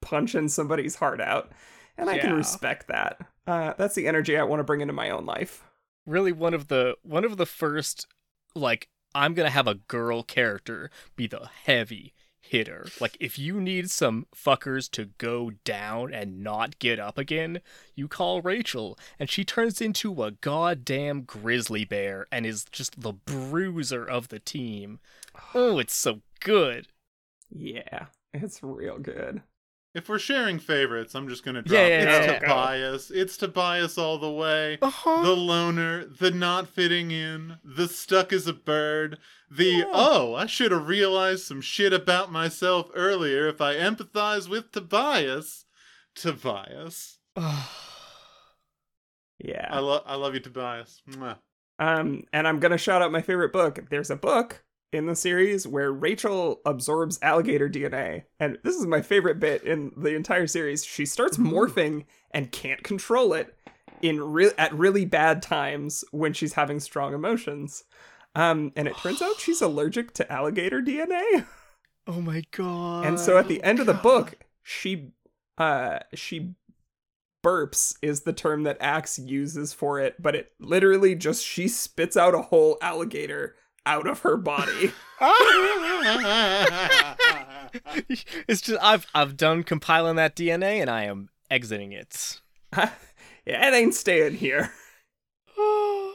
punching 0.00 0.48
somebody's 0.48 0.94
heart 0.96 1.20
out. 1.20 1.50
And 1.96 2.10
I 2.10 2.18
can 2.18 2.32
respect 2.34 2.88
that. 2.88 3.18
Uh 3.46 3.74
that's 3.76 3.94
the 3.94 4.06
energy 4.08 4.36
I 4.36 4.42
want 4.42 4.60
to 4.60 4.64
bring 4.64 4.80
into 4.80 4.94
my 4.94 5.10
own 5.10 5.26
life. 5.26 5.64
Really 6.06 6.32
one 6.32 6.54
of 6.54 6.68
the 6.68 6.96
one 7.02 7.24
of 7.24 7.36
the 7.36 7.46
first 7.46 8.06
like 8.54 8.88
I'm 9.14 9.34
going 9.34 9.46
to 9.46 9.52
have 9.52 9.68
a 9.68 9.76
girl 9.76 10.22
character 10.24 10.90
be 11.14 11.26
the 11.28 11.48
heavy 11.64 12.14
hitter. 12.40 12.86
Like 13.00 13.16
if 13.20 13.38
you 13.38 13.60
need 13.60 13.90
some 13.90 14.26
fuckers 14.34 14.90
to 14.90 15.06
go 15.18 15.52
down 15.64 16.12
and 16.12 16.42
not 16.42 16.78
get 16.78 16.98
up 16.98 17.16
again, 17.16 17.60
you 17.94 18.08
call 18.08 18.42
Rachel 18.42 18.98
and 19.18 19.30
she 19.30 19.44
turns 19.44 19.80
into 19.80 20.22
a 20.22 20.32
goddamn 20.32 21.22
grizzly 21.22 21.84
bear 21.84 22.26
and 22.30 22.44
is 22.44 22.64
just 22.70 23.00
the 23.00 23.12
bruiser 23.12 24.04
of 24.04 24.28
the 24.28 24.40
team. 24.40 25.00
Oh, 25.52 25.78
it's 25.78 25.94
so 25.94 26.20
good. 26.40 26.86
Yeah. 27.50 28.06
It's 28.32 28.62
real 28.62 28.98
good. 28.98 29.42
If 29.94 30.08
we're 30.08 30.18
sharing 30.18 30.58
favorites, 30.58 31.14
I'm 31.14 31.28
just 31.28 31.44
gonna 31.44 31.62
drop. 31.62 31.72
Yeah, 31.72 31.86
yeah, 31.86 32.16
it's 32.18 32.26
yeah. 32.26 32.38
Tobias. 32.40 33.10
It's 33.12 33.36
Tobias 33.36 33.96
all 33.96 34.18
the 34.18 34.30
way. 34.30 34.78
Uh-huh. 34.82 35.22
The 35.22 35.36
loner, 35.36 36.04
the 36.04 36.32
not 36.32 36.68
fitting 36.68 37.12
in, 37.12 37.58
the 37.62 37.86
stuck 37.86 38.32
as 38.32 38.48
a 38.48 38.52
bird, 38.52 39.18
the 39.48 39.84
oh, 39.92 40.34
I 40.34 40.46
should 40.46 40.72
have 40.72 40.88
realized 40.88 41.44
some 41.44 41.60
shit 41.60 41.92
about 41.92 42.32
myself 42.32 42.90
earlier 42.94 43.46
if 43.46 43.60
I 43.60 43.76
empathize 43.76 44.48
with 44.48 44.72
Tobias. 44.72 45.64
Tobias. 46.14 47.18
Yeah. 49.38 49.68
I 49.68 49.80
love 49.80 50.02
I 50.06 50.14
love 50.14 50.32
you, 50.32 50.40
Tobias. 50.40 51.02
Mwah. 51.10 51.36
Um, 51.78 52.22
and 52.32 52.48
I'm 52.48 52.60
gonna 52.60 52.78
shout 52.78 53.02
out 53.02 53.12
my 53.12 53.20
favorite 53.20 53.52
book. 53.52 53.78
There's 53.90 54.08
a 54.08 54.16
book 54.16 54.64
in 54.92 55.06
the 55.06 55.16
series 55.16 55.66
where 55.66 55.92
Rachel 55.92 56.60
absorbs 56.64 57.18
alligator 57.22 57.68
DNA, 57.68 58.24
and 58.38 58.58
this 58.62 58.76
is 58.76 58.86
my 58.86 59.02
favorite 59.02 59.40
bit 59.40 59.62
in 59.64 59.92
the 59.96 60.14
entire 60.14 60.46
series. 60.46 60.84
She 60.84 61.04
starts 61.06 61.36
morphing 61.36 62.04
and 62.30 62.52
can't 62.52 62.82
control 62.82 63.32
it 63.32 63.56
in 64.02 64.20
re- 64.22 64.52
at 64.58 64.74
really 64.74 65.04
bad 65.04 65.42
times 65.42 66.04
when 66.10 66.32
she's 66.32 66.52
having 66.52 66.80
strong 66.80 67.14
emotions. 67.14 67.84
Um, 68.34 68.72
and 68.76 68.88
it 68.88 68.96
turns 68.98 69.22
out 69.22 69.38
she's 69.38 69.62
allergic 69.62 70.12
to 70.14 70.32
alligator 70.32 70.80
DNA. 70.82 71.46
oh 72.06 72.20
my 72.20 72.42
god. 72.50 73.06
And 73.06 73.18
so 73.18 73.38
at 73.38 73.48
the 73.48 73.62
end 73.62 73.80
of 73.80 73.86
the 73.86 73.94
book, 73.94 74.34
she 74.62 75.12
uh 75.58 76.00
she 76.14 76.54
burps 77.44 77.94
is 78.02 78.22
the 78.22 78.32
term 78.32 78.62
that 78.64 78.78
Ax 78.80 79.18
uses 79.18 79.72
for 79.72 80.00
it, 80.00 80.20
but 80.20 80.34
it 80.34 80.52
literally 80.58 81.14
just 81.14 81.44
she 81.44 81.68
spits 81.68 82.16
out 82.16 82.34
a 82.34 82.42
whole 82.42 82.78
alligator 82.80 83.54
out 83.86 84.06
of 84.06 84.20
her 84.20 84.36
body. 84.36 84.92
it's 88.48 88.60
just 88.60 88.82
I've 88.82 89.06
I've 89.14 89.36
done 89.36 89.62
compiling 89.62 90.16
that 90.16 90.36
DNA 90.36 90.80
and 90.80 90.90
I 90.90 91.04
am 91.04 91.28
exiting 91.50 91.92
it. 91.92 92.40
yeah, 92.76 92.90
it 93.46 93.74
ain't 93.74 93.94
staying 93.94 94.34
here. 94.34 94.72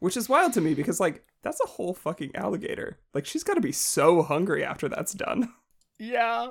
Which 0.00 0.16
is 0.16 0.28
wild 0.28 0.52
to 0.54 0.60
me 0.60 0.74
because 0.74 1.00
like 1.00 1.24
that's 1.42 1.60
a 1.64 1.68
whole 1.68 1.94
fucking 1.94 2.34
alligator. 2.34 2.98
Like 3.14 3.26
she's 3.26 3.44
got 3.44 3.54
to 3.54 3.60
be 3.60 3.72
so 3.72 4.22
hungry 4.22 4.64
after 4.64 4.88
that's 4.88 5.12
done. 5.12 5.52
yeah. 5.98 6.48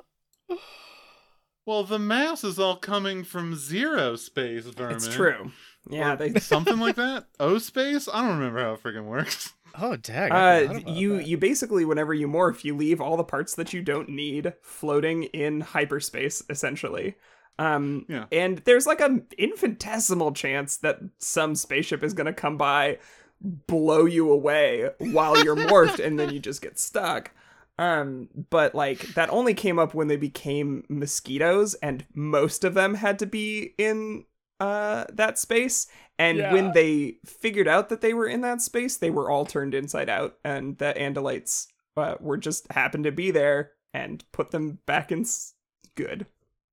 well, 1.66 1.84
the 1.84 1.98
mass 1.98 2.44
is 2.44 2.58
all 2.58 2.76
coming 2.76 3.24
from 3.24 3.54
zero 3.54 4.16
space 4.16 4.64
vermin. 4.66 4.96
It's 4.96 5.08
true. 5.08 5.52
Yeah, 5.88 6.12
Or 6.12 6.16
they 6.16 6.38
something 6.40 6.78
like 6.78 6.96
that. 6.96 7.26
O 7.38 7.58
space. 7.58 8.08
I 8.12 8.20
don't 8.22 8.38
remember 8.38 8.62
how 8.62 8.74
it 8.74 8.82
freaking 8.82 9.06
works. 9.06 9.54
Oh 9.74 9.96
dang. 9.96 10.32
I 10.32 10.64
Uh, 10.66 10.78
you 10.86 11.16
that. 11.16 11.26
you 11.26 11.36
basically 11.38 11.84
whenever 11.84 12.12
you 12.14 12.28
morph, 12.28 12.64
you 12.64 12.76
leave 12.76 13.00
all 13.00 13.16
the 13.16 13.24
parts 13.24 13.54
that 13.56 13.72
you 13.72 13.82
don't 13.82 14.08
need 14.08 14.52
floating 14.62 15.24
in 15.24 15.60
hyperspace, 15.60 16.42
essentially. 16.50 17.14
Um, 17.58 18.06
Yeah. 18.08 18.24
and 18.32 18.58
there's 18.64 18.86
like 18.86 19.00
an 19.00 19.26
infinitesimal 19.36 20.32
chance 20.32 20.76
that 20.78 20.98
some 21.18 21.54
spaceship 21.54 22.02
is 22.02 22.14
gonna 22.14 22.32
come 22.32 22.56
by, 22.56 22.98
blow 23.40 24.06
you 24.06 24.30
away 24.30 24.90
while 24.98 25.42
you're 25.44 25.56
morphed, 25.56 26.02
and 26.04 26.18
then 26.18 26.30
you 26.32 26.38
just 26.48 26.62
get 26.62 26.78
stuck. 26.78 27.30
Um, 27.78 28.28
but 28.50 28.74
like 28.74 29.00
that 29.14 29.30
only 29.30 29.54
came 29.54 29.78
up 29.78 29.94
when 29.94 30.08
they 30.08 30.16
became 30.16 30.84
mosquitoes, 30.88 31.74
and 31.74 32.04
most 32.14 32.64
of 32.64 32.74
them 32.74 32.94
had 32.94 33.18
to 33.20 33.26
be 33.26 33.74
in 33.78 34.24
uh 34.58 35.04
that 35.12 35.38
space. 35.38 35.86
And 36.20 36.36
Yeah. 36.36 36.52
when 36.52 36.72
they 36.72 37.16
figured 37.24 37.66
out 37.66 37.88
that 37.88 38.02
they 38.02 38.12
were 38.12 38.26
in 38.26 38.42
that 38.42 38.60
space, 38.60 38.96
they 38.98 39.08
were 39.10 39.30
all 39.30 39.46
turned 39.46 39.74
inside 39.74 40.10
out, 40.10 40.36
and 40.44 40.76
the 40.76 40.92
Andalites 40.94 41.68
uh, 41.96 42.16
were 42.20 42.36
just 42.36 42.70
happened 42.72 43.04
to 43.04 43.10
be 43.12 43.30
there 43.30 43.72
and 43.94 44.22
put 44.30 44.50
them 44.50 44.80
back 44.86 45.10
in 45.10 45.22
s- 45.22 45.54
good. 45.94 46.26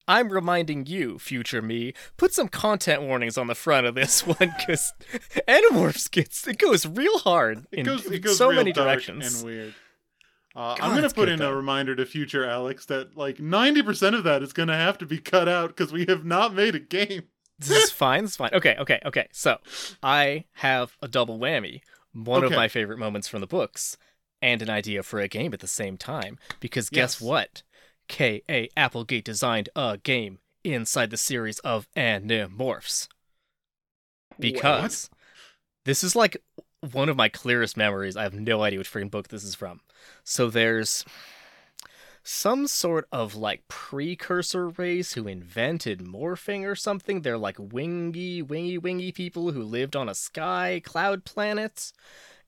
I'm 0.05 0.29
reminding 0.29 0.85
you, 0.85 1.17
future 1.17 1.61
me, 1.61 1.93
put 2.17 2.33
some 2.33 2.47
content 2.49 3.01
warnings 3.03 3.37
on 3.37 3.47
the 3.47 3.55
front 3.55 3.87
of 3.87 3.95
this 3.95 4.25
one 4.27 4.53
because 4.57 4.91
Animorphs 5.47 6.11
gets 6.11 6.45
it 6.47 6.57
goes 6.57 6.85
real 6.85 7.17
hard 7.19 7.65
It 7.71 7.79
in 7.79 7.85
goes. 7.85 8.05
It 8.05 8.19
goes 8.19 8.37
so 8.37 8.47
real 8.49 8.57
many 8.57 8.73
dark 8.73 8.87
directions. 8.87 9.35
and 9.35 9.45
weird. 9.45 9.73
Uh, 10.55 10.75
God, 10.75 10.79
I'm 10.81 10.95
gonna 10.95 11.09
put 11.09 11.29
in 11.29 11.39
though. 11.39 11.51
a 11.51 11.55
reminder 11.55 11.95
to 11.95 12.05
future 12.05 12.45
Alex 12.45 12.85
that 12.87 13.15
like 13.15 13.37
90% 13.37 14.15
of 14.15 14.23
that 14.23 14.41
is 14.43 14.53
gonna 14.53 14.75
have 14.77 14.97
to 14.99 15.05
be 15.05 15.19
cut 15.19 15.47
out 15.47 15.69
because 15.69 15.91
we 15.93 16.05
have 16.05 16.25
not 16.25 16.53
made 16.53 16.75
a 16.75 16.79
game. 16.79 17.23
This 17.59 17.85
is 17.85 17.91
fine. 17.91 18.23
This 18.23 18.31
is 18.31 18.37
fine. 18.37 18.49
Okay, 18.53 18.75
okay, 18.79 18.99
okay. 19.05 19.27
So 19.31 19.57
I 20.03 20.45
have 20.53 20.95
a 21.01 21.07
double 21.07 21.39
whammy. 21.39 21.81
One 22.13 22.43
of 22.43 22.51
my 22.51 22.67
favorite 22.67 22.97
moments 22.97 23.27
from 23.27 23.41
the 23.41 23.47
books, 23.47 23.97
and 24.41 24.61
an 24.61 24.69
idea 24.69 25.03
for 25.03 25.19
a 25.19 25.27
game 25.27 25.53
at 25.53 25.59
the 25.59 25.67
same 25.67 25.97
time. 25.97 26.37
Because 26.59 26.89
guess 26.89 27.19
Yes. 27.19 27.21
what? 27.21 27.63
K.A. 28.07 28.69
Applegate 28.77 29.25
designed 29.25 29.69
a 29.75 29.97
game 30.01 30.39
inside 30.63 31.09
the 31.09 31.17
series 31.17 31.59
of 31.59 31.87
Animorphs. 31.95 33.07
Because 34.39 35.09
this 35.85 36.03
is 36.03 36.15
like 36.15 36.37
one 36.91 37.09
of 37.09 37.17
my 37.17 37.29
clearest 37.29 37.75
memories. 37.77 38.15
I 38.15 38.23
have 38.23 38.33
no 38.33 38.61
idea 38.61 38.79
which 38.79 38.91
freaking 38.91 39.11
book 39.11 39.29
this 39.29 39.43
is 39.43 39.55
from. 39.55 39.81
So 40.23 40.49
there's 40.49 41.03
some 42.27 42.67
sort 42.67 43.07
of 43.09 43.35
like 43.35 43.65
precursor 43.69 44.67
race 44.67 45.13
who 45.13 45.29
invented 45.29 45.99
morphing 45.99 46.69
or 46.69 46.75
something. 46.75 47.21
They're 47.21 47.37
like 47.37 47.55
wingy, 47.57 48.41
wingy, 48.41 48.77
wingy 48.77 49.13
people 49.13 49.53
who 49.53 49.63
lived 49.63 49.95
on 49.95 50.09
a 50.09 50.15
sky 50.15 50.81
cloud 50.83 51.23
planet. 51.23 51.93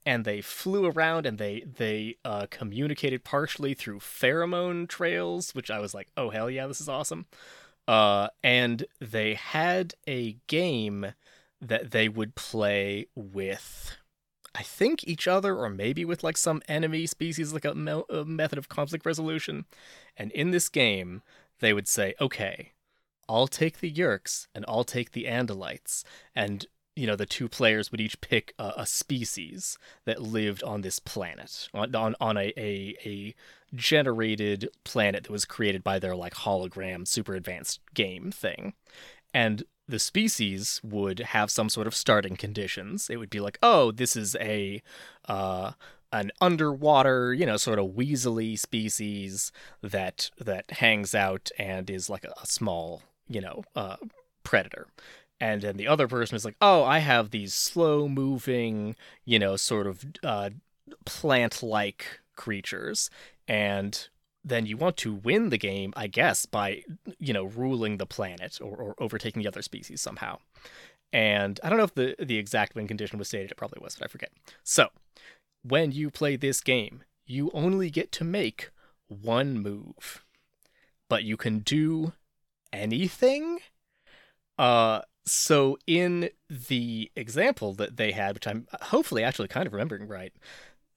And 0.05 0.25
they 0.25 0.41
flew 0.41 0.85
around 0.85 1.25
and 1.25 1.37
they 1.37 1.61
they 1.61 2.17
uh, 2.25 2.47
communicated 2.49 3.23
partially 3.23 3.73
through 3.73 3.99
pheromone 3.99 4.87
trails, 4.87 5.55
which 5.55 5.71
I 5.71 5.79
was 5.79 5.93
like, 5.93 6.09
oh 6.17 6.29
hell 6.29 6.49
yeah, 6.49 6.67
this 6.67 6.81
is 6.81 6.89
awesome. 6.89 7.25
Uh, 7.87 8.27
and 8.43 8.85
they 8.99 9.35
had 9.35 9.93
a 10.07 10.37
game 10.47 11.13
that 11.61 11.91
they 11.91 12.09
would 12.09 12.35
play 12.35 13.07
with 13.15 13.97
I 14.55 14.63
think 14.63 15.07
each 15.07 15.27
other 15.27 15.55
or 15.55 15.69
maybe 15.69 16.05
with 16.05 16.23
like 16.23 16.37
some 16.37 16.61
enemy 16.67 17.05
species 17.05 17.53
like 17.53 17.65
a, 17.65 17.75
me- 17.75 18.03
a 18.09 18.25
method 18.25 18.57
of 18.57 18.69
conflict 18.69 19.05
resolution. 19.05 19.65
And 20.17 20.31
in 20.31 20.51
this 20.51 20.69
game, 20.69 21.21
they 21.59 21.73
would 21.73 21.87
say, 21.87 22.15
"Okay, 22.19 22.73
I'll 23.27 23.47
take 23.47 23.79
the 23.79 23.91
Yeerks 23.91 24.47
and 24.55 24.65
I'll 24.67 24.83
take 24.83 25.11
the 25.11 25.25
Andalites." 25.25 26.03
And 26.35 26.65
you 26.95 27.07
know, 27.07 27.15
the 27.15 27.25
two 27.25 27.47
players 27.47 27.91
would 27.91 28.01
each 28.01 28.19
pick 28.19 28.53
a, 28.59 28.73
a 28.77 28.85
species 28.85 29.77
that 30.05 30.21
lived 30.21 30.63
on 30.63 30.81
this 30.81 30.99
planet, 30.99 31.69
on 31.73 31.95
on, 31.95 32.15
on 32.19 32.37
a, 32.37 32.51
a 32.57 32.95
a 33.05 33.35
generated 33.75 34.69
planet 34.83 35.23
that 35.23 35.31
was 35.31 35.45
created 35.45 35.83
by 35.83 35.99
their 35.99 36.15
like 36.15 36.33
hologram 36.33 37.07
super 37.07 37.35
advanced 37.35 37.79
game 37.93 38.31
thing. 38.31 38.73
And 39.33 39.63
the 39.89 39.99
species 39.99 40.79
would 40.83 41.19
have 41.19 41.49
some 41.49 41.67
sort 41.67 41.87
of 41.87 41.95
starting 41.95 42.35
conditions. 42.35 43.09
It 43.09 43.17
would 43.17 43.29
be 43.29 43.39
like, 43.39 43.57
oh, 43.63 43.91
this 43.91 44.15
is 44.15 44.35
a 44.39 44.83
uh, 45.27 45.71
an 46.11 46.31
underwater, 46.39 47.33
you 47.33 47.45
know, 47.45 47.57
sort 47.57 47.79
of 47.79 47.87
weaselly 47.87 48.57
species 48.57 49.51
that 49.81 50.29
that 50.37 50.69
hangs 50.71 51.15
out 51.15 51.49
and 51.57 51.89
is 51.89 52.09
like 52.09 52.23
a, 52.23 52.33
a 52.41 52.45
small, 52.45 53.01
you 53.27 53.41
know, 53.41 53.63
uh, 53.75 53.97
predator. 54.43 54.87
And 55.41 55.61
then 55.61 55.77
the 55.77 55.87
other 55.87 56.07
person 56.07 56.35
is 56.35 56.45
like, 56.45 56.57
oh, 56.61 56.83
I 56.83 56.99
have 56.99 57.31
these 57.31 57.53
slow 57.53 58.07
moving, 58.07 58.95
you 59.25 59.39
know, 59.39 59.55
sort 59.55 59.87
of 59.87 60.05
uh, 60.23 60.51
plant 61.05 61.63
like 61.63 62.19
creatures. 62.35 63.09
And 63.47 64.07
then 64.49 64.65
you 64.65 64.77
want 64.77 64.97
to 64.97 65.13
win 65.13 65.49
the 65.49 65.57
game, 65.57 65.93
I 65.95 66.07
guess, 66.07 66.45
by 66.45 66.83
you 67.19 67.33
know 67.33 67.45
ruling 67.45 67.97
the 67.97 68.05
planet 68.05 68.59
or, 68.61 68.75
or 68.75 68.95
overtaking 68.99 69.41
the 69.41 69.47
other 69.47 69.61
species 69.61 70.01
somehow. 70.01 70.39
And 71.11 71.59
I 71.63 71.69
don't 71.69 71.77
know 71.77 71.85
if 71.85 71.95
the 71.95 72.15
the 72.19 72.37
exact 72.37 72.75
win 72.75 72.87
condition 72.87 73.17
was 73.17 73.27
stated. 73.27 73.51
It 73.51 73.57
probably 73.57 73.81
was, 73.81 73.95
but 73.95 74.05
I 74.05 74.07
forget. 74.07 74.31
So 74.63 74.89
when 75.63 75.91
you 75.91 76.09
play 76.09 76.35
this 76.35 76.61
game, 76.61 77.03
you 77.25 77.51
only 77.53 77.89
get 77.89 78.11
to 78.13 78.23
make 78.23 78.71
one 79.07 79.59
move, 79.59 80.23
but 81.09 81.23
you 81.23 81.37
can 81.37 81.59
do 81.59 82.13
anything. 82.71 83.59
Uh, 84.57 85.01
so 85.25 85.77
in 85.87 86.29
the 86.49 87.11
example 87.15 87.73
that 87.73 87.97
they 87.97 88.11
had, 88.11 88.35
which 88.35 88.47
I'm 88.47 88.67
hopefully 88.81 89.23
actually 89.23 89.47
kind 89.47 89.67
of 89.67 89.73
remembering 89.73 90.07
right, 90.07 90.33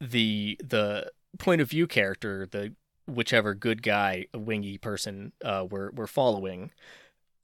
the 0.01 0.59
the 0.63 1.11
point 1.39 1.61
of 1.61 1.71
view 1.71 1.87
character, 1.87 2.47
the 2.51 2.75
whichever 3.15 3.55
good 3.55 3.83
guy, 3.83 4.27
wingy 4.35 4.79
person 4.79 5.33
uh, 5.45 5.67
we're 5.69 5.91
we're 5.93 6.07
following, 6.07 6.71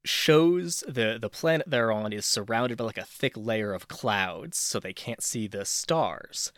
shows 0.05 0.83
the 0.89 1.19
the 1.21 1.31
planet 1.31 1.69
they're 1.69 1.93
on 1.93 2.13
is 2.13 2.27
surrounded 2.27 2.79
by 2.79 2.85
like 2.85 2.99
a 2.99 3.05
thick 3.05 3.37
layer 3.37 3.73
of 3.73 3.89
clouds, 3.89 4.59
so 4.59 4.81
they 4.81 4.93
can't 4.93 5.23
see 5.23 5.47
the 5.47 5.65
stars, 5.65 6.53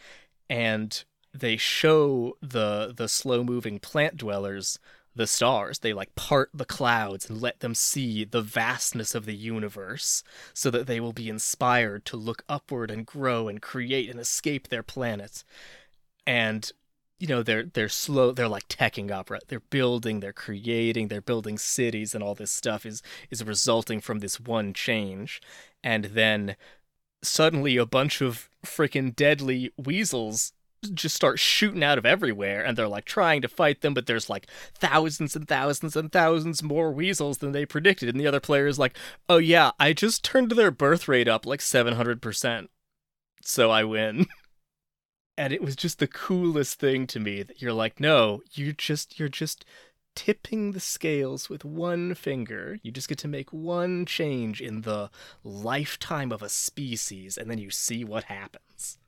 and 0.48 1.04
they 1.32 1.56
show 1.56 2.36
the 2.40 2.92
the 2.96 3.08
slow 3.08 3.44
moving 3.44 3.78
plant 3.78 4.16
dwellers 4.16 4.78
the 5.14 5.26
stars. 5.26 5.80
They 5.80 5.92
like 5.92 6.14
part 6.14 6.50
the 6.54 6.64
clouds 6.64 7.28
and 7.28 7.40
let 7.40 7.60
them 7.60 7.74
see 7.74 8.24
the 8.24 8.42
vastness 8.42 9.14
of 9.14 9.26
the 9.26 9.34
universe 9.34 10.22
so 10.54 10.70
that 10.70 10.86
they 10.86 11.00
will 11.00 11.12
be 11.12 11.28
inspired 11.28 12.04
to 12.06 12.16
look 12.16 12.44
upward 12.48 12.90
and 12.90 13.04
grow 13.04 13.48
and 13.48 13.60
create 13.60 14.08
and 14.08 14.20
escape 14.20 14.68
their 14.68 14.82
planet. 14.82 15.44
And 16.26 16.70
you 17.20 17.26
know 17.26 17.42
they're 17.42 17.64
they're 17.64 17.88
slow 17.88 18.32
they're 18.32 18.48
like 18.48 18.66
teching 18.68 19.10
up 19.10 19.30
right? 19.30 19.42
They're 19.46 19.60
building 19.60 20.20
they're 20.20 20.32
creating 20.32 21.08
they're 21.08 21.20
building 21.20 21.58
cities 21.58 22.14
and 22.14 22.24
all 22.24 22.34
this 22.34 22.50
stuff 22.50 22.84
is 22.86 23.02
is 23.30 23.44
resulting 23.44 24.00
from 24.00 24.18
this 24.18 24.40
one 24.40 24.72
change. 24.72 25.40
And 25.84 26.06
then 26.06 26.56
suddenly 27.22 27.76
a 27.76 27.86
bunch 27.86 28.22
of 28.22 28.48
freaking 28.64 29.14
deadly 29.14 29.72
weasels 29.76 30.52
just 30.94 31.14
start 31.14 31.38
shooting 31.38 31.84
out 31.84 31.98
of 31.98 32.06
everywhere 32.06 32.64
and 32.64 32.74
they're 32.74 32.88
like 32.88 33.04
trying 33.04 33.42
to 33.42 33.48
fight 33.48 33.82
them 33.82 33.92
but 33.92 34.06
there's 34.06 34.30
like 34.30 34.46
thousands 34.74 35.36
and 35.36 35.46
thousands 35.46 35.94
and 35.94 36.10
thousands 36.10 36.62
more 36.62 36.90
weasels 36.90 37.38
than 37.38 37.52
they 37.52 37.66
predicted. 37.66 38.08
And 38.08 38.18
the 38.18 38.26
other 38.26 38.40
player 38.40 38.66
is 38.66 38.78
like 38.78 38.96
oh 39.28 39.36
yeah 39.36 39.72
i 39.78 39.92
just 39.92 40.24
turned 40.24 40.52
their 40.52 40.70
birth 40.70 41.06
rate 41.06 41.28
up 41.28 41.44
like 41.44 41.60
700% 41.60 42.68
so 43.42 43.70
i 43.70 43.84
win 43.84 44.26
and 45.40 45.52
it 45.52 45.62
was 45.62 45.74
just 45.74 45.98
the 45.98 46.06
coolest 46.06 46.78
thing 46.78 47.06
to 47.06 47.18
me 47.18 47.42
that 47.42 47.60
you're 47.62 47.72
like 47.72 47.98
no 47.98 48.42
you 48.52 48.72
just 48.72 49.18
you're 49.18 49.28
just 49.28 49.64
tipping 50.14 50.72
the 50.72 50.80
scales 50.80 51.48
with 51.48 51.64
one 51.64 52.14
finger. 52.14 52.78
You 52.82 52.90
just 52.90 53.08
get 53.08 53.18
to 53.18 53.28
make 53.28 53.52
one 53.52 54.04
change 54.06 54.60
in 54.60 54.82
the 54.82 55.10
lifetime 55.44 56.32
of 56.32 56.42
a 56.42 56.48
species 56.48 57.36
and 57.38 57.50
then 57.50 57.58
you 57.58 57.70
see 57.70 58.04
what 58.04 58.24
happens. 58.24 58.98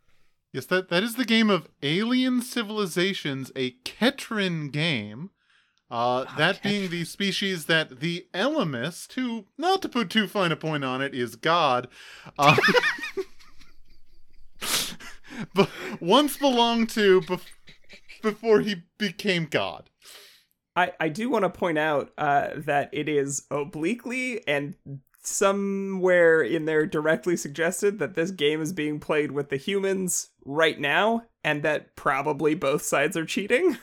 Yes, 0.52 0.66
that, 0.66 0.90
that 0.90 1.02
is 1.02 1.16
the 1.16 1.24
game 1.24 1.48
of 1.48 1.68
Alien 1.82 2.42
Civilizations, 2.42 3.50
a 3.56 3.72
Ketran 3.84 4.70
game. 4.70 5.30
Uh, 5.90 6.24
Ah, 6.26 6.34
that 6.38 6.62
being 6.62 6.88
the 6.88 7.04
species 7.04 7.66
that 7.66 8.00
the 8.00 8.26
Ellimist, 8.32 9.12
who, 9.12 9.44
not 9.58 9.82
to 9.82 9.90
put 9.90 10.08
too 10.08 10.26
fine 10.26 10.50
a 10.50 10.56
point 10.56 10.84
on 10.84 11.02
it, 11.02 11.14
is 11.14 11.36
God, 11.36 11.88
uh, 12.38 12.56
but 15.54 15.68
once 16.00 16.36
belonged 16.36 16.90
to 16.90 17.20
bef- 17.22 17.46
before 18.22 18.60
he 18.60 18.82
became 18.98 19.46
God. 19.46 19.90
I, 20.74 20.92
I 20.98 21.08
do 21.08 21.28
want 21.28 21.44
to 21.44 21.50
point 21.50 21.78
out 21.78 22.12
uh, 22.16 22.50
that 22.56 22.88
it 22.92 23.08
is 23.08 23.46
obliquely 23.50 24.46
and 24.48 24.74
somewhere 25.22 26.42
in 26.42 26.64
there 26.64 26.86
directly 26.86 27.36
suggested 27.36 27.98
that 27.98 28.14
this 28.14 28.30
game 28.30 28.60
is 28.60 28.72
being 28.72 28.98
played 28.98 29.32
with 29.32 29.50
the 29.50 29.56
humans 29.56 30.30
right 30.44 30.80
now, 30.80 31.22
and 31.44 31.62
that 31.62 31.94
probably 31.94 32.54
both 32.54 32.82
sides 32.82 33.16
are 33.16 33.26
cheating. 33.26 33.78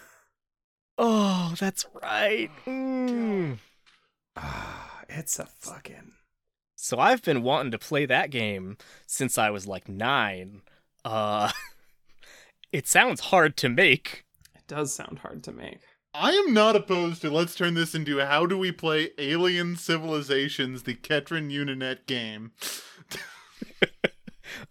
oh 0.98 1.56
that's 1.58 1.86
right 2.02 2.52
Mm. 2.66 3.58
Ah, 4.36 5.02
it's 5.08 5.40
a 5.40 5.46
fucking. 5.46 6.14
So 6.76 7.00
I've 7.00 7.24
been 7.24 7.44
wanting 7.44 7.72
to 7.72 7.78
play 7.78 8.06
that 8.06 8.32
game 8.32 8.78
since 9.06 9.38
I 9.38 9.50
was 9.50 9.68
like 9.68 9.90
nine. 9.90 10.62
Uh, 11.04 11.52
it 12.72 12.88
sounds 12.88 13.22
hard 13.22 13.58
to 13.58 13.70
make. 13.70 14.26
It 14.56 14.68
does 14.68 14.94
sound 14.94 15.20
hard 15.20 15.44
to 15.44 15.52
make. 15.52 15.80
I 16.14 16.32
am 16.32 16.54
not 16.54 16.76
opposed 16.76 17.22
to 17.22 17.30
let's 17.30 17.56
turn 17.56 17.76
this 17.76 17.94
into 17.94 18.20
how 18.26 18.46
do 18.46 18.58
we 18.58 18.72
play 18.72 19.12
Alien 19.18 19.76
Civilizations, 19.76 20.84
the 20.84 20.96
Ketran 20.96 21.52
Uninet 21.52 22.08
game. 22.08 22.52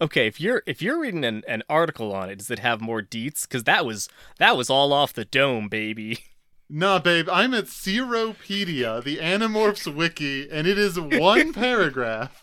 Okay, 0.01 0.27
if 0.27 0.41
you're 0.41 0.62
if 0.67 0.83
you're 0.83 1.01
reading 1.01 1.25
an, 1.25 1.43
an 1.47 1.62
article 1.69 2.12
on 2.12 2.31
it, 2.31 2.38
does 2.38 2.51
it 2.51 2.59
have 2.59 2.81
more 2.81 3.03
deets? 3.03 3.43
Because 3.43 3.64
that 3.64 3.87
was 3.87 4.09
that 4.38 4.57
was 4.57 4.71
all 4.71 4.93
off 4.93 5.12
the 5.12 5.25
dome, 5.25 5.69
baby. 5.69 6.19
Nah, 6.71 6.99
babe, 6.99 7.31
I'm 7.33 7.55
at 7.55 7.64
Ceropedia, 7.64 9.03
the 9.03 9.17
Animorphs 9.17 9.91
wiki, 9.91 10.51
and 10.51 10.67
it 10.67 10.77
is 10.77 11.01
one 11.01 11.55
paragraph. 11.55 12.43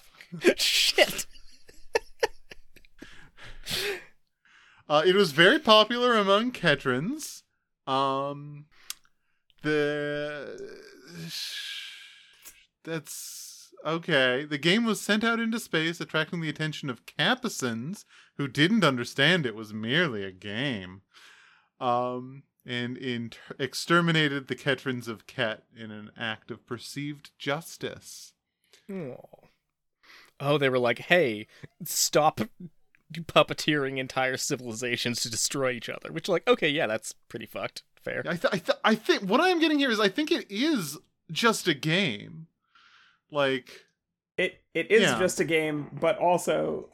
Shit. 0.58 1.28
Uh, 4.88 5.01
it 5.06 5.15
was 5.15 5.32
very 5.32 5.58
popular 5.58 6.15
among 6.15 6.51
Ketrans. 6.51 7.41
Um, 7.88 8.65
the 9.63 10.60
that's 12.84 13.73
okay. 13.86 14.45
The 14.45 14.60
game 14.60 14.86
was 14.86 15.01
sent 15.01 15.23
out 15.23 15.39
into 15.39 15.60
space, 15.60 15.99
attracting 15.99 16.41
the 16.41 16.49
attention 16.49 16.89
of 16.89 17.06
Capucins, 17.06 18.06
who 18.38 18.47
didn't 18.47 18.84
understand 18.84 19.45
it 19.45 19.56
was 19.56 19.73
merely 19.73 20.23
a 20.23 20.32
game. 20.32 21.01
Um, 21.80 22.43
and 22.65 22.97
in 22.97 23.32
exterminated 23.60 24.47
the 24.47 24.56
Ketrans 24.56 25.08
of 25.08 25.28
Ket 25.28 25.63
in 25.75 25.91
an 25.91 26.12
act 26.17 26.51
of 26.51 26.65
perceived 26.65 27.32
justice. 27.39 28.34
Oh. 28.91 29.19
oh, 30.39 30.58
they 30.60 30.69
were 30.69 30.80
like, 30.80 30.99
"Hey, 30.99 31.47
stop 31.84 32.39
puppeteering 33.13 33.98
entire 33.98 34.38
civilizations 34.38 35.22
to 35.22 35.30
destroy 35.32 35.72
each 35.72 35.89
other." 35.89 36.12
Which, 36.12 36.28
like, 36.28 36.48
okay, 36.48 36.70
yeah, 36.70 36.88
that's 36.88 37.13
pretty 37.30 37.46
fucked. 37.46 37.84
Fair. 38.04 38.24
I, 38.28 38.36
th- 38.36 38.54
I, 38.54 38.58
th- 38.60 38.78
I 38.84 38.96
think 38.96 39.24
what 39.24 39.41
I'm 39.41 39.60
getting 39.60 39.80
here 39.80 39.89
is 39.89 40.00
I 40.00 40.10
think 40.10 40.32
it 40.32 40.46
is 40.50 40.98
just 41.32 41.68
a 41.68 41.74
game. 41.74 42.48
Like, 43.32 43.86
It 44.38 44.62
it 44.74 44.91
is 44.91 45.02
Yeah. 45.04 45.18
just 45.20 45.39
a 45.39 45.44
game, 45.46 45.89
but 46.00 46.18
also 46.20 46.89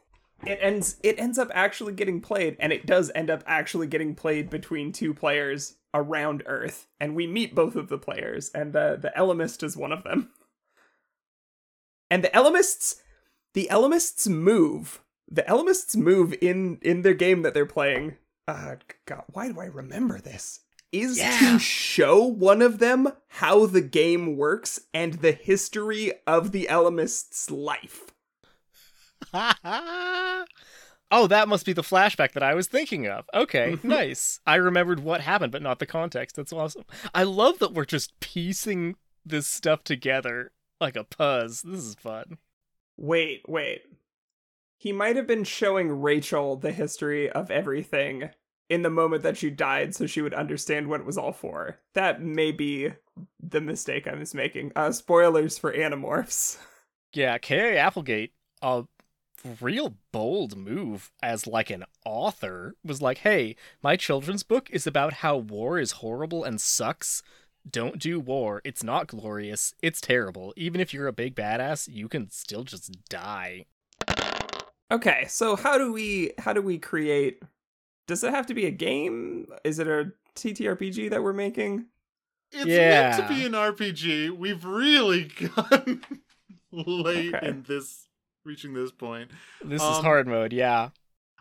it 0.46 0.58
ends 0.62 0.96
it 1.04 1.20
ends 1.20 1.38
up 1.38 1.50
actually 1.54 1.94
getting 1.94 2.22
played, 2.22 2.56
and 2.60 2.72
it 2.72 2.86
does 2.86 3.12
end 3.14 3.30
up 3.30 3.44
actually 3.46 3.88
getting 3.88 4.16
played 4.16 4.50
between 4.50 4.92
two 4.94 5.14
players 5.14 5.76
around 5.94 6.44
Earth, 6.46 6.88
and 7.00 7.14
we 7.16 7.28
meet 7.28 7.54
both 7.54 7.76
of 7.76 7.90
the 7.90 7.98
players, 7.98 8.50
and 8.56 8.72
the 8.72 8.98
the 9.02 9.12
Ellimist 9.18 9.64
is 9.64 9.76
one 9.76 9.92
of 9.92 10.04
them. 10.04 10.32
And 12.10 12.24
the 12.24 12.30
Ellimists, 12.30 12.96
the 13.54 13.70
Ellimists 13.72 14.28
move. 14.28 15.02
The 15.34 15.44
Ellimists 15.44 15.96
move 15.96 16.36
in 16.42 16.78
in 16.82 17.02
their 17.04 17.14
game 17.14 17.42
that 17.44 17.54
they're 17.54 17.66
playing. 17.66 18.18
Uh, 18.48 18.76
God, 19.06 19.24
why 19.32 19.50
do 19.52 19.60
I 19.62 19.66
remember 19.66 20.20
this? 20.20 20.60
Is 20.92 21.18
Yeah. 21.20 21.38
to 21.54 21.60
show 21.60 22.22
one 22.26 22.62
of 22.62 22.80
them 22.80 23.08
how 23.30 23.66
the 23.66 23.80
game 23.82 24.36
works 24.36 24.82
and 24.94 25.14
the 25.16 25.32
history 25.32 26.12
of 26.28 26.52
the 26.52 26.68
Ellimist's 26.70 27.50
life. 27.50 28.08
oh, 29.34 31.28
that 31.28 31.48
must 31.48 31.66
be 31.66 31.74
the 31.74 31.82
flashback 31.82 32.34
that 32.34 32.44
I 32.44 32.54
was 32.56 32.68
thinking 32.68 33.08
of. 33.08 33.30
Okay, 33.34 33.78
nice. 33.84 34.40
I 34.46 34.56
remembered 34.56 35.00
what 35.02 35.22
happened, 35.22 35.52
but 35.52 35.62
not 35.62 35.80
the 35.80 35.86
context. 35.86 36.36
That's 36.36 36.54
awesome. 36.54 36.84
I 37.14 37.24
love 37.24 37.60
that 37.60 37.74
we're 37.74 37.86
just 37.86 38.20
piecing 38.20 38.96
this 39.26 39.48
stuff 39.48 39.84
together 39.84 40.52
like 40.80 40.96
a 40.96 41.04
puzzle. 41.04 41.72
This 41.72 41.82
is 41.86 41.96
fun. 41.96 42.38
Wait, 42.98 43.44
wait. 43.48 43.82
He 44.82 44.92
might 44.92 45.16
have 45.16 45.28
been 45.28 45.44
showing 45.44 46.02
Rachel 46.02 46.56
the 46.56 46.72
history 46.72 47.30
of 47.30 47.52
everything 47.52 48.32
in 48.68 48.82
the 48.82 48.90
moment 48.90 49.22
that 49.22 49.38
she 49.38 49.52
died 49.52 49.94
so 49.94 50.08
she 50.08 50.24
would 50.24 50.34
understand 50.34 50.88
what 50.88 51.00
it 51.00 51.06
was 51.06 51.20
all 51.20 51.34
for. 51.34 51.78
That 51.94 52.20
may 52.20 52.52
be 52.52 52.94
the 53.40 53.62
mistake 53.62 54.08
I 54.08 54.16
was 54.16 54.34
making. 54.34 54.72
Uh 54.76 54.92
spoilers 54.92 55.60
for 55.60 55.72
Animorphs. 55.72 56.58
Yeah, 57.14 57.38
K.A. 57.38 57.78
Applegate, 57.78 58.34
a 58.64 58.86
real 59.60 59.98
bold 60.12 60.58
move 60.58 61.12
as 61.22 61.46
like 61.46 61.70
an 61.70 61.86
author, 62.04 62.74
was 62.84 63.04
like, 63.04 63.20
hey, 63.20 63.56
my 63.84 63.96
children's 63.96 64.42
book 64.42 64.68
is 64.72 64.88
about 64.88 65.14
how 65.14 65.38
war 65.38 65.78
is 65.78 65.92
horrible 65.92 66.44
and 66.44 66.60
sucks. 66.60 67.22
Don't 67.70 68.00
do 68.00 68.20
war. 68.20 68.64
It's 68.64 68.84
not 68.84 69.06
glorious. 69.06 69.76
It's 69.84 70.02
terrible. 70.02 70.56
Even 70.58 70.82
if 70.82 70.92
you're 70.92 71.06
a 71.06 71.14
big 71.14 71.36
badass, 71.36 71.88
you 71.88 72.10
can 72.10 72.32
still 72.32 72.64
just 72.64 73.08
die. 73.10 73.66
Okay, 74.92 75.26
so 75.30 75.56
how 75.56 75.78
do 75.78 75.92
we 75.94 76.34
how 76.38 76.54
do 76.54 76.62
we 76.62 76.78
create 76.78 77.42
does 78.08 78.24
it 78.24 78.32
have 78.32 78.46
to 78.48 78.54
be 78.54 78.66
a 78.66 78.72
game? 78.72 79.48
Is 79.64 79.80
it 79.80 79.88
a 79.88 80.12
TTRPG 80.36 81.10
that 81.12 81.24
we're 81.24 81.34
making? 81.34 81.86
it's 82.52 82.66
Yeah. 82.66 82.90
meant 83.18 83.22
to 83.30 83.34
be 83.34 83.46
an 83.46 83.54
RPG. 83.54 84.32
We've 84.32 84.66
really 84.66 85.24
gone 85.56 86.02
late 86.72 87.34
Okay. 87.34 87.48
in 87.48 87.64
this, 87.64 88.08
reaching 88.44 88.74
this 88.74 88.92
point. 88.92 89.32
This 89.64 89.82
is 89.82 89.88
Um, 89.98 90.04
hard 90.04 90.28
mode, 90.28 90.52
yeah. 90.52 90.90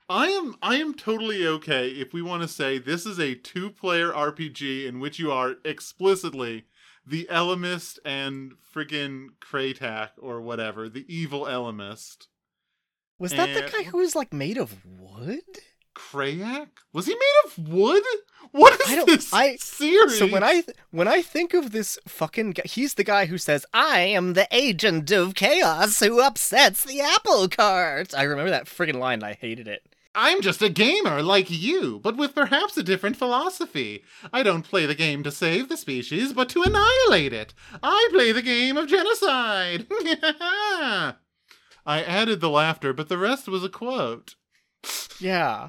I 0.08 0.28
am 0.28 0.54
I 0.62 0.76
am 0.76 0.94
totally 0.94 1.44
okay 1.46 1.88
if 1.88 2.12
we 2.12 2.22
want 2.22 2.42
to 2.42 2.48
say 2.48 2.78
this 2.78 3.06
is 3.06 3.18
a 3.18 3.34
two-player 3.34 4.12
RPG 4.12 4.86
in 4.86 5.00
which 5.00 5.18
you 5.18 5.32
are 5.32 5.56
explicitly 5.64 6.66
the 7.06 7.26
Ellimist 7.30 7.98
and 8.04 8.52
friggin' 8.72 9.30
Kratak 9.40 10.10
or 10.18 10.40
whatever, 10.40 10.88
the 10.88 11.04
evil 11.12 11.42
Ellimist. 11.46 12.26
Was 13.20 13.32
that 13.32 13.54
the 13.54 13.70
guy 13.70 13.84
who 13.84 13.98
was 13.98 14.16
like 14.16 14.32
made 14.32 14.56
of 14.58 14.74
wood? 14.98 15.42
Crayak? 15.94 16.68
Was 16.92 17.06
he 17.06 17.12
made 17.14 17.40
of 17.44 17.68
wood? 17.68 18.02
What 18.52 18.80
is 18.80 18.90
I 18.90 18.96
don't- 18.96 19.06
this 19.06 19.32
I- 19.32 19.56
series? 19.56 20.18
So 20.18 20.26
when 20.26 20.42
I 20.42 20.64
when 20.90 21.06
I 21.06 21.22
think 21.22 21.54
of 21.54 21.70
this 21.70 21.98
fucking 22.08 22.52
guy, 22.52 22.62
he's 22.64 22.94
the 22.94 23.04
guy 23.04 23.26
who 23.26 23.38
says, 23.38 23.64
"I 23.72 24.00
am 24.00 24.32
the 24.32 24.48
agent 24.50 25.10
of 25.12 25.34
chaos 25.36 26.00
who 26.00 26.20
upsets 26.20 26.82
the 26.84 27.00
apple 27.00 27.48
cart." 27.48 28.12
I 28.14 28.22
remember 28.24 28.50
that 28.50 28.66
friggin' 28.66 28.96
line. 28.98 29.18
and 29.20 29.24
I 29.24 29.34
hated 29.40 29.68
it. 29.68 29.82
I'm 30.14 30.40
just 30.40 30.62
a 30.62 30.68
gamer 30.68 31.22
like 31.22 31.48
you, 31.50 32.00
but 32.02 32.16
with 32.16 32.34
perhaps 32.34 32.76
a 32.76 32.82
different 32.82 33.16
philosophy. 33.16 34.02
I 34.32 34.42
don't 34.42 34.62
play 34.68 34.84
the 34.84 34.96
game 34.96 35.22
to 35.22 35.30
save 35.30 35.68
the 35.68 35.76
species, 35.76 36.32
but 36.32 36.48
to 36.48 36.62
annihilate 36.64 37.32
it. 37.32 37.54
I 37.82 38.08
play 38.10 38.32
the 38.32 38.42
game 38.42 38.76
of 38.76 38.88
genocide. 38.88 39.86
I 41.86 42.02
added 42.02 42.40
the 42.40 42.50
laughter, 42.50 42.92
but 42.92 43.08
the 43.08 43.18
rest 43.18 43.48
was 43.48 43.64
a 43.64 43.68
quote. 43.68 44.34
Yeah, 45.20 45.68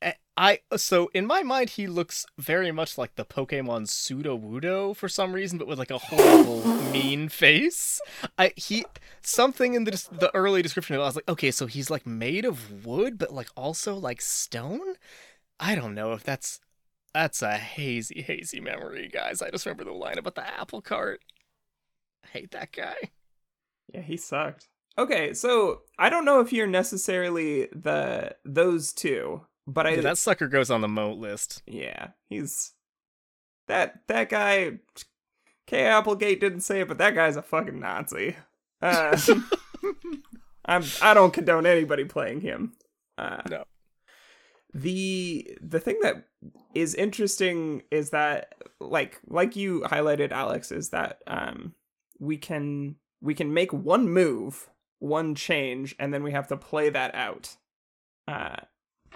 I, 0.00 0.14
I 0.36 0.60
so 0.76 1.10
in 1.12 1.26
my 1.26 1.42
mind 1.42 1.70
he 1.70 1.86
looks 1.86 2.24
very 2.38 2.70
much 2.70 2.96
like 2.96 3.16
the 3.16 3.24
Pokemon 3.24 3.88
Sudowoodo 3.88 4.94
for 4.94 5.08
some 5.08 5.32
reason, 5.32 5.58
but 5.58 5.66
with 5.66 5.78
like 5.78 5.90
a 5.90 5.98
horrible 5.98 6.64
mean 6.92 7.28
face. 7.28 8.00
I 8.38 8.52
he 8.56 8.84
something 9.22 9.74
in 9.74 9.84
the 9.84 9.90
the 10.12 10.34
early 10.34 10.62
description 10.62 10.94
of 10.94 11.00
it, 11.00 11.02
I 11.02 11.06
was 11.06 11.16
like, 11.16 11.28
okay, 11.28 11.50
so 11.50 11.66
he's 11.66 11.90
like 11.90 12.06
made 12.06 12.44
of 12.44 12.86
wood, 12.86 13.18
but 13.18 13.32
like 13.34 13.48
also 13.56 13.94
like 13.96 14.20
stone. 14.20 14.94
I 15.60 15.74
don't 15.74 15.94
know 15.94 16.12
if 16.12 16.22
that's 16.22 16.60
that's 17.12 17.42
a 17.42 17.56
hazy 17.56 18.22
hazy 18.22 18.60
memory, 18.60 19.08
guys. 19.12 19.42
I 19.42 19.50
just 19.50 19.66
remember 19.66 19.84
the 19.84 19.92
line 19.92 20.18
about 20.18 20.36
the 20.36 20.46
apple 20.46 20.80
cart. 20.80 21.20
I 22.24 22.28
hate 22.28 22.50
that 22.52 22.72
guy. 22.72 23.10
Yeah, 23.92 24.02
he 24.02 24.16
sucked. 24.16 24.68
Okay, 24.98 25.32
so 25.32 25.82
I 25.98 26.10
don't 26.10 26.24
know 26.24 26.40
if 26.40 26.52
you're 26.52 26.66
necessarily 26.66 27.66
the 27.66 28.34
those 28.44 28.92
two, 28.92 29.42
but 29.66 29.86
I 29.86 29.90
Yeah, 29.90 30.00
that 30.02 30.18
sucker 30.18 30.48
goes 30.48 30.70
on 30.70 30.80
the 30.80 30.88
moat 30.88 31.18
list. 31.18 31.62
yeah, 31.66 32.08
he's 32.28 32.72
that 33.68 34.02
that 34.08 34.28
guy. 34.28 34.80
K. 35.66 35.84
Applegate 35.84 36.40
didn't 36.40 36.62
say 36.62 36.80
it, 36.80 36.88
but 36.88 36.96
that 36.96 37.14
guy's 37.14 37.36
a 37.36 37.42
fucking 37.42 37.78
Nazi. 37.78 38.34
Uh, 38.80 39.18
I'm 40.64 40.82
I 41.02 41.12
don't 41.14 41.32
condone 41.32 41.66
anybody 41.66 42.04
playing 42.06 42.40
him. 42.40 42.72
Uh, 43.18 43.42
No. 43.50 43.64
The 44.74 45.56
the 45.62 45.80
thing 45.80 45.98
that 46.02 46.26
is 46.74 46.94
interesting 46.94 47.82
is 47.90 48.10
that 48.10 48.54
like 48.80 49.20
like 49.26 49.56
you 49.56 49.80
highlighted, 49.82 50.30
Alex, 50.32 50.72
is 50.72 50.90
that 50.90 51.20
um 51.26 51.74
we 52.18 52.36
can 52.36 52.96
we 53.20 53.34
can 53.34 53.52
make 53.52 53.72
one 53.72 54.08
move, 54.08 54.68
one 54.98 55.34
change, 55.34 55.94
and 55.98 56.12
then 56.12 56.22
we 56.22 56.32
have 56.32 56.48
to 56.48 56.56
play 56.56 56.90
that 56.90 57.14
out. 57.14 57.56
Uh, 58.26 58.56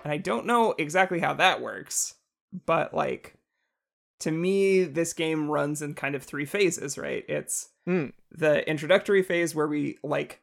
and 0.05 0.13
I 0.13 0.17
don't 0.17 0.47
know 0.47 0.75
exactly 0.79 1.21
how 1.21 1.35
that 1.35 1.61
works, 1.61 2.15
but 2.67 2.95
like 2.95 3.35
to 4.21 4.31
me, 4.31 4.85
this 4.85 5.13
game 5.13 5.51
runs 5.51 5.83
in 5.83 5.95
kind 5.95 6.15
of 6.15 6.23
three 6.23 6.45
phases, 6.47 6.97
right? 6.97 7.25
It's 7.29 7.71
Hmm. 7.87 8.07
the 8.31 8.69
introductory 8.71 9.23
phase 9.23 9.53
where 9.53 9.67
we 9.67 9.99
like 10.05 10.41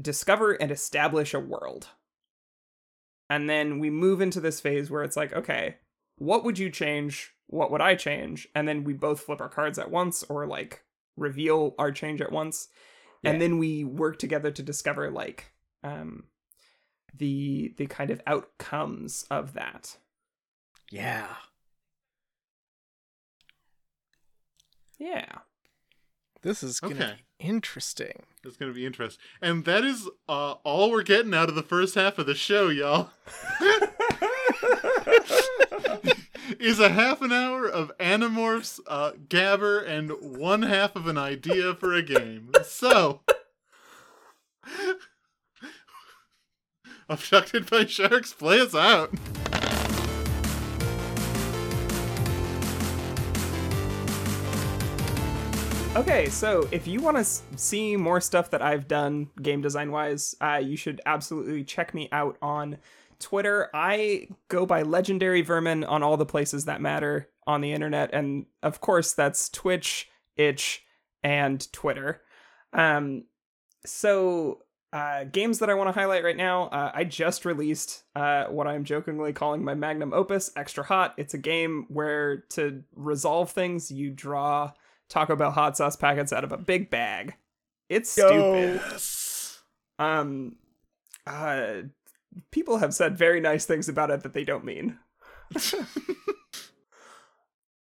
discover 0.00 0.52
and 0.52 0.72
establish 0.72 1.32
a 1.32 1.38
world. 1.38 1.88
And 3.30 3.48
then 3.48 3.78
we 3.78 3.90
move 3.90 4.20
into 4.20 4.40
this 4.40 4.60
phase 4.60 4.90
where 4.90 5.04
it's 5.04 5.16
like, 5.16 5.32
okay, 5.32 5.76
what 6.16 6.44
would 6.44 6.58
you 6.58 6.70
change? 6.70 7.32
What 7.46 7.70
would 7.70 7.80
I 7.80 7.94
change? 7.94 8.48
And 8.54 8.66
then 8.66 8.82
we 8.82 8.94
both 8.94 9.20
flip 9.20 9.40
our 9.40 9.48
cards 9.48 9.78
at 9.78 9.90
once 9.92 10.24
or 10.24 10.46
like 10.46 10.82
reveal 11.16 11.74
our 11.78 11.92
change 11.92 12.20
at 12.20 12.32
once. 12.32 12.68
Yeah. 13.22 13.32
And 13.32 13.42
then 13.42 13.58
we 13.58 13.84
work 13.84 14.18
together 14.18 14.50
to 14.50 14.62
discover 14.62 15.10
like 15.10 15.52
um 15.82 16.24
the 17.14 17.74
the 17.76 17.86
kind 17.86 18.10
of 18.10 18.20
outcomes 18.26 19.24
of 19.30 19.54
that. 19.54 19.96
Yeah. 20.90 21.26
Yeah. 24.98 25.26
This 26.42 26.62
is 26.62 26.80
gonna 26.80 26.94
Okay. 26.94 27.14
be 27.40 27.46
interesting. 27.46 28.22
It's 28.44 28.56
gonna 28.56 28.72
be 28.72 28.86
interesting. 28.86 29.22
And 29.42 29.64
that 29.64 29.84
is 29.84 30.08
uh, 30.28 30.52
all 30.64 30.90
we're 30.90 31.02
getting 31.02 31.34
out 31.34 31.48
of 31.48 31.54
the 31.56 31.62
first 31.62 31.94
half 31.96 32.18
of 32.18 32.26
the 32.26 32.34
show, 32.34 32.68
y'all. 32.68 33.10
is 36.58 36.80
a 36.80 36.88
half 36.90 37.22
an 37.22 37.32
hour 37.32 37.66
of 37.66 37.92
Animorphs, 37.98 38.80
uh, 38.86 39.12
Gabber, 39.28 39.86
and 39.86 40.10
one 40.20 40.62
half 40.62 40.96
of 40.96 41.06
an 41.06 41.16
idea 41.16 41.74
for 41.74 41.94
a 41.94 42.02
game. 42.02 42.50
So, 42.64 43.20
abducted 47.08 47.70
by 47.70 47.86
sharks, 47.86 48.32
play 48.32 48.60
us 48.60 48.74
out. 48.74 49.14
Okay, 55.96 56.28
so 56.28 56.68
if 56.70 56.86
you 56.86 57.00
want 57.00 57.16
to 57.16 57.24
see 57.56 57.96
more 57.96 58.20
stuff 58.20 58.50
that 58.50 58.62
I've 58.62 58.86
done 58.86 59.30
game 59.42 59.60
design 59.60 59.90
wise, 59.90 60.36
uh, 60.40 60.60
you 60.62 60.76
should 60.76 61.00
absolutely 61.06 61.64
check 61.64 61.92
me 61.92 62.08
out 62.12 62.36
on 62.40 62.78
Twitter. 63.20 63.70
I 63.74 64.28
go 64.48 64.66
by 64.66 64.82
Legendary 64.82 65.42
Vermin 65.42 65.84
on 65.84 66.02
all 66.02 66.16
the 66.16 66.26
places 66.26 66.64
that 66.66 66.80
matter 66.80 67.28
on 67.46 67.60
the 67.60 67.72
internet, 67.72 68.10
and 68.12 68.46
of 68.62 68.80
course, 68.80 69.12
that's 69.12 69.48
Twitch, 69.48 70.08
Itch, 70.36 70.84
and 71.22 71.70
Twitter. 71.72 72.22
Um, 72.72 73.24
so 73.84 74.62
uh, 74.92 75.24
games 75.24 75.58
that 75.58 75.68
I 75.68 75.74
want 75.74 75.88
to 75.88 75.98
highlight 75.98 76.24
right 76.24 76.36
now, 76.36 76.64
uh, 76.68 76.90
I 76.94 77.04
just 77.04 77.44
released 77.44 78.04
uh, 78.16 78.44
what 78.46 78.66
I'm 78.66 78.84
jokingly 78.84 79.32
calling 79.32 79.62
my 79.64 79.74
magnum 79.74 80.12
opus, 80.12 80.50
Extra 80.56 80.84
Hot. 80.84 81.14
It's 81.16 81.34
a 81.34 81.38
game 81.38 81.86
where 81.88 82.44
to 82.50 82.82
resolve 82.94 83.50
things, 83.50 83.90
you 83.90 84.10
draw 84.10 84.72
Taco 85.08 85.36
Bell 85.36 85.50
hot 85.50 85.76
sauce 85.76 85.96
packets 85.96 86.32
out 86.32 86.44
of 86.44 86.52
a 86.52 86.58
big 86.58 86.90
bag. 86.90 87.34
It's 87.88 88.10
stupid. 88.10 88.80
Yes. 88.90 89.60
Um, 89.98 90.56
uh, 91.26 91.82
people 92.50 92.78
have 92.78 92.94
said 92.94 93.16
very 93.16 93.40
nice 93.40 93.64
things 93.64 93.88
about 93.88 94.10
it 94.10 94.22
that 94.22 94.34
they 94.34 94.44
don't 94.44 94.64
mean. 94.64 94.98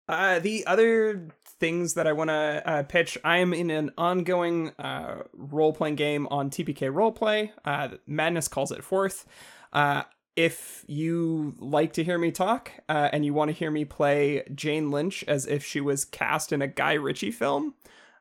uh, 0.08 0.38
the 0.38 0.66
other 0.66 1.28
things 1.60 1.94
that 1.94 2.06
I 2.06 2.12
want 2.12 2.30
to 2.30 2.62
uh, 2.66 2.82
pitch, 2.82 3.16
I'm 3.24 3.54
in 3.54 3.70
an 3.70 3.92
ongoing 3.96 4.70
uh, 4.78 5.22
role 5.32 5.72
playing 5.72 5.96
game 5.96 6.26
on 6.30 6.50
TPK 6.50 6.92
Roleplay. 6.92 7.50
Uh, 7.64 7.96
Madness 8.06 8.48
calls 8.48 8.72
it 8.72 8.82
forth. 8.82 9.26
Uh, 9.72 10.02
if 10.34 10.84
you 10.88 11.54
like 11.58 11.92
to 11.92 12.04
hear 12.04 12.18
me 12.18 12.30
talk 12.30 12.72
uh, 12.88 13.10
and 13.12 13.24
you 13.24 13.34
want 13.34 13.50
to 13.50 13.56
hear 13.56 13.70
me 13.70 13.84
play 13.84 14.42
Jane 14.54 14.90
Lynch 14.90 15.22
as 15.28 15.46
if 15.46 15.64
she 15.64 15.80
was 15.80 16.04
cast 16.04 16.52
in 16.52 16.62
a 16.62 16.66
Guy 16.66 16.94
Ritchie 16.94 17.30
film 17.30 17.74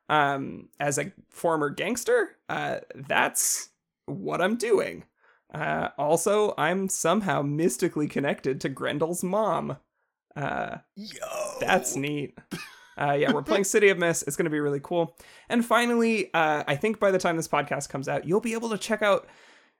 um, 0.09 0.69
as 0.79 0.97
a 0.97 1.11
former 1.29 1.69
gangster, 1.69 2.35
uh, 2.49 2.79
that's 2.93 3.69
what 4.05 4.41
I'm 4.41 4.57
doing. 4.57 5.05
Uh, 5.53 5.89
also, 5.97 6.53
I'm 6.57 6.87
somehow 6.87 7.41
mystically 7.41 8.07
connected 8.07 8.61
to 8.61 8.69
Grendel's 8.69 9.23
mom. 9.23 9.77
Uh, 10.35 10.77
Yo. 10.95 11.09
that's 11.59 11.95
neat. 11.95 12.37
Uh, 12.97 13.13
yeah, 13.13 13.31
we're 13.31 13.41
playing 13.41 13.63
City 13.63 13.89
of 13.89 13.97
Mist. 13.97 14.25
It's 14.27 14.35
going 14.35 14.45
to 14.45 14.51
be 14.51 14.59
really 14.59 14.81
cool. 14.81 15.17
And 15.49 15.65
finally, 15.65 16.31
uh, 16.33 16.63
I 16.67 16.75
think 16.75 16.99
by 16.99 17.09
the 17.09 17.17
time 17.17 17.35
this 17.35 17.47
podcast 17.47 17.89
comes 17.89 18.07
out, 18.07 18.27
you'll 18.27 18.41
be 18.41 18.53
able 18.53 18.69
to 18.69 18.77
check 18.77 19.01
out. 19.01 19.27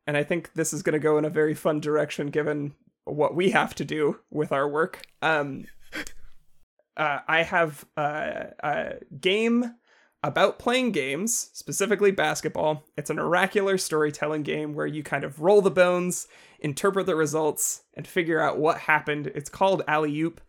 And 0.07 0.17
I 0.17 0.23
think 0.23 0.53
this 0.53 0.73
is 0.73 0.81
going 0.81 0.93
to 0.93 0.99
go 0.99 1.17
in 1.19 1.25
a 1.25 1.29
very 1.29 1.53
fun 1.53 1.81
direction 1.81 2.27
given 2.27 2.73
what 3.03 3.36
we 3.36 3.51
have 3.51 3.75
to 3.75 3.86
do 3.86 4.19
with 4.31 4.51
our 4.51 4.67
work. 4.67 5.05
Um, 5.21 5.65
uh, 6.97 7.19
I 7.27 7.43
have 7.43 7.86
uh, 7.95 8.45
a 8.63 8.93
game 9.19 9.75
about 10.23 10.60
playing 10.60 10.91
games, 10.91 11.49
specifically 11.53 12.12
basketball. 12.12 12.84
It's 12.95 13.10
an 13.10 13.19
oracular 13.19 13.77
storytelling 13.77 14.43
game 14.43 14.73
where 14.73 14.86
you 14.86 15.03
kind 15.03 15.23
of 15.23 15.41
roll 15.41 15.62
the 15.62 15.71
bones, 15.71 16.27
interpret 16.60 17.07
the 17.07 17.15
results, 17.15 17.81
and 17.95 18.07
figure 18.07 18.39
out 18.39 18.60
what 18.60 18.77
happened. 18.77 19.27
It's 19.27 19.49
called 19.49 19.81
Alley 19.88 20.19
Oop. 20.21 20.39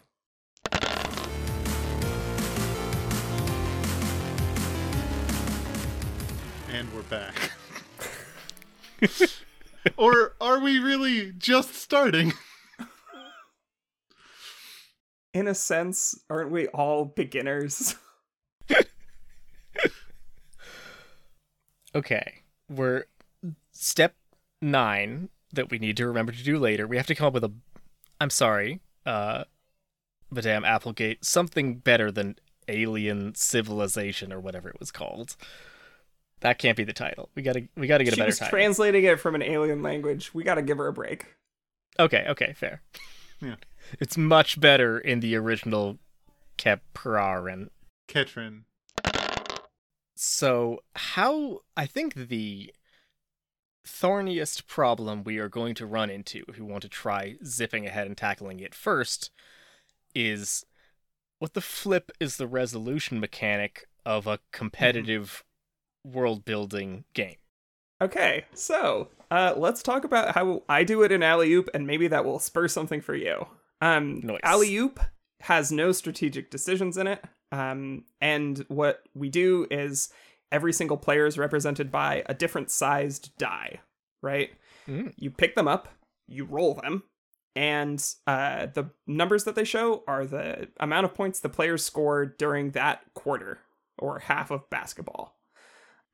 And 6.72 6.94
we're 6.94 7.02
back. 7.04 7.52
or 9.98 10.36
are 10.40 10.60
we 10.60 10.80
really 10.80 11.34
just 11.38 11.76
starting? 11.76 12.34
In 15.34 15.48
a 15.48 15.56
sense, 15.56 16.18
aren't 16.30 16.52
we 16.52 16.68
all 16.68 17.06
beginners? 17.06 17.96
Okay, 21.96 22.42
we're 22.70 23.06
step 23.72 24.16
nine 24.62 25.30
that 25.54 25.70
we 25.70 25.80
need 25.80 25.98
to 25.98 26.08
remember 26.08 26.32
to 26.32 26.44
do 26.44 26.58
later. 26.60 26.86
We 26.88 26.98
have 26.98 27.08
to 27.08 27.16
come 27.16 27.28
up 27.28 27.34
with 27.34 27.44
a. 27.44 27.52
I'm 28.20 28.30
sorry, 28.30 28.82
uh, 29.06 29.46
Madame 30.32 30.66
Applegate, 30.66 31.24
something 31.24 31.76
better 31.76 32.12
than 32.12 32.38
alien 32.68 33.34
civilization 33.36 34.34
or 34.34 34.40
whatever 34.40 34.70
it 34.70 34.80
was 34.80 34.92
called. 34.92 35.36
That 36.42 36.60
can't 36.60 36.78
be 36.78 36.84
the 36.84 36.94
title. 36.94 37.30
We 37.36 37.42
gotta, 37.42 37.68
we 37.76 37.88
gotta 37.88 38.04
get 38.04 38.14
a 38.14 38.18
better 38.18 38.28
was 38.28 38.40
title. 38.40 38.52
translating 38.52 39.04
it 39.06 39.20
from 39.20 39.36
an 39.36 39.42
alien 39.42 39.82
language. 39.82 40.34
We 40.34 40.44
got 40.44 40.56
to 40.56 40.62
give 40.62 40.78
her 40.78 40.88
a 40.88 40.94
break. 40.94 41.26
okay, 42.00 42.26
okay, 42.28 42.54
fair. 42.54 42.82
Yeah. 43.42 43.56
It's 44.00 44.18
much 44.18 44.60
better 44.60 45.00
in 45.00 45.20
the 45.22 45.36
original 45.36 45.98
Kepraran 46.58 47.70
Ketrin. 48.08 48.64
So, 50.20 50.80
how 50.96 51.60
I 51.76 51.86
think 51.86 52.16
the 52.16 52.74
thorniest 53.86 54.68
problem 54.68 55.24
we 55.24 55.38
are 55.38 55.48
going 55.48 55.76
to 55.76 55.86
run 55.86 56.10
into 56.10 56.44
if 56.48 56.58
we 56.58 56.66
want 56.66 56.82
to 56.82 56.90
try 56.90 57.36
zipping 57.46 57.86
ahead 57.86 58.08
and 58.08 58.18
tackling 58.18 58.60
it 58.60 58.76
first 58.76 59.32
is 60.14 60.66
what 61.40 61.54
the 61.54 61.62
flip 61.62 62.12
is 62.20 62.38
the 62.38 62.48
resolution 62.48 63.20
mechanic 63.20 63.88
of 64.06 64.28
a 64.28 64.40
competitive 64.52 65.44
world 66.04 66.44
building 66.46 67.06
game. 67.14 67.38
Okay, 68.02 68.46
so 68.54 69.10
uh, 69.32 69.54
let's 69.56 69.84
talk 69.84 70.04
about 70.04 70.34
how 70.34 70.64
I 70.68 70.84
do 70.84 71.04
it 71.04 71.12
in 71.12 71.24
Alley 71.24 71.54
Oop, 71.54 71.70
and 71.74 71.86
maybe 71.88 72.08
that 72.08 72.26
will 72.26 72.40
spur 72.40 72.68
something 72.68 73.02
for 73.02 73.16
you. 73.16 73.48
Um, 73.82 74.22
Nice. 74.22 74.40
Alley 74.44 74.76
Oop 74.78 75.00
has 75.42 75.72
no 75.72 75.92
strategic 75.92 76.50
decisions 76.50 76.98
in 76.98 77.08
it, 77.08 77.24
um, 77.52 78.06
and 78.22 78.66
what 78.68 79.04
we 79.14 79.30
do 79.30 79.68
is 79.72 80.10
every 80.52 80.74
single 80.74 80.98
player 80.98 81.26
is 81.26 81.38
represented 81.38 81.92
by 81.92 82.24
a 82.28 82.34
different 82.34 82.72
sized 82.72 83.38
die, 83.38 83.82
right? 84.22 84.52
Mm. 84.88 85.14
You 85.18 85.32
pick 85.32 85.56
them 85.56 85.68
up, 85.68 85.90
you 86.28 86.46
roll 86.46 86.74
them, 86.74 87.04
and 87.56 88.04
uh, 88.28 88.68
the 88.68 88.92
numbers 89.08 89.44
that 89.46 89.56
they 89.56 89.64
show 89.64 90.04
are 90.08 90.26
the 90.26 90.68
amount 90.80 91.06
of 91.06 91.14
points 91.14 91.40
the 91.40 91.50
players 91.50 91.84
scored 91.84 92.38
during 92.38 92.72
that 92.72 93.02
quarter 93.14 93.60
or 93.98 94.20
half 94.20 94.52
of 94.52 94.70
basketball. 94.70 95.36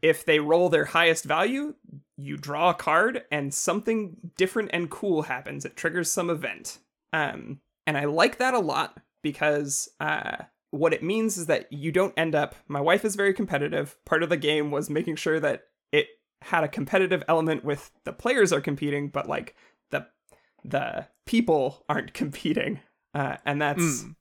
If 0.02 0.26
they 0.26 0.40
roll 0.40 0.70
their 0.70 0.86
highest 0.86 1.26
value, 1.26 1.76
you 2.18 2.38
draw 2.38 2.70
a 2.70 2.74
card 2.74 3.24
and 3.32 3.54
something 3.54 4.32
different 4.38 4.72
and 4.74 4.90
cool 4.90 5.24
happens. 5.24 5.66
It 5.66 5.78
triggers 5.78 6.12
some 6.12 6.30
event. 6.30 6.80
Um, 7.12 7.60
and 7.86 7.98
I 7.98 8.06
like 8.06 8.38
that 8.38 8.54
a 8.54 8.60
lot 8.60 9.00
because 9.22 9.90
uh, 10.00 10.44
what 10.74 10.92
it 10.94 11.04
means 11.04 11.38
is 11.38 11.46
that 11.46 11.72
you 11.72 11.92
don't 11.92 12.14
end 12.18 12.34
up. 12.34 12.56
My 12.68 12.82
wife 12.82 13.06
is 13.06 13.16
very 13.16 13.34
competitive. 13.34 13.96
Part 14.06 14.24
of 14.24 14.30
the 14.30 14.38
game 14.38 14.72
was 14.72 14.90
making 14.90 15.18
sure 15.18 15.40
that 15.40 15.66
it 15.92 16.08
had 16.42 16.64
a 16.64 16.68
competitive 16.68 17.24
element 17.28 17.64
with 17.64 17.92
the 18.06 18.12
players 18.12 18.52
are 18.52 18.60
competing, 18.60 19.10
but 19.10 19.30
like 19.30 19.56
the 19.92 20.08
the 20.66 21.08
people 21.28 21.86
aren't 21.88 22.14
competing, 22.22 22.80
uh, 23.14 23.38
and 23.46 23.62
that's 23.62 23.84
Mm. 24.04 24.16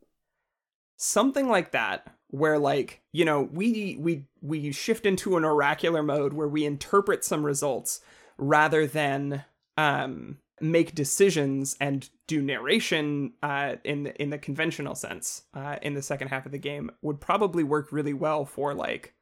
something 0.97 1.49
like 1.49 1.73
that 1.73 2.07
where 2.29 2.59
like 2.59 3.01
you 3.13 3.25
know 3.25 3.43
we 3.53 3.97
we 3.99 4.25
we 4.41 4.73
shift 4.73 5.07
into 5.07 5.37
an 5.37 5.45
oracular 5.45 6.03
mode 6.03 6.33
where 6.35 6.49
we 6.49 6.65
interpret 6.67 7.25
some 7.25 7.45
results 7.47 8.01
rather 8.39 8.87
than 8.87 9.45
um 9.77 10.39
make 10.61 10.95
decisions 10.95 11.77
and 11.81 12.09
do 12.27 12.41
narration 12.41 13.33
uh 13.43 13.77
in 13.85 14.05
the, 14.05 14.23
in 14.23 14.31
the 14.31 14.39
conventional 14.39 14.95
sense 14.95 15.43
uh 15.55 15.77
in 15.83 15.95
the 15.95 16.03
second 16.03 16.29
half 16.29 16.47
of 16.47 16.53
the 16.53 16.59
game 16.59 16.91
would 17.03 17.21
probably 17.21 17.65
work 17.65 17.91
really 17.91 18.13
well 18.15 18.45
for 18.45 18.73
like 18.75 19.15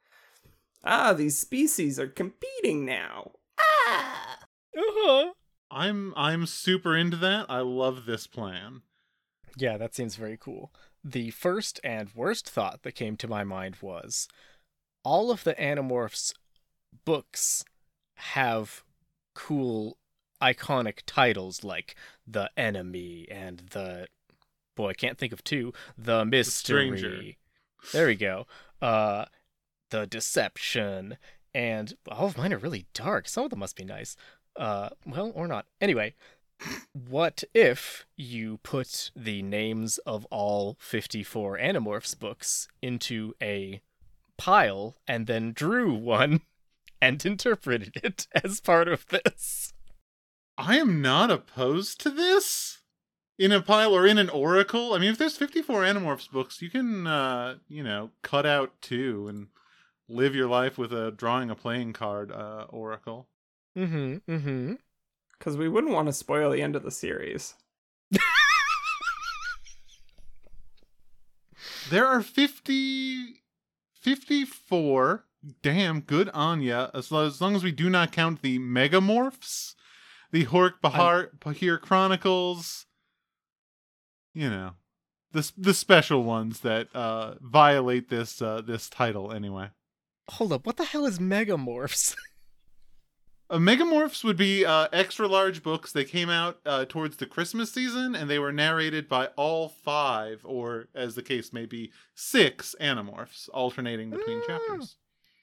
ah 0.85 1.13
these 1.13 1.39
species 1.39 1.99
are 1.99 2.09
competing 2.09 2.85
now 2.85 3.31
ah 3.59 4.37
Uh-huh. 4.77 5.33
I'm 5.71 6.13
I'm 6.17 6.47
super 6.47 6.97
into 6.97 7.17
that. 7.19 7.47
I 7.49 7.61
love 7.61 8.05
this 8.07 8.27
plan. 8.27 8.83
Yeah, 9.57 9.77
that 9.79 9.95
seems 9.95 10.17
very 10.17 10.37
cool. 10.37 10.73
The 11.03 11.31
first 11.31 11.81
and 11.83 12.09
worst 12.15 12.49
thought 12.49 12.83
that 12.83 12.93
came 12.93 13.17
to 13.19 13.29
my 13.29 13.45
mind 13.45 13.77
was 13.81 14.29
all 15.05 15.31
of 15.31 15.45
the 15.45 15.55
Animorphs 15.55 16.35
books 17.05 17.65
have 18.17 18.83
cool 19.35 19.97
iconic 20.43 21.01
titles 21.07 21.65
like 21.65 21.95
The 22.27 22.51
Enemy 22.57 23.27
and 23.31 23.59
the 23.71 24.07
boy, 24.77 24.91
I 24.91 24.95
can't 24.95 25.19
think 25.19 25.33
of 25.33 25.45
two, 25.45 25.73
The 25.99 26.25
Mystery. 26.25 26.87
Stranger. 26.99 27.33
There 27.93 28.07
we 28.07 28.15
go. 28.17 28.47
Uh 28.81 29.27
The 29.91 30.07
Deception 30.07 31.19
and 31.55 31.95
all 32.09 32.27
of 32.27 32.39
mine 32.39 32.53
are 32.53 32.59
really 32.59 32.87
dark. 32.95 33.29
Some 33.29 33.45
of 33.45 33.51
them 33.51 33.59
must 33.59 33.77
be 33.77 33.85
nice. 33.85 34.17
Uh 34.57 34.91
well, 35.07 35.33
or 35.35 35.47
not. 35.47 35.67
Anyway, 35.81 36.15
what 36.93 37.43
if 37.55 38.07
you 38.17 38.59
put 38.59 39.11
the 39.17 39.43
names 39.43 39.99
of 39.99 40.27
all 40.27 40.77
54 40.81 41.59
Animorphs 41.59 42.19
books 42.19 42.69
into 42.83 43.35
a 43.43 43.81
pile 44.37 44.97
and 45.07 45.27
then 45.27 45.53
drew 45.53 45.95
one 45.95 46.43
and 47.03 47.25
interpreted 47.25 47.93
it 48.03 48.27
as 48.45 48.61
part 48.61 48.89
of 48.89 49.07
this? 49.09 49.73
I 50.61 50.77
am 50.77 51.01
not 51.01 51.31
opposed 51.31 52.01
to 52.03 52.11
this 52.11 52.81
in 53.39 53.51
a 53.51 53.63
pile 53.63 53.95
or 53.95 54.07
in 54.07 54.19
an 54.19 54.29
oracle. 54.29 54.93
I 54.93 54.99
mean, 54.99 55.11
if 55.11 55.17
there's 55.17 55.39
54 55.39 55.85
Animorphs 55.85 56.31
books, 56.31 56.61
you 56.61 56.69
can, 56.69 57.07
uh, 57.07 57.57
you 57.67 57.83
know, 57.83 58.11
cut 58.21 58.45
out 58.45 58.75
two 58.83 59.27
and 59.27 59.47
live 60.07 60.35
your 60.35 60.49
life 60.49 60.77
with 60.77 60.93
a 60.93 61.13
drawing 61.13 61.49
a 61.49 61.55
playing 61.55 61.95
card 61.95 62.31
uh, 62.31 62.67
oracle. 62.69 63.27
Mm-hmm. 63.75 64.17
Mm-hmm. 64.31 64.75
because 65.39 65.57
we 65.57 65.69
wouldn't 65.69 65.93
want 65.95 66.09
to 66.09 66.13
spoil 66.13 66.51
the 66.51 66.61
end 66.61 66.75
of 66.75 66.83
the 66.83 66.91
series 66.91 67.55
There 71.89 72.05
are 72.05 72.21
50, 72.21 73.43
54. 73.95 75.25
Damn, 75.63 76.01
good 76.01 76.29
on 76.31 76.61
ya. 76.61 76.89
As, 76.93 77.13
as 77.13 77.41
long 77.41 77.55
as 77.57 77.63
we 77.65 77.73
do 77.73 77.89
not 77.89 78.13
count 78.13 78.43
the 78.43 78.59
Megamorphs, 78.59 79.77
the 80.33 80.47
Hork 80.47 80.81
Bahar 80.83 81.31
Bahir 81.41 81.81
Chronicles, 81.81 82.87
you 84.35 84.49
know, 84.51 84.73
the 85.33 85.51
the 85.57 85.75
special 85.75 86.23
ones 86.25 86.61
that 86.61 86.89
uh, 86.95 87.35
violate 87.41 88.09
this 88.09 88.41
uh, 88.41 88.61
this 88.61 88.89
title 88.89 89.33
anyway. 89.33 89.71
Hold 90.31 90.53
up, 90.53 90.67
what 90.67 90.77
the 90.77 90.85
hell 90.85 91.07
is 91.07 91.19
Megamorphs? 91.19 92.17
Uh, 93.53 93.57
Megamorphs 93.59 94.23
would 94.23 94.37
be 94.37 94.65
uh, 94.65 94.87
extra 94.93 95.27
large 95.27 95.61
books. 95.65 95.91
They 95.91 96.05
came 96.05 96.31
out 96.31 96.61
uh, 96.65 96.85
towards 96.85 97.17
the 97.17 97.27
Christmas 97.27 97.73
season, 97.73 98.15
and 98.15 98.31
they 98.31 98.39
were 98.39 98.53
narrated 98.53 99.09
by 99.09 99.27
all 99.35 99.69
five, 99.69 100.43
or 100.45 100.87
as 100.95 101.17
the 101.17 101.23
case 101.25 101.53
may 101.53 101.67
be, 101.67 101.91
six 102.15 102.77
Animorphs, 102.81 103.49
alternating 103.53 104.11
between 104.11 104.39
Mm. 104.41 104.47
chapters. 104.47 104.99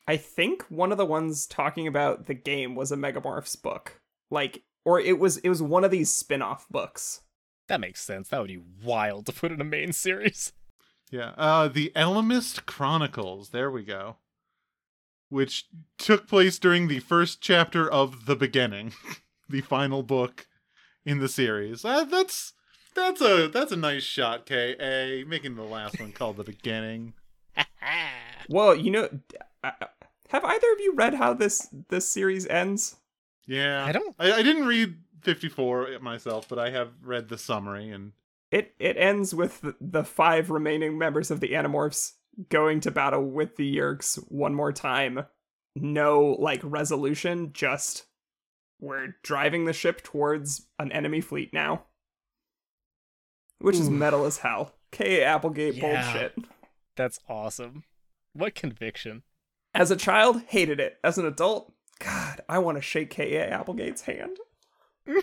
I 0.08 0.16
think 0.16 0.62
one 0.70 0.94
of 0.94 0.98
the 0.98 1.06
ones 1.06 1.46
talking 1.46 1.86
about 1.86 2.28
the 2.28 2.34
game 2.34 2.76
was 2.76 2.94
a 2.94 2.96
Megamorphs 2.96 3.62
book. 3.62 4.00
Like 4.32 4.64
or 4.88 5.02
it 5.02 5.20
was 5.20 5.36
it 5.40 5.50
was 5.50 5.62
one 5.62 5.84
of 5.84 5.92
these 5.92 6.10
spin-off 6.10 6.66
books. 6.70 7.20
that 7.68 7.82
makes 7.82 8.02
sense. 8.02 8.30
That 8.30 8.40
would 8.40 8.48
be 8.48 8.64
wild 8.82 9.26
to 9.26 9.34
put 9.34 9.52
in 9.52 9.60
a 9.60 9.66
main 9.66 9.92
series. 9.92 10.54
Yeah, 11.12 11.34
uh, 11.38 11.68
the 11.68 11.92
Ellimist 11.94 12.66
Chronicles. 12.66 13.50
There 13.50 13.70
we 13.70 13.84
go. 13.84 14.16
Which 15.30 15.66
took 15.98 16.26
place 16.26 16.58
during 16.58 16.88
the 16.88 17.00
first 17.00 17.42
chapter 17.42 17.90
of 17.90 18.28
the 18.28 18.36
beginning, 18.38 18.94
the 19.50 19.60
final 19.60 20.04
book 20.04 20.48
in 21.06 21.20
the 21.20 21.28
series. 21.28 21.84
Uh, 21.84 22.06
that's 22.06 22.54
that's 22.96 23.20
a 23.20 23.48
that's 23.48 23.74
a 23.74 23.78
nice 23.78 24.04
shot, 24.04 24.46
K. 24.46 25.24
making 25.28 25.56
the 25.56 25.64
last 25.64 26.00
one 26.00 26.14
called 26.14 26.38
the 26.38 26.44
beginning. 26.44 27.14
Well, 28.50 28.74
you 28.76 28.92
know 28.92 29.10
uh, 29.62 29.72
have 30.30 30.46
either 30.46 30.72
of 30.72 30.80
you 30.80 30.94
read 30.96 31.16
how 31.16 31.34
this 31.34 31.68
this 31.90 32.08
series 32.08 32.48
ends? 32.48 32.96
Yeah, 33.48 33.84
I 33.86 33.92
don't 33.92 34.16
I, 34.20 34.34
I 34.34 34.44
didn't 34.44 34.66
read 34.68 34.98
fifty 35.22 35.50
four 35.50 35.88
myself, 36.02 36.48
but 36.48 36.60
I 36.60 36.70
have 36.70 36.90
read 37.02 37.30
the 37.30 37.38
summary 37.38 37.90
and 37.90 38.12
It 38.52 38.76
it 38.80 38.98
ends 38.98 39.34
with 39.34 39.62
the, 39.62 39.76
the 39.82 40.04
five 40.04 40.50
remaining 40.50 40.98
members 40.98 41.32
of 41.32 41.40
the 41.40 41.54
Animorphs 41.54 42.14
going 42.50 42.80
to 42.82 42.92
battle 42.92 43.24
with 43.24 43.56
the 43.56 43.78
Yeerks 43.78 44.16
one 44.30 44.54
more 44.54 44.72
time. 44.74 45.26
No 45.76 46.36
like 46.40 46.62
resolution, 46.64 47.52
just 47.54 48.06
we're 48.80 49.16
driving 49.24 49.66
the 49.66 49.74
ship 49.74 50.04
towards 50.04 50.68
an 50.78 50.92
enemy 50.92 51.22
fleet 51.22 51.54
now. 51.54 51.84
Which 53.60 53.78
is 53.78 53.90
metal 53.90 54.26
as 54.26 54.38
hell. 54.40 54.74
K. 54.92 55.24
Applegate 55.24 55.76
Yeah. 55.76 55.82
bullshit. 56.12 56.36
That's 56.96 57.20
awesome. 57.28 57.84
What 58.34 58.54
conviction. 58.56 59.24
As 59.74 59.90
a 59.92 59.96
child, 59.96 60.42
hated 60.48 60.80
it. 60.80 60.98
As 61.04 61.18
an 61.18 61.26
adult, 61.26 61.74
God, 62.38 62.46
I 62.48 62.60
want 62.60 62.78
to 62.78 62.82
shake 62.82 63.10
K.A. 63.10 63.48
Applegate's 63.48 64.02
hand. 64.02 64.38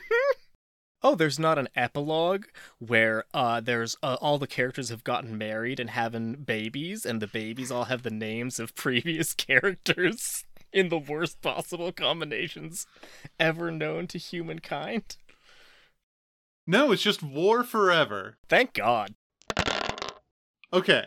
Oh, 1.07 1.15
there's 1.15 1.39
not 1.39 1.59
an 1.59 1.69
epilogue 1.77 2.47
where 2.79 3.25
uh 3.35 3.61
there's 3.61 3.95
uh, 4.03 4.17
all 4.23 4.39
the 4.39 4.47
characters 4.47 4.89
have 4.89 5.05
gotten 5.05 5.37
married 5.37 5.79
and 5.79 5.91
having 5.91 6.33
babies 6.33 7.05
and 7.05 7.21
the 7.21 7.27
babies 7.27 7.71
all 7.71 7.85
have 7.85 8.05
the 8.05 8.11
names 8.11 8.59
of 8.59 8.75
previous 8.75 9.35
characters 9.35 10.45
in 10.73 10.89
the 10.89 10.97
worst 10.99 11.43
possible 11.43 11.93
combinations 11.93 12.87
ever 13.39 13.71
known 13.71 14.07
to 14.07 14.17
humankind. 14.17 15.19
no, 16.67 16.91
it's 16.91 17.03
just 17.03 17.23
War 17.23 17.63
Forever. 17.65 18.39
Thank 18.49 18.73
God. 18.73 19.15
Okay, 20.73 21.05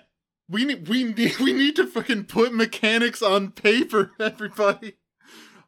we 0.48 0.64
need 0.64 0.88
we 0.88 1.06
need 1.06 1.38
we 1.40 1.54
need 1.54 1.76
to 1.76 1.88
fucking 1.88 2.26
put 2.26 2.54
mechanics 2.54 3.24
on 3.24 3.50
paper, 3.50 4.12
everybody. 4.20 4.98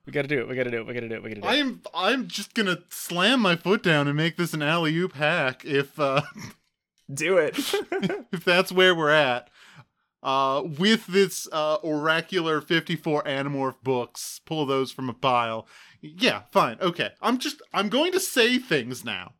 We 0.10 0.14
got 0.14 0.24
to 0.24 0.28
do 0.28 0.40
it. 0.40 0.48
We 0.48 0.56
got 0.56 0.64
to 0.64 0.72
do 0.72 0.78
it. 0.78 0.88
We 0.88 0.94
got 0.96 1.02
to 1.02 1.08
do 1.10 1.16
it. 1.16 1.22
We 1.24 1.30
got 1.30 1.36
to 1.36 1.42
do 1.42 1.48
it. 1.48 1.52
I'm 1.52 1.82
I'm 1.94 2.28
just 2.28 2.56
gonna 2.56 2.80
slam 2.90 3.42
my 3.42 3.56
foot 3.56 3.84
down 3.84 4.08
and 4.08 4.18
make 4.18 4.38
this 4.38 4.56
an 4.56 4.64
alley 4.64 4.96
oop 4.98 5.14
hack 5.14 5.64
if 5.64 6.00
uh 6.00 6.22
Do 7.14 7.38
it. 7.38 7.56
if 8.32 8.44
that's 8.44 8.72
where 8.72 8.96
we're 8.96 9.10
at. 9.12 9.50
uh, 10.22 10.64
with 10.66 11.08
this 11.08 11.48
uh, 11.52 11.78
oracular 11.84 12.62
54 12.62 13.24
Animorph 13.24 13.82
books, 13.84 14.42
pull 14.46 14.66
those 14.66 14.92
from 14.92 15.10
a 15.10 15.14
pile. 15.14 15.68
Yeah, 16.02 16.42
fine. 16.52 16.78
Okay. 16.82 17.12
I'm 17.22 17.38
just, 17.38 17.62
I'm 17.74 17.90
going 17.90 18.12
to 18.14 18.20
say 18.20 18.58
things 18.60 19.04
now. 19.06 19.34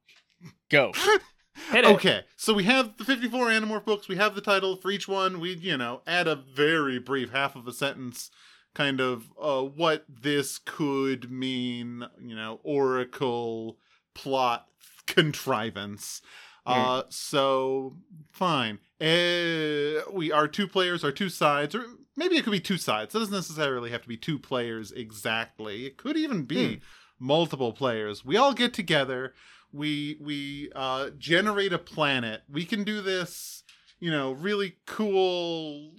Go. 0.70 0.94
Hit 1.72 1.84
it. 1.84 1.88
Okay, 1.88 2.22
so 2.38 2.54
we 2.54 2.64
have 2.64 2.96
the 2.98 3.04
54 3.04 3.48
Animorph 3.48 3.84
books. 3.84 4.08
We 4.08 4.16
have 4.16 4.34
the 4.34 4.42
title 4.42 4.78
for 4.78 4.90
each 4.92 5.08
one. 5.10 5.40
We, 5.42 5.56
you 5.56 5.76
know, 5.78 6.02
add 6.08 6.28
a 6.28 6.36
very 6.36 7.00
brief 7.00 7.32
half 7.32 7.56
of 7.56 7.68
a 7.68 7.74
sentence, 7.74 8.32
kind 8.80 9.02
of 9.02 9.30
uh, 9.42 9.62
what 9.62 10.06
this 10.08 10.58
could 10.58 11.30
mean, 11.30 12.06
you 12.18 12.34
know, 12.34 12.62
Oracle 12.64 13.78
plot 14.14 14.68
contrivance. 15.06 16.22
Uh, 16.66 17.04
so 17.10 17.98
fine. 18.32 18.80
Uh, 19.02 20.06
we 20.14 20.32
are 20.32 20.48
two 20.48 20.68
players, 20.68 21.04
are 21.04 21.12
two 21.12 21.28
sides, 21.28 21.76
or 21.76 21.84
maybe 22.16 22.38
it 22.38 22.46
could 22.46 22.52
be 22.52 22.60
two 22.62 22.78
sides. 22.78 23.14
It 23.14 23.20
doesn't 23.20 23.34
necessarily 23.34 23.90
have 23.90 24.04
to 24.04 24.08
be 24.08 24.16
two 24.16 24.40
players 24.40 24.94
exactly. 24.94 25.86
It 25.86 25.98
could 25.98 26.16
even 26.16 26.44
be 26.44 26.80
multiple 27.20 27.74
players. 27.74 28.24
We 28.24 28.38
all 28.38 28.54
get 28.54 28.74
together 28.74 29.34
we 29.72 30.18
we 30.20 30.72
uh 30.76 31.12
generate 31.20 31.72
a 31.72 31.78
planet 31.78 32.42
we 32.50 32.66
can 32.66 32.84
do 32.84 33.02
this 33.02 33.64
you 34.00 34.10
know 34.10 34.32
really 34.32 34.78
cool 34.88 35.92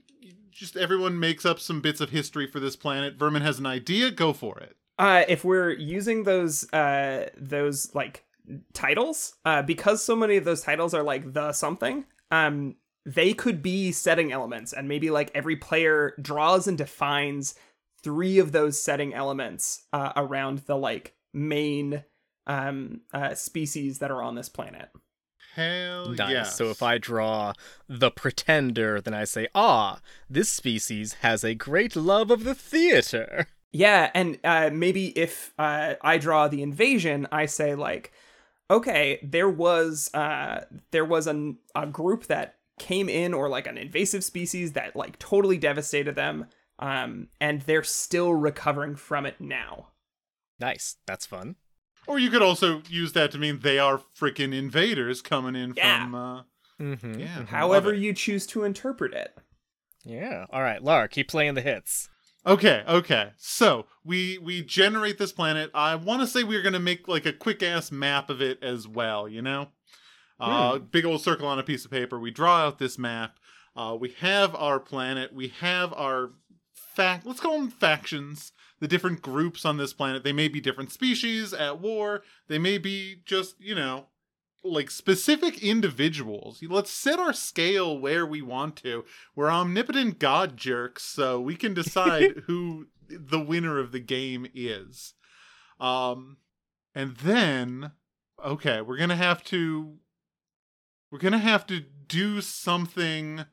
just 0.60 0.76
everyone 0.76 1.18
makes 1.18 1.44
up 1.44 1.58
some 1.58 1.80
bits 1.80 2.00
of 2.00 2.10
history 2.10 2.46
for 2.46 2.60
this 2.60 2.76
planet 2.76 3.14
vermin 3.18 3.42
has 3.42 3.58
an 3.58 3.66
idea 3.66 4.10
go 4.10 4.32
for 4.32 4.58
it 4.58 4.76
Uh, 4.98 5.24
if 5.28 5.44
we're 5.44 5.72
using 5.72 6.24
those 6.24 6.70
uh 6.72 7.26
those 7.36 7.94
like 7.94 8.24
titles, 8.74 9.34
uh, 9.44 9.62
because 9.62 10.02
so 10.04 10.14
many 10.16 10.36
of 10.36 10.44
those 10.44 10.60
titles 10.62 10.92
are 10.92 11.02
like 11.02 11.32
the 11.32 11.52
something, 11.52 12.04
um, 12.30 12.74
they 13.06 13.32
could 13.32 13.62
be 13.62 13.92
setting 13.92 14.32
elements, 14.32 14.72
and 14.72 14.88
maybe 14.88 15.08
like 15.10 15.30
every 15.34 15.56
player 15.56 16.14
draws 16.20 16.66
and 16.68 16.76
defines 16.76 17.54
three 18.02 18.38
of 18.38 18.52
those 18.52 18.82
setting 18.82 19.14
elements 19.14 19.86
uh, 19.92 20.12
around 20.16 20.58
the 20.66 20.76
like 20.76 21.14
main 21.32 22.04
um 22.46 23.00
uh 23.14 23.34
species 23.34 24.00
that 24.00 24.10
are 24.10 24.22
on 24.22 24.34
this 24.34 24.48
planet. 24.48 24.90
Hell 25.54 26.10
Nice. 26.10 26.30
yeah 26.30 26.42
So 26.44 26.70
if 26.70 26.82
I 26.82 26.98
draw 26.98 27.52
the 27.88 28.10
pretender, 28.10 29.00
then 29.00 29.14
I 29.14 29.24
say, 29.24 29.48
ah, 29.54 30.00
this 30.28 30.50
species 30.50 31.14
has 31.20 31.44
a 31.44 31.54
great 31.54 31.96
love 31.96 32.30
of 32.30 32.44
the 32.44 32.54
theater. 32.54 33.46
Yeah, 33.72 34.10
and 34.14 34.38
uh, 34.42 34.70
maybe 34.72 35.16
if 35.16 35.54
uh, 35.56 35.94
I 36.02 36.18
draw 36.18 36.48
the 36.48 36.60
invasion, 36.62 37.28
I 37.30 37.46
say 37.46 37.76
like, 37.76 38.12
okay, 38.68 39.20
there 39.22 39.48
was 39.48 40.10
uh, 40.12 40.64
there 40.90 41.04
was 41.04 41.26
an, 41.28 41.58
a 41.74 41.86
group 41.86 42.26
that 42.26 42.56
came 42.80 43.08
in, 43.08 43.32
or 43.32 43.48
like 43.48 43.68
an 43.68 43.78
invasive 43.78 44.24
species 44.24 44.72
that 44.72 44.96
like 44.96 45.18
totally 45.20 45.56
devastated 45.56 46.16
them, 46.16 46.46
um, 46.80 47.28
and 47.40 47.60
they're 47.62 47.84
still 47.84 48.34
recovering 48.34 48.96
from 48.96 49.24
it 49.24 49.40
now. 49.40 49.88
Nice. 50.58 50.96
That's 51.06 51.26
fun. 51.26 51.56
Or 52.06 52.18
you 52.18 52.30
could 52.30 52.42
also 52.42 52.82
use 52.88 53.12
that 53.12 53.30
to 53.32 53.38
mean 53.38 53.60
they 53.60 53.78
are 53.78 54.00
freaking 54.18 54.54
invaders 54.54 55.22
coming 55.22 55.54
in 55.56 55.74
Yeah. 55.76 56.04
from 56.04 56.14
uh 56.14 56.42
Mm-hmm. 56.80 57.18
yeah 57.20 57.44
However 57.44 57.92
you 57.92 58.14
choose 58.14 58.46
to 58.48 58.64
interpret 58.64 59.12
it. 59.12 59.36
Yeah. 60.02 60.46
All 60.50 60.62
right, 60.62 60.82
Lar, 60.82 61.08
keep 61.08 61.28
playing 61.28 61.52
the 61.54 61.60
hits. 61.60 62.08
Okay, 62.46 62.82
okay. 62.88 63.32
So 63.36 63.84
we 64.02 64.38
we 64.38 64.62
generate 64.62 65.18
this 65.18 65.30
planet. 65.30 65.70
I 65.74 65.94
want 65.96 66.22
to 66.22 66.26
say 66.26 66.42
we're 66.42 66.62
gonna 66.62 66.80
make 66.80 67.06
like 67.06 67.26
a 67.26 67.34
quick 67.34 67.62
ass 67.62 67.92
map 67.92 68.30
of 68.30 68.40
it 68.40 68.62
as 68.64 68.88
well. 68.88 69.28
You 69.28 69.42
know, 69.42 69.68
uh, 70.40 70.78
big 70.78 71.04
old 71.04 71.20
circle 71.20 71.46
on 71.46 71.58
a 71.58 71.62
piece 71.62 71.84
of 71.84 71.90
paper. 71.90 72.18
We 72.18 72.30
draw 72.30 72.64
out 72.66 72.78
this 72.78 72.98
map. 72.98 73.36
Uh, 73.76 73.94
we 74.00 74.14
have 74.20 74.54
our 74.54 74.80
planet. 74.80 75.34
We 75.34 75.48
have 75.60 75.92
our 75.92 76.30
fact. 76.72 77.26
Let's 77.26 77.40
call 77.40 77.58
them 77.58 77.70
factions. 77.70 78.52
The 78.80 78.88
different 78.88 79.22
groups 79.22 79.64
on 79.64 79.76
this 79.76 79.92
planet. 79.92 80.24
They 80.24 80.32
may 80.32 80.48
be 80.48 80.60
different 80.60 80.90
species 80.90 81.52
at 81.52 81.80
war. 81.80 82.22
They 82.48 82.58
may 82.58 82.78
be 82.78 83.22
just 83.24 83.60
you 83.60 83.74
know 83.74 84.06
like 84.62 84.90
specific 84.90 85.62
individuals. 85.62 86.62
Let's 86.62 86.90
set 86.90 87.18
our 87.18 87.32
scale 87.32 87.98
where 87.98 88.26
we 88.26 88.42
want 88.42 88.76
to. 88.76 89.04
We're 89.34 89.50
omnipotent 89.50 90.18
god 90.18 90.56
jerks, 90.56 91.02
so 91.02 91.40
we 91.40 91.56
can 91.56 91.74
decide 91.74 92.42
who 92.46 92.88
the 93.08 93.40
winner 93.40 93.78
of 93.78 93.92
the 93.92 94.00
game 94.00 94.46
is. 94.54 95.14
Um 95.78 96.38
and 96.94 97.16
then 97.18 97.92
okay, 98.44 98.80
we're 98.80 98.96
going 98.96 99.10
to 99.10 99.16
have 99.16 99.44
to 99.44 99.96
we're 101.10 101.18
going 101.18 101.32
to 101.32 101.38
have 101.38 101.66
to 101.66 101.80
do 101.80 102.40
something 102.40 103.44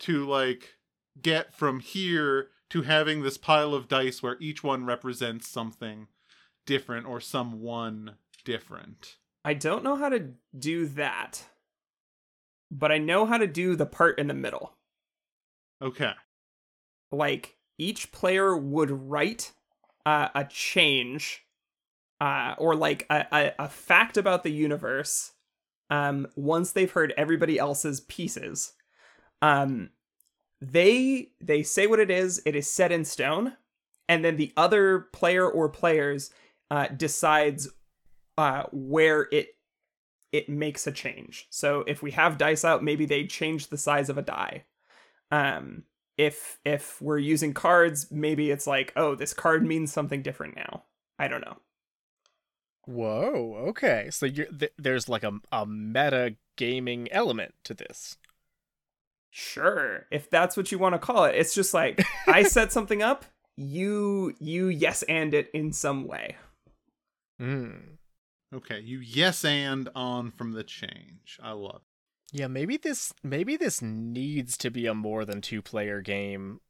to 0.00 0.26
like 0.26 0.76
get 1.20 1.54
from 1.54 1.80
here 1.80 2.48
to 2.70 2.82
having 2.82 3.22
this 3.22 3.38
pile 3.38 3.74
of 3.74 3.88
dice 3.88 4.22
where 4.22 4.36
each 4.40 4.62
one 4.64 4.84
represents 4.86 5.48
something 5.48 6.08
different 6.66 7.06
or 7.06 7.20
someone 7.20 8.16
different. 8.44 9.16
I 9.44 9.54
don't 9.54 9.84
know 9.84 9.96
how 9.96 10.08
to 10.08 10.30
do 10.58 10.86
that, 10.86 11.44
but 12.70 12.90
I 12.90 12.98
know 12.98 13.26
how 13.26 13.38
to 13.38 13.46
do 13.46 13.76
the 13.76 13.86
part 13.86 14.18
in 14.18 14.26
the 14.26 14.34
middle. 14.34 14.72
Okay. 15.82 16.12
like 17.12 17.56
each 17.78 18.10
player 18.10 18.56
would 18.56 18.90
write 18.90 19.52
uh, 20.06 20.28
a 20.34 20.44
change 20.46 21.44
uh, 22.20 22.54
or 22.58 22.74
like 22.74 23.04
a, 23.10 23.26
a, 23.30 23.52
a 23.58 23.68
fact 23.68 24.16
about 24.16 24.42
the 24.42 24.50
universe 24.50 25.32
um, 25.90 26.26
once 26.34 26.72
they've 26.72 26.90
heard 26.90 27.12
everybody 27.18 27.58
else's 27.58 28.00
pieces 28.00 28.72
um, 29.42 29.90
they 30.60 31.30
they 31.40 31.62
say 31.62 31.86
what 31.86 32.00
it 32.00 32.10
is 32.10 32.40
it 32.46 32.56
is 32.56 32.70
set 32.70 32.92
in 32.92 33.04
stone 33.04 33.54
and 34.08 34.24
then 34.24 34.36
the 34.36 34.52
other 34.56 35.00
player 35.12 35.48
or 35.48 35.68
players 35.68 36.30
uh, 36.70 36.86
decides 36.88 37.68
uh, 38.38 38.64
where 38.72 39.28
it 39.32 39.56
it 40.32 40.48
makes 40.48 40.86
a 40.86 40.92
change 40.92 41.46
so 41.50 41.84
if 41.86 42.02
we 42.02 42.10
have 42.10 42.38
dice 42.38 42.64
out 42.64 42.82
maybe 42.82 43.06
they 43.06 43.26
change 43.26 43.68
the 43.68 43.78
size 43.78 44.08
of 44.08 44.18
a 44.18 44.22
die 44.22 44.64
um 45.30 45.84
if 46.16 46.58
if 46.64 47.00
we're 47.00 47.18
using 47.18 47.52
cards 47.52 48.10
maybe 48.10 48.50
it's 48.50 48.66
like 48.66 48.92
oh 48.96 49.14
this 49.14 49.34
card 49.34 49.64
means 49.64 49.92
something 49.92 50.22
different 50.22 50.56
now 50.56 50.82
i 51.18 51.28
don't 51.28 51.42
know 51.42 51.58
Whoa. 52.86 53.56
Okay. 53.68 54.08
So 54.10 54.28
th- 54.28 54.72
there's 54.78 55.08
like 55.08 55.24
a 55.24 55.32
a 55.52 55.66
meta 55.66 56.36
gaming 56.56 57.10
element 57.12 57.54
to 57.64 57.74
this. 57.74 58.16
Sure 59.36 60.06
if 60.10 60.30
that's 60.30 60.56
what 60.56 60.72
you 60.72 60.78
want 60.78 60.94
to 60.94 60.98
call 60.98 61.24
it 61.24 61.34
it's 61.34 61.54
just 61.54 61.74
like 61.74 62.02
i 62.26 62.42
set 62.42 62.72
something 62.72 63.02
up 63.02 63.24
you 63.56 64.34
you 64.40 64.68
yes 64.68 65.02
and 65.04 65.34
it 65.34 65.50
in 65.52 65.72
some 65.72 66.06
way 66.06 66.36
Hmm. 67.38 67.70
Okay, 68.54 68.80
you 68.80 69.00
yes 69.00 69.44
and 69.44 69.88
on 69.94 70.30
from 70.30 70.52
the 70.52 70.64
change. 70.64 71.38
I 71.42 71.52
love 71.52 71.82
it. 71.82 72.38
Yeah, 72.38 72.46
maybe 72.46 72.76
this 72.76 73.12
maybe 73.22 73.56
this 73.56 73.82
needs 73.82 74.56
to 74.58 74.70
be 74.70 74.86
a 74.86 74.94
more 74.94 75.24
than 75.24 75.40
two 75.40 75.62
player 75.62 76.00
game, 76.00 76.60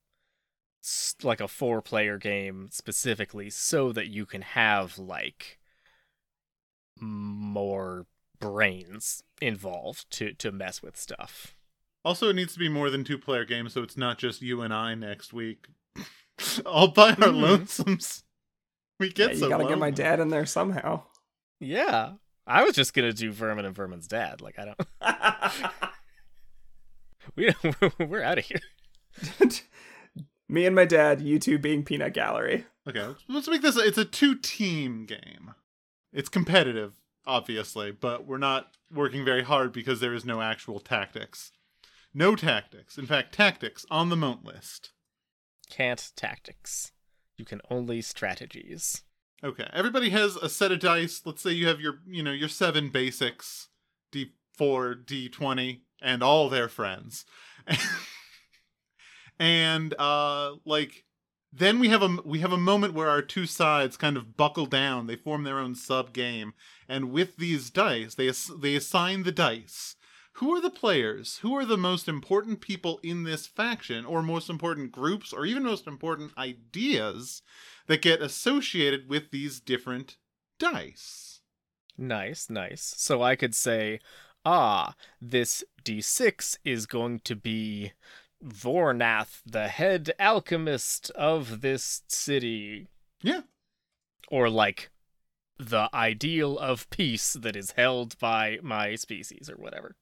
like 1.23 1.41
a 1.41 1.49
four 1.49 1.81
player 1.83 2.19
game 2.19 2.69
specifically, 2.71 3.51
so 3.51 3.93
that 3.93 4.09
you 4.09 4.27
can 4.27 4.43
have 4.43 4.99
like 4.99 5.59
more 6.99 8.07
brains 8.39 9.23
involved 9.41 10.11
to 10.13 10.33
to 10.35 10.51
mess 10.53 10.83
with 10.83 10.97
stuff. 10.97 11.56
Also, 12.07 12.29
it 12.29 12.37
needs 12.37 12.53
to 12.53 12.61
be 12.61 12.69
more 12.69 12.89
than 12.89 13.03
two 13.03 13.19
player 13.19 13.45
game, 13.45 13.69
so 13.69 13.83
it's 13.83 13.97
not 13.97 14.17
just 14.17 14.41
you 14.41 14.63
and 14.63 14.73
I 14.73 14.95
next 14.95 15.33
week. 15.33 15.67
All 16.65 16.87
by 16.89 17.11
our 17.11 17.17
Mhm. 17.17 17.67
lonesomes. 17.67 18.23
We 19.01 19.09
Yeah, 19.09 19.13
get 19.13 19.31
you 19.33 19.37
so 19.41 19.49
gotta 19.51 19.67
get 19.67 19.79
my 19.79 19.91
dad 19.91 20.21
in 20.21 20.29
there 20.29 20.47
somehow 20.47 21.03
Yeah, 21.61 22.13
I 22.47 22.63
was 22.65 22.75
just 22.77 22.95
gonna 22.95 23.13
do 23.13 23.31
Vermin 23.33 23.65
and 23.67 23.75
Vermin's 23.75 24.07
dad. 24.07 24.41
Like 24.41 24.57
I 24.59 24.65
don't, 24.67 24.81
we 27.37 27.53
we're 27.99 28.23
out 28.23 28.39
of 28.39 28.45
here. 28.47 28.61
me 30.49 30.65
and 30.65 30.77
my 30.77 30.85
dad 30.85 31.21
you 31.21 31.39
two 31.41 31.59
being 31.59 31.83
peanut 31.85 32.15
gallery 32.15 32.67
Okay, 32.89 33.03
let's- 33.03 33.25
let's 33.29 33.49
make 33.49 33.63
this. 33.63 33.77
It's 33.77 33.99
a 33.99 34.05
two 34.05 34.37
team 34.37 35.07
game. 35.07 35.55
It's 36.13 36.29
competitive, 36.29 36.95
obviously, 37.27 37.91
but 37.91 38.27
we're 38.27 38.39
not 38.39 38.71
working 38.93 39.25
very 39.25 39.43
hard 39.43 39.73
because 39.73 39.99
there 39.99 40.15
is 40.15 40.25
no 40.25 40.41
actual 40.41 40.79
tactics. 40.79 41.51
No 42.17 42.35
tactics. 42.35 42.97
In 42.97 43.05
fact, 43.05 43.35
tactics 43.35 43.85
on 43.91 44.09
the 44.09 44.17
mount 44.17 44.43
list. 44.43 44.93
Can't 45.69 46.13
tactics. 46.17 46.93
You 47.37 47.45
can 47.45 47.61
only 47.71 48.01
strategies. 48.01 49.03
Okay, 49.45 49.69
everybody 49.71 50.09
has 50.09 50.35
a 50.37 50.49
set 50.49 50.73
of 50.73 50.81
dice. 50.81 51.21
Let's 51.27 51.43
say 51.43 51.51
you 51.51 51.67
have 51.69 51.79
your, 51.79 51.99
you 52.07 52.23
know, 52.23 52.33
your 52.33 52.49
seven 52.49 52.89
basics, 52.89 53.69
D4, 54.15 55.05
D20, 55.05 55.81
and 56.01 56.23
all 56.23 56.49
their 56.49 56.71
friends. 56.71 57.27
and 59.39 59.93
uh 59.99 60.55
like 60.65 61.05
then 61.53 61.79
we 61.79 61.91
have 61.91 62.03
a 62.03 62.17
we 62.25 62.39
have 62.39 62.53
a 62.53 62.57
moment 62.57 62.95
where 62.95 63.11
our 63.11 63.21
two 63.21 63.45
sides 63.45 63.99
kind 63.99 64.17
of 64.17 64.39
buckle 64.39 64.65
down. 64.65 65.07
They 65.07 65.17
form 65.17 65.43
their 65.43 65.59
own 65.59 65.75
sub 65.75 66.15
game, 66.15 66.55
and 66.89 67.11
with 67.11 67.37
these 67.37 67.69
dice, 67.69 68.15
they 68.15 68.31
ass- 68.31 68.51
they 68.59 68.75
assign 68.75 69.25
the 69.25 69.33
dice 69.33 69.96
who 70.37 70.55
are 70.55 70.61
the 70.61 70.69
players? 70.69 71.39
Who 71.39 71.55
are 71.57 71.65
the 71.65 71.79
most 71.79 72.09
important 72.09 72.61
people 72.61 73.01
in 73.03 73.25
this 73.25 73.47
faction, 73.47 74.05
or 74.05 74.23
most 74.23 74.51
important 74.51 74.93
groups, 74.93 75.33
or 75.33 75.47
even 75.47 75.63
most 75.63 75.87
important 75.87 76.37
ideas 76.37 77.41
that 77.87 78.03
get 78.03 78.21
associated 78.21 79.09
with 79.09 79.31
these 79.31 79.61
different 79.61 80.19
dice? 80.59 81.41
Nice, 81.97 82.51
nice. 82.51 82.95
So 82.99 83.23
I 83.23 83.35
could 83.35 83.55
say, 83.55 83.99
ah, 84.45 84.95
this 85.23 85.65
D6 85.83 86.59
is 86.65 86.85
going 86.85 87.21
to 87.21 87.35
be 87.35 87.93
Vornath, 88.45 89.41
the 89.47 89.69
head 89.69 90.13
alchemist 90.21 91.11
of 91.13 91.63
this 91.63 92.03
city. 92.09 92.89
Yeah. 93.23 93.41
Or 94.31 94.51
like 94.51 94.91
the 95.59 95.89
ideal 95.95 96.59
of 96.59 96.91
peace 96.91 97.33
that 97.33 97.57
is 97.57 97.71
held 97.71 98.19
by 98.19 98.59
my 98.63 98.97
species 98.97 99.49
or 99.49 99.57
whatever. 99.57 99.97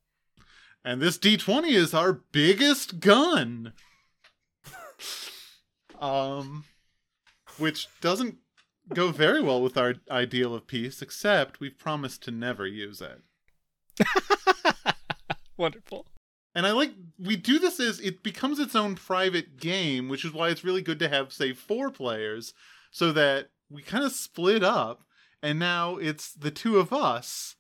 And 0.85 1.01
this 1.01 1.19
D20 1.19 1.71
is 1.71 1.95
our 1.95 2.13
biggest 2.13 3.01
gun. 3.01 3.73
um 6.01 6.65
which 7.59 7.87
doesn't 8.01 8.37
go 8.93 9.11
very 9.13 9.41
well 9.41 9.63
with 9.63 9.77
our 9.77 9.95
ideal 10.11 10.55
of 10.55 10.67
peace, 10.67 11.01
except 11.01 11.61
we've 11.61 11.79
promised 11.79 12.23
to 12.25 12.31
never 12.31 12.67
use 12.67 13.01
it. 13.01 13.23
Wonderful. 15.57 16.07
And 16.55 16.67
I 16.67 16.73
like 16.73 16.93
we 17.19 17.37
do 17.37 17.59
this 17.59 17.81
as 17.81 18.01
it 18.01 18.23
becomes 18.23 18.59
its 18.59 18.75
own 18.75 18.97
private 18.97 19.57
game, 19.57 20.09
which 20.09 20.25
is 20.25 20.33
why 20.33 20.51
it's 20.51 20.65
really 20.65 20.83
good 20.83 20.99
to 20.99 21.09
have 21.09 21.33
say 21.33 21.53
four 21.53 21.91
players 21.91 22.55
so 22.91 23.13
that 23.13 23.51
we 23.71 23.83
kind 23.83 24.05
of 24.05 24.13
split 24.13 24.63
up 24.63 25.05
and 25.43 25.59
now 25.59 25.97
it's 25.97 26.33
the 26.33 26.51
two 26.51 26.79
of 26.79 26.93
us, 26.93 27.57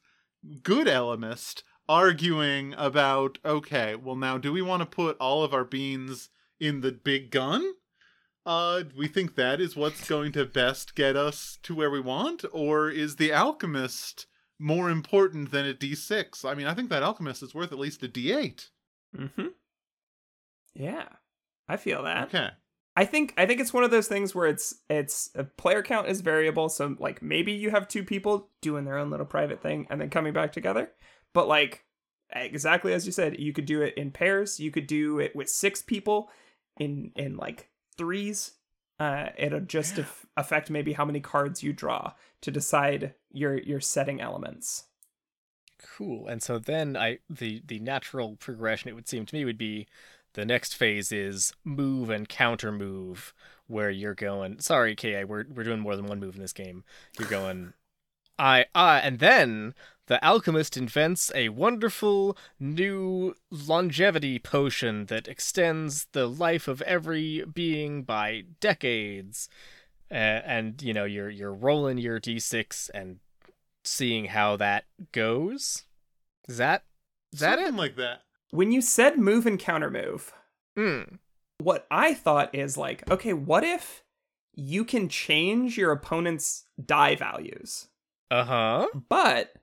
good 0.62 0.86
Ellimist, 0.86 1.62
arguing 1.88 2.74
about 2.76 3.38
okay, 3.44 3.94
well 3.94 4.16
now 4.16 4.38
do 4.38 4.52
we 4.52 4.62
want 4.62 4.80
to 4.80 4.86
put 4.86 5.16
all 5.18 5.42
of 5.42 5.54
our 5.54 5.64
beans 5.64 6.30
in 6.60 6.80
the 6.80 6.92
big 6.92 7.30
gun? 7.30 7.74
Uh, 8.46 8.82
we 8.94 9.08
think 9.08 9.34
that 9.34 9.60
is 9.60 9.76
what's 9.76 10.06
going 10.08 10.32
to 10.32 10.44
best 10.44 10.94
get 10.94 11.16
us 11.16 11.58
to 11.62 11.74
where 11.74 11.90
we 11.90 12.00
want, 12.00 12.44
or 12.52 12.90
is 12.90 13.16
the 13.16 13.32
alchemist 13.32 14.26
more 14.58 14.90
important 14.90 15.50
than 15.50 15.66
a 15.66 15.74
D6? 15.74 16.44
I 16.44 16.54
mean, 16.54 16.66
I 16.66 16.74
think 16.74 16.90
that 16.90 17.02
alchemist 17.02 17.42
is 17.42 17.54
worth 17.54 17.72
at 17.72 17.78
least 17.78 18.02
a 18.02 18.08
D8. 18.08 18.68
Mm-hmm. 19.16 19.46
Yeah, 20.74 21.08
I 21.68 21.76
feel 21.76 22.02
that. 22.02 22.28
Okay. 22.28 22.48
I 22.96 23.04
think 23.04 23.34
I 23.36 23.46
think 23.46 23.60
it's 23.60 23.72
one 23.72 23.82
of 23.82 23.90
those 23.90 24.06
things 24.06 24.34
where 24.34 24.46
it's 24.46 24.74
it's 24.88 25.30
a 25.34 25.44
player 25.44 25.82
count 25.82 26.08
is 26.08 26.20
variable, 26.20 26.68
so 26.68 26.94
like 26.98 27.22
maybe 27.22 27.52
you 27.52 27.70
have 27.70 27.88
two 27.88 28.04
people 28.04 28.50
doing 28.60 28.84
their 28.84 28.98
own 28.98 29.10
little 29.10 29.26
private 29.26 29.60
thing 29.60 29.86
and 29.90 30.00
then 30.00 30.10
coming 30.10 30.32
back 30.32 30.52
together. 30.52 30.92
But 31.34 31.48
like 31.48 31.84
exactly 32.30 32.94
as 32.94 33.04
you 33.04 33.12
said, 33.12 33.38
you 33.38 33.52
could 33.52 33.66
do 33.66 33.82
it 33.82 33.94
in 33.96 34.10
pairs. 34.10 34.58
You 34.58 34.70
could 34.70 34.86
do 34.86 35.18
it 35.18 35.36
with 35.36 35.50
six 35.50 35.82
people 35.82 36.30
in 36.78 37.12
in 37.14 37.36
like 37.36 37.68
threes. 37.98 38.52
Uh, 38.98 39.26
it'll 39.36 39.60
just 39.60 39.98
af- 39.98 40.24
affect 40.36 40.70
maybe 40.70 40.92
how 40.92 41.04
many 41.04 41.20
cards 41.20 41.62
you 41.62 41.72
draw 41.72 42.12
to 42.40 42.50
decide 42.50 43.14
your 43.30 43.58
your 43.58 43.80
setting 43.80 44.20
elements. 44.20 44.84
Cool. 45.82 46.26
And 46.28 46.42
so 46.42 46.58
then 46.58 46.96
I 46.96 47.18
the 47.28 47.62
the 47.66 47.80
natural 47.80 48.36
progression 48.36 48.88
it 48.88 48.94
would 48.94 49.08
seem 49.08 49.26
to 49.26 49.34
me 49.34 49.44
would 49.44 49.58
be 49.58 49.86
the 50.34 50.44
next 50.44 50.74
phase 50.74 51.12
is 51.12 51.52
move 51.64 52.10
and 52.10 52.28
counter 52.28 52.70
move 52.70 53.32
where 53.66 53.90
you're 53.90 54.14
going 54.14 54.60
sorry 54.60 54.94
ki 54.94 55.24
we're 55.24 55.44
we're 55.48 55.64
doing 55.64 55.80
more 55.80 55.96
than 55.96 56.06
one 56.06 56.20
move 56.20 56.34
in 56.34 56.42
this 56.42 56.52
game 56.52 56.84
you're 57.18 57.28
going 57.28 57.72
i 58.38 58.66
i 58.74 58.98
and 58.98 59.20
then 59.20 59.74
the 60.06 60.22
alchemist 60.24 60.76
invents 60.76 61.32
a 61.34 61.48
wonderful 61.48 62.36
new 62.60 63.34
longevity 63.50 64.38
potion 64.38 65.06
that 65.06 65.26
extends 65.28 66.06
the 66.12 66.26
life 66.26 66.68
of 66.68 66.82
every 66.82 67.44
being 67.44 68.02
by 68.02 68.44
decades. 68.60 69.48
Uh, 70.10 70.14
and 70.14 70.82
you 70.82 70.92
know 70.92 71.04
you're 71.04 71.30
you're 71.30 71.52
rolling 71.54 71.98
your 71.98 72.20
d6 72.20 72.90
and 72.94 73.18
seeing 73.82 74.26
how 74.26 74.56
that 74.56 74.84
goes. 75.12 75.84
Is 76.48 76.58
that 76.58 76.84
is 77.32 77.40
that 77.40 77.56
Something 77.58 77.74
it? 77.74 77.78
like 77.78 77.96
that. 77.96 78.20
When 78.50 78.70
you 78.70 78.80
said 78.82 79.18
move 79.18 79.46
and 79.46 79.58
counter 79.58 79.90
move, 79.90 80.32
Hmm. 80.76 81.02
what 81.58 81.86
I 81.90 82.14
thought 82.14 82.54
is 82.54 82.76
like, 82.76 83.10
okay, 83.10 83.32
what 83.32 83.64
if 83.64 84.02
you 84.54 84.84
can 84.84 85.08
change 85.08 85.76
your 85.78 85.90
opponent's 85.90 86.64
die 86.84 87.16
values, 87.16 87.88
uh-huh. 88.30 88.86
But 89.08 89.54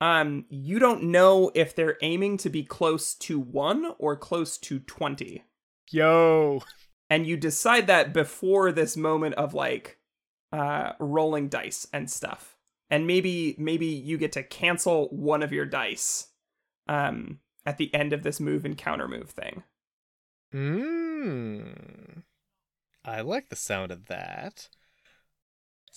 um 0.00 0.44
you 0.48 0.78
don't 0.78 1.02
know 1.02 1.50
if 1.54 1.74
they're 1.74 1.98
aiming 2.02 2.36
to 2.38 2.50
be 2.50 2.62
close 2.62 3.14
to 3.14 3.38
1 3.38 3.94
or 3.98 4.16
close 4.16 4.58
to 4.58 4.78
20. 4.78 5.44
yo 5.90 6.60
And 7.10 7.26
you 7.26 7.36
decide 7.36 7.86
that 7.86 8.12
before 8.12 8.70
this 8.72 8.96
moment 8.96 9.34
of 9.36 9.54
like 9.54 9.98
uh 10.52 10.92
rolling 10.98 11.48
dice 11.48 11.86
and 11.92 12.10
stuff. 12.10 12.56
And 12.90 13.06
maybe 13.06 13.54
maybe 13.58 13.86
you 13.86 14.18
get 14.18 14.32
to 14.32 14.42
cancel 14.42 15.08
one 15.08 15.42
of 15.42 15.52
your 15.52 15.66
dice 15.66 16.28
um 16.88 17.40
at 17.66 17.76
the 17.76 17.92
end 17.94 18.12
of 18.12 18.22
this 18.22 18.40
move 18.40 18.64
and 18.64 18.78
counter 18.78 19.08
move 19.08 19.30
thing. 19.30 19.62
Mm. 20.54 22.22
I 23.04 23.20
like 23.20 23.48
the 23.48 23.56
sound 23.56 23.90
of 23.90 24.06
that. 24.06 24.68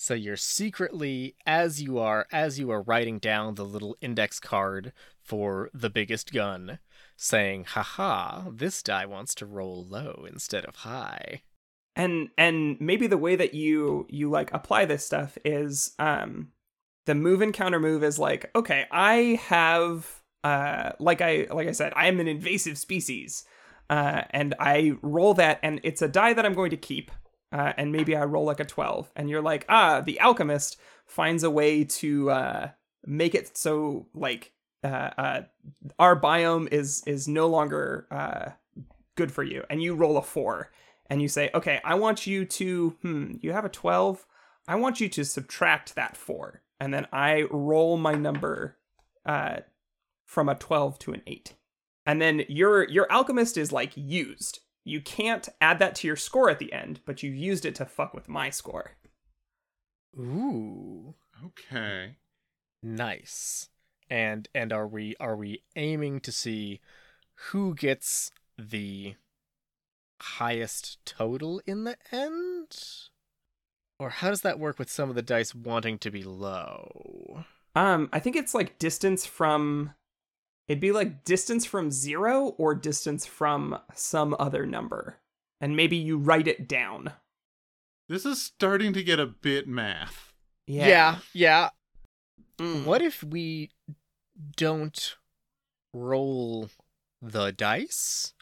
So 0.02 0.14
you're 0.14 0.36
secretly, 0.36 1.36
as 1.46 1.80
you 1.80 2.00
are, 2.00 2.26
as 2.32 2.58
you 2.58 2.72
are 2.72 2.82
writing 2.82 3.20
down 3.20 3.54
the 3.54 3.64
little 3.64 3.96
index 4.00 4.40
card 4.40 4.92
for 5.22 5.70
the 5.72 5.90
biggest 5.90 6.32
gun, 6.32 6.80
saying, 7.16 7.66
haha, 7.68 8.50
this 8.50 8.82
die 8.82 9.06
wants 9.06 9.32
to 9.36 9.46
roll 9.46 9.86
low 9.86 10.26
instead 10.28 10.64
of 10.64 10.74
high. 10.74 11.42
and 11.94 12.30
and 12.36 12.80
maybe 12.80 13.06
the 13.06 13.16
way 13.16 13.36
that 13.36 13.54
you 13.54 14.08
you 14.10 14.28
like 14.28 14.52
apply 14.52 14.86
this 14.86 15.06
stuff 15.06 15.38
is 15.44 15.94
um 16.00 16.50
the 17.06 17.14
move 17.14 17.40
and 17.40 17.54
counter 17.54 17.78
move 17.78 18.02
is 18.02 18.18
like 18.18 18.50
okay 18.56 18.86
i 18.90 19.38
have 19.44 20.22
uh 20.42 20.90
like 20.98 21.20
i 21.20 21.46
like 21.50 21.68
i 21.68 21.72
said 21.72 21.92
i 21.94 22.08
am 22.08 22.18
an 22.18 22.26
invasive 22.26 22.78
species 22.78 23.44
uh 23.90 24.22
and 24.30 24.54
i 24.58 24.94
roll 25.02 25.34
that 25.34 25.60
and 25.62 25.80
it's 25.84 26.00
a 26.02 26.08
die 26.08 26.32
that 26.32 26.46
i'm 26.46 26.54
going 26.54 26.70
to 26.70 26.76
keep 26.78 27.10
uh 27.52 27.72
and 27.76 27.92
maybe 27.92 28.16
i 28.16 28.24
roll 28.24 28.44
like 28.44 28.60
a 28.60 28.64
12 28.64 29.10
and 29.14 29.28
you're 29.28 29.42
like 29.42 29.64
ah 29.68 30.00
the 30.00 30.18
alchemist 30.20 30.76
finds 31.06 31.42
a 31.42 31.50
way 31.50 31.84
to 31.84 32.30
uh 32.30 32.68
make 33.04 33.34
it 33.34 33.56
so 33.56 34.06
like 34.14 34.52
uh, 34.84 35.10
uh 35.16 35.42
our 35.98 36.18
biome 36.18 36.72
is 36.72 37.02
is 37.06 37.28
no 37.28 37.46
longer 37.46 38.06
uh 38.10 38.50
good 39.14 39.30
for 39.30 39.42
you 39.42 39.62
and 39.70 39.82
you 39.82 39.94
roll 39.94 40.16
a 40.16 40.22
4 40.22 40.70
and 41.12 41.20
you 41.20 41.28
say, 41.28 41.50
okay, 41.54 41.78
I 41.84 41.94
want 41.96 42.26
you 42.26 42.46
to, 42.46 42.96
hmm, 43.02 43.32
you 43.42 43.52
have 43.52 43.66
a 43.66 43.68
12. 43.68 44.24
I 44.66 44.76
want 44.76 44.98
you 44.98 45.10
to 45.10 45.26
subtract 45.26 45.94
that 45.94 46.16
4. 46.16 46.62
And 46.80 46.94
then 46.94 47.06
I 47.12 47.42
roll 47.50 47.98
my 47.98 48.14
number 48.14 48.78
uh, 49.26 49.56
from 50.24 50.48
a 50.48 50.54
12 50.54 50.98
to 51.00 51.12
an 51.12 51.20
8. 51.26 51.52
And 52.06 52.22
then 52.22 52.46
your 52.48 52.88
your 52.88 53.06
alchemist 53.12 53.58
is 53.58 53.70
like 53.72 53.92
used. 53.94 54.60
You 54.84 55.00
can't 55.00 55.48
add 55.60 55.78
that 55.78 55.94
to 55.96 56.06
your 56.06 56.16
score 56.16 56.50
at 56.50 56.58
the 56.58 56.72
end, 56.72 57.00
but 57.04 57.22
you 57.22 57.30
used 57.30 57.64
it 57.64 57.74
to 57.76 57.84
fuck 57.86 58.14
with 58.14 58.28
my 58.28 58.50
score. 58.50 58.92
Ooh, 60.18 61.14
Okay. 61.44 62.16
nice. 62.82 63.68
And 64.10 64.48
and 64.54 64.72
are 64.72 64.86
we 64.86 65.14
are 65.18 65.36
we 65.36 65.62
aiming 65.76 66.20
to 66.20 66.32
see 66.32 66.80
who 67.50 67.74
gets 67.74 68.30
the 68.58 69.14
highest 70.20 71.04
total 71.06 71.62
in 71.66 71.84
the 71.84 71.96
end? 72.12 72.76
Or 73.98 74.10
how 74.10 74.28
does 74.28 74.42
that 74.42 74.58
work 74.58 74.78
with 74.78 74.90
some 74.90 75.08
of 75.08 75.14
the 75.14 75.22
dice 75.22 75.54
wanting 75.54 75.98
to 75.98 76.10
be 76.10 76.22
low? 76.24 77.44
Um, 77.74 78.10
I 78.12 78.18
think 78.18 78.36
it's 78.36 78.52
like 78.54 78.78
distance 78.78 79.24
from 79.24 79.94
it'd 80.68 80.80
be 80.80 80.92
like 80.92 81.24
distance 81.24 81.64
from 81.64 81.90
0 81.90 82.54
or 82.58 82.74
distance 82.74 83.26
from 83.26 83.78
some 83.94 84.34
other 84.38 84.66
number. 84.66 85.18
And 85.60 85.76
maybe 85.76 85.96
you 85.96 86.18
write 86.18 86.48
it 86.48 86.68
down. 86.68 87.12
This 88.08 88.26
is 88.26 88.42
starting 88.42 88.92
to 88.94 89.02
get 89.02 89.20
a 89.20 89.26
bit 89.26 89.68
math. 89.68 90.32
yeah. 90.66 91.18
yeah. 91.32 91.70
Mm. 92.58 92.84
What 92.84 93.02
if 93.02 93.22
we 93.22 93.70
don't 94.56 95.16
roll 95.92 96.70
the 97.20 97.52
dice? 97.52 98.34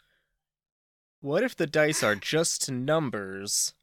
What 1.21 1.43
if 1.43 1.55
the 1.55 1.67
dice 1.67 2.03
are 2.03 2.15
just 2.33 2.71
numbers 2.71 3.73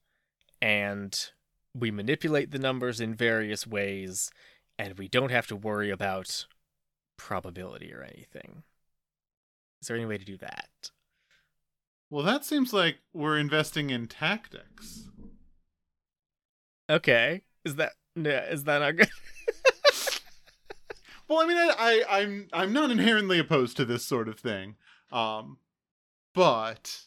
and 0.61 1.31
we 1.75 1.91
manipulate 1.91 2.51
the 2.51 2.59
numbers 2.59 3.01
in 3.01 3.15
various 3.15 3.67
ways 3.67 4.31
and 4.79 4.99
we 4.99 5.09
don't 5.09 5.31
have 5.31 5.47
to 5.49 5.57
worry 5.57 5.91
about 5.91 6.47
probability 7.19 7.93
or 7.93 8.03
anything? 8.03 8.63
Is 9.83 9.89
there 9.89 9.97
any 9.97 10.07
way 10.07 10.17
to 10.17 10.25
do 10.25 10.39
that? 10.39 10.91
Well, 12.09 12.25
that 12.25 12.47
seems 12.47 12.73
like 12.73 13.01
we're 13.13 13.39
investing 13.39 13.91
in 13.91 14.07
tactics. 14.07 15.09
Okay. 16.89 17.43
Is 17.67 17.77
that 17.77 17.93
yeah, 18.17 18.45
is 18.47 18.65
that 18.65 18.79
not 18.79 18.97
good? 18.97 19.11
Well, 21.29 21.41
I 21.43 21.47
mean, 21.47 21.59
I, 21.59 21.75
I 21.79 22.21
I'm 22.21 22.49
I'm 22.55 22.73
not 22.73 22.91
inherently 22.91 23.39
opposed 23.39 23.77
to 23.77 23.85
this 23.85 24.05
sort 24.05 24.29
of 24.29 24.41
thing, 24.41 24.77
um, 25.13 25.59
but 26.35 27.03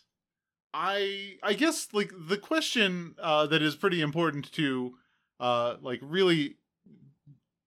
I 0.74 1.38
I 1.41 1.53
guess 1.53 1.88
like 1.91 2.12
the 2.16 2.38
question 2.38 3.16
uh, 3.20 3.47
that 3.47 3.64
is 3.64 3.76
pretty 3.76 3.99
important 3.99 4.51
to 4.53 4.93
uh, 5.39 5.78
like 5.82 5.99
really 6.03 6.57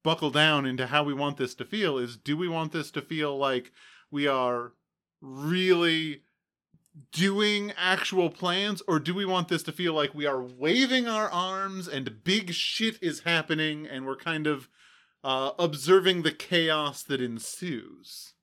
buckle 0.05 0.31
down 0.31 0.67
into 0.67 0.87
how 0.87 1.03
we 1.03 1.13
want 1.13 1.37
this 1.37 1.57
to 1.57 1.65
feel 1.65 1.99
is: 1.99 2.17
do 2.17 2.37
we 2.37 2.47
want 2.47 2.71
this 2.71 2.93
to 2.93 3.03
feel 3.03 3.37
like 3.37 3.73
we 4.13 4.29
are 4.29 4.73
really 5.21 6.23
doing 7.11 7.73
actual 7.77 8.31
plans, 8.31 8.83
or 8.87 9.01
do 9.01 9.15
we 9.15 9.25
want 9.25 9.49
this 9.49 9.65
to 9.65 9.73
feel 9.73 9.95
like 9.95 10.15
we 10.15 10.27
are 10.27 10.41
waving 10.41 11.09
our 11.09 11.29
arms 11.29 11.89
and 11.89 12.23
big 12.23 12.53
shit 12.53 13.03
is 13.03 13.21
happening 13.21 13.87
and 13.87 14.07
we're 14.07 14.17
kind 14.17 14.47
of 14.47 14.69
uh, 15.25 15.51
observing 15.59 16.23
the 16.23 16.31
chaos 16.31 17.03
that 17.03 17.21
ensues? 17.21 18.35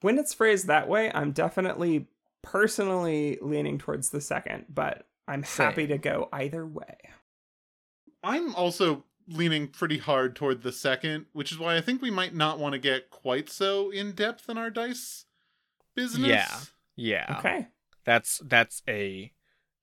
When 0.00 0.18
it's 0.18 0.34
phrased 0.34 0.68
that 0.68 0.88
way, 0.88 1.10
I'm 1.12 1.32
definitely 1.32 2.06
personally 2.42 3.38
leaning 3.42 3.78
towards 3.78 4.10
the 4.10 4.20
second, 4.20 4.66
but 4.68 5.06
I'm 5.26 5.42
happy 5.42 5.82
Same. 5.82 5.88
to 5.88 5.98
go 5.98 6.28
either 6.32 6.64
way. 6.64 6.96
I'm 8.22 8.54
also 8.54 9.04
leaning 9.28 9.68
pretty 9.68 9.98
hard 9.98 10.34
toward 10.34 10.62
the 10.62 10.72
second, 10.72 11.26
which 11.32 11.52
is 11.52 11.58
why 11.58 11.76
I 11.76 11.80
think 11.80 12.00
we 12.00 12.10
might 12.10 12.34
not 12.34 12.58
want 12.58 12.72
to 12.72 12.78
get 12.78 13.10
quite 13.10 13.50
so 13.50 13.90
in 13.90 14.12
depth 14.12 14.48
in 14.48 14.58
our 14.58 14.70
dice 14.70 15.26
business. 15.94 16.28
Yeah. 16.28 16.58
Yeah. 16.96 17.36
Okay. 17.38 17.68
That's 18.04 18.40
that's 18.44 18.82
a 18.88 19.32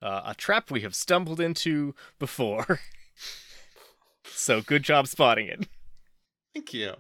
uh, 0.02 0.22
a 0.26 0.36
trap 0.36 0.72
we 0.72 0.82
have 0.82 0.96
stumbled 0.96 1.40
into 1.40 1.96
before. 2.20 2.80
so 4.26 4.62
good 4.62 4.84
job 4.84 5.08
spotting 5.08 5.48
it. 5.48 5.68
Thank 6.54 6.74
you. 6.74 6.94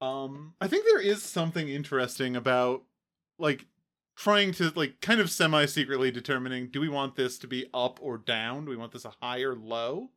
Um, 0.00 0.54
I 0.60 0.68
think 0.68 0.84
there 0.84 1.00
is 1.00 1.22
something 1.22 1.68
interesting 1.68 2.34
about 2.34 2.82
like 3.38 3.66
trying 4.16 4.52
to 4.52 4.70
like 4.74 5.00
kind 5.00 5.20
of 5.20 5.30
semi 5.30 5.66
secretly 5.66 6.10
determining 6.10 6.68
do 6.68 6.80
we 6.80 6.88
want 6.88 7.16
this 7.16 7.38
to 7.38 7.46
be 7.46 7.66
up 7.72 7.98
or 8.02 8.18
down? 8.18 8.64
Do 8.64 8.70
we 8.70 8.76
want 8.76 8.92
this 8.92 9.04
a 9.04 9.14
high 9.20 9.42
or 9.42 9.54
low? 9.54 10.10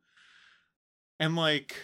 And 1.20 1.36
like 1.36 1.76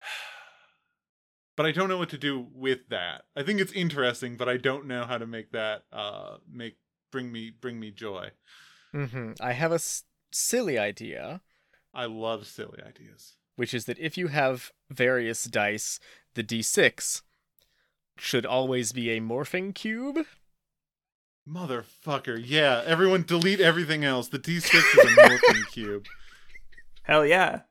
but 1.56 1.66
I 1.66 1.72
don't 1.72 1.88
know 1.88 1.98
what 1.98 2.10
to 2.10 2.18
do 2.18 2.46
with 2.52 2.88
that. 2.90 3.22
I 3.36 3.42
think 3.42 3.60
it's 3.60 3.72
interesting, 3.72 4.36
but 4.36 4.48
I 4.48 4.56
don't 4.56 4.86
know 4.86 5.04
how 5.04 5.18
to 5.18 5.26
make 5.26 5.52
that 5.52 5.84
uh 5.92 6.36
make 6.50 6.76
bring 7.12 7.30
me 7.32 7.50
bring 7.50 7.78
me 7.80 7.90
joy. 7.90 8.30
Mm-hmm. 8.94 9.32
I 9.40 9.52
have 9.52 9.72
a 9.72 9.76
s- 9.76 10.04
silly 10.32 10.78
idea, 10.78 11.40
I 11.92 12.06
love 12.06 12.46
silly 12.46 12.80
ideas. 12.86 13.34
which 13.56 13.72
is 13.74 13.84
that 13.86 13.98
if 13.98 14.16
you 14.18 14.28
have 14.28 14.72
various 14.90 15.44
dice, 15.44 15.98
the 16.34 16.44
d6 16.44 17.22
should 18.18 18.46
always 18.46 18.92
be 18.92 19.10
a 19.10 19.20
morphing 19.20 19.74
cube. 19.74 20.18
Motherfucker. 21.48 22.40
Yeah, 22.42 22.82
everyone 22.86 23.22
delete 23.24 23.60
everything 23.60 24.02
else. 24.04 24.28
The 24.28 24.38
D6 24.38 24.74
is 24.74 25.04
a 25.04 25.20
morphing 25.28 25.66
cube. 25.72 26.06
Hell 27.02 27.26
yeah. 27.26 27.62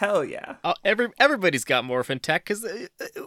Hell 0.00 0.24
yeah. 0.24 0.54
Uh, 0.64 0.72
every 0.82 1.08
everybody's 1.18 1.62
got 1.62 1.84
morphin 1.84 2.20
tech 2.20 2.46
because 2.46 2.66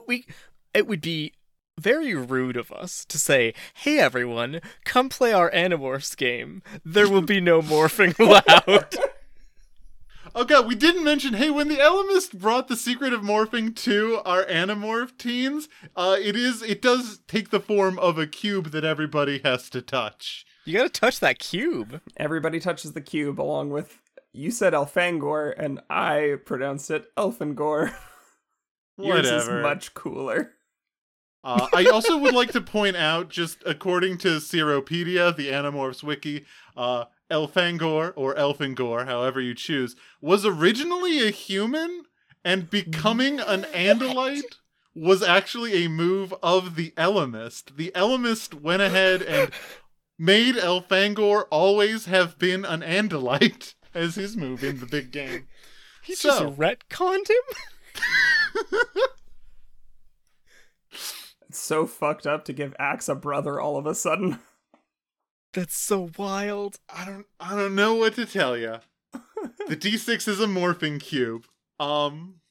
we 0.08 0.26
it 0.74 0.88
would 0.88 1.02
be 1.02 1.34
very 1.80 2.16
rude 2.16 2.58
of 2.58 2.72
us 2.72 3.06
to 3.06 3.20
say, 3.20 3.54
"Hey 3.76 4.00
everyone, 4.00 4.60
come 4.84 5.08
play 5.08 5.32
our 5.34 5.52
Animorphs 5.52 6.18
game. 6.18 6.64
There 6.84 7.08
will 7.08 7.22
be 7.22 7.40
no 7.40 7.62
morphing 7.62 8.18
allowed." 8.68 8.96
Oh 10.34 10.46
god, 10.46 10.68
we 10.68 10.74
didn't 10.74 11.04
mention, 11.04 11.36
hey, 11.36 11.52
when 11.52 11.68
the 11.68 11.76
Ellimist 11.76 12.40
brought 12.40 12.68
the 12.68 12.76
secret 12.76 13.14
of 13.14 13.22
morphing 13.22 13.76
to 13.76 14.20
our 14.26 14.44
Animorph 14.44 15.16
teens, 15.20 15.70
uh, 15.96 16.18
it 16.20 16.36
is 16.36 16.64
it 16.64 16.82
does 16.82 17.20
take 17.28 17.52
the 17.52 17.60
form 17.60 18.00
of 18.00 18.18
a 18.18 18.26
cube 18.26 18.72
that 18.72 18.84
everybody 18.84 19.42
has 19.44 19.70
to 19.70 19.82
touch. 19.84 20.44
you 20.66 20.76
gotta 20.76 20.90
touch 20.90 21.20
that 21.20 21.38
cube. 21.38 22.02
Everybody 22.18 22.60
touches 22.60 22.94
the 22.94 23.02
cube 23.02 23.40
along 23.40 23.70
with 23.70 24.00
you 24.34 24.52
said 24.52 24.74
Elfangor 24.74 25.54
and 25.58 25.80
I 25.90 26.38
pronounced 26.46 26.92
it 26.92 27.14
Elfangor. 27.16 27.94
Yours 28.98 29.30
is 29.30 29.50
much 29.50 29.94
cooler. 29.94 30.52
Uh, 31.44 31.68
I 31.74 31.86
also 31.86 32.18
would 32.18 32.34
like 32.34 32.52
to 32.54 32.62
point 32.62 32.96
out, 32.96 33.30
just 33.30 33.64
according 33.66 34.18
to 34.20 34.38
Seropedia, 34.38 35.36
the 35.36 35.50
Animorphs 35.50 36.02
wiki, 36.02 36.46
uh, 36.78 37.06
Elfangor 37.30 38.14
or 38.16 38.34
Elfangor, 38.36 39.06
however 39.06 39.42
you 39.42 39.54
choose, 39.54 39.96
was 40.22 40.46
originally 40.46 41.28
a 41.28 41.32
human, 41.32 42.04
and 42.46 42.70
becoming 42.70 43.40
an 43.40 43.64
Andalite 43.74 44.60
was 44.96 45.22
actually 45.24 45.84
a 45.84 45.90
move 45.90 46.34
of 46.42 46.76
the 46.76 46.92
Ellimist. 46.92 47.76
The 47.76 47.92
Ellimist 47.96 48.62
went 48.62 48.82
ahead 48.82 49.22
and 49.22 49.52
made 50.20 50.56
Elfangor 50.56 51.46
always 51.50 52.06
have 52.06 52.38
been 52.38 52.64
an 52.64 52.82
Andalite 52.82 53.74
as 53.94 54.16
his 54.16 54.36
move 54.38 54.64
in 54.64 54.80
the 54.80 54.86
big 54.86 55.12
game. 55.12 55.48
He 56.04 56.16
So- 56.16 56.30
just 56.30 56.60
retconned 56.60 57.30
him. 57.30 58.74
It's 60.92 61.60
so 61.60 61.86
fucked 61.88 62.28
up 62.28 62.44
to 62.46 62.52
give 62.54 62.76
Ax 62.78 63.08
a 63.08 63.16
brother 63.16 63.58
all 63.62 63.78
of 63.78 63.86
a 63.86 63.96
sudden. 63.96 64.40
That's 65.54 65.78
so 65.78 66.10
wild. 66.18 66.80
I 66.94 67.06
don't 67.06 67.26
I 67.40 67.56
don't 67.56 67.76
know 67.76 67.96
what 67.96 68.16
to 68.16 68.26
tell 68.26 68.58
you. 68.58 68.80
the 69.68 69.78
D6 69.78 70.28
is 70.28 70.42
a 70.42 70.46
morphing 70.48 71.00
cube. 71.00 71.46
Um 71.80 72.42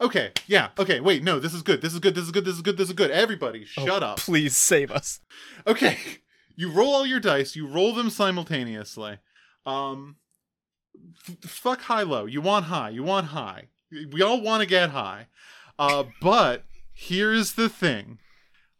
Okay, 0.00 0.30
yeah. 0.46 0.68
Okay, 0.78 1.00
wait. 1.00 1.22
No, 1.24 1.38
this 1.40 1.52
is 1.54 1.62
good. 1.62 1.82
This 1.82 1.92
is 1.92 1.98
good. 1.98 2.14
This 2.14 2.24
is 2.24 2.30
good. 2.30 2.44
This 2.44 2.54
is 2.54 2.62
good. 2.62 2.76
This 2.78 2.88
is 2.88 2.94
good. 2.94 3.10
Everybody, 3.10 3.66
Oh, 3.76 3.84
shut 3.84 4.02
up. 4.02 4.18
Please 4.18 4.56
save 4.56 4.90
us. 4.90 5.20
Okay. 5.66 5.98
You 6.56 6.70
roll 6.70 6.94
all 6.94 7.06
your 7.06 7.20
dice, 7.20 7.56
you 7.56 7.66
roll 7.66 7.94
them 7.94 8.10
simultaneously. 8.10 9.18
Um 9.64 10.16
f- 11.28 11.50
fuck 11.50 11.82
high 11.82 12.02
low. 12.02 12.26
You 12.26 12.40
want 12.40 12.66
high. 12.66 12.90
You 12.90 13.02
want 13.02 13.28
high. 13.28 13.68
We 14.10 14.22
all 14.22 14.40
want 14.40 14.62
to 14.62 14.68
get 14.68 14.90
high. 14.90 15.28
Uh 15.78 16.04
but 16.20 16.64
here's 16.92 17.52
the 17.52 17.68
thing. 17.68 18.18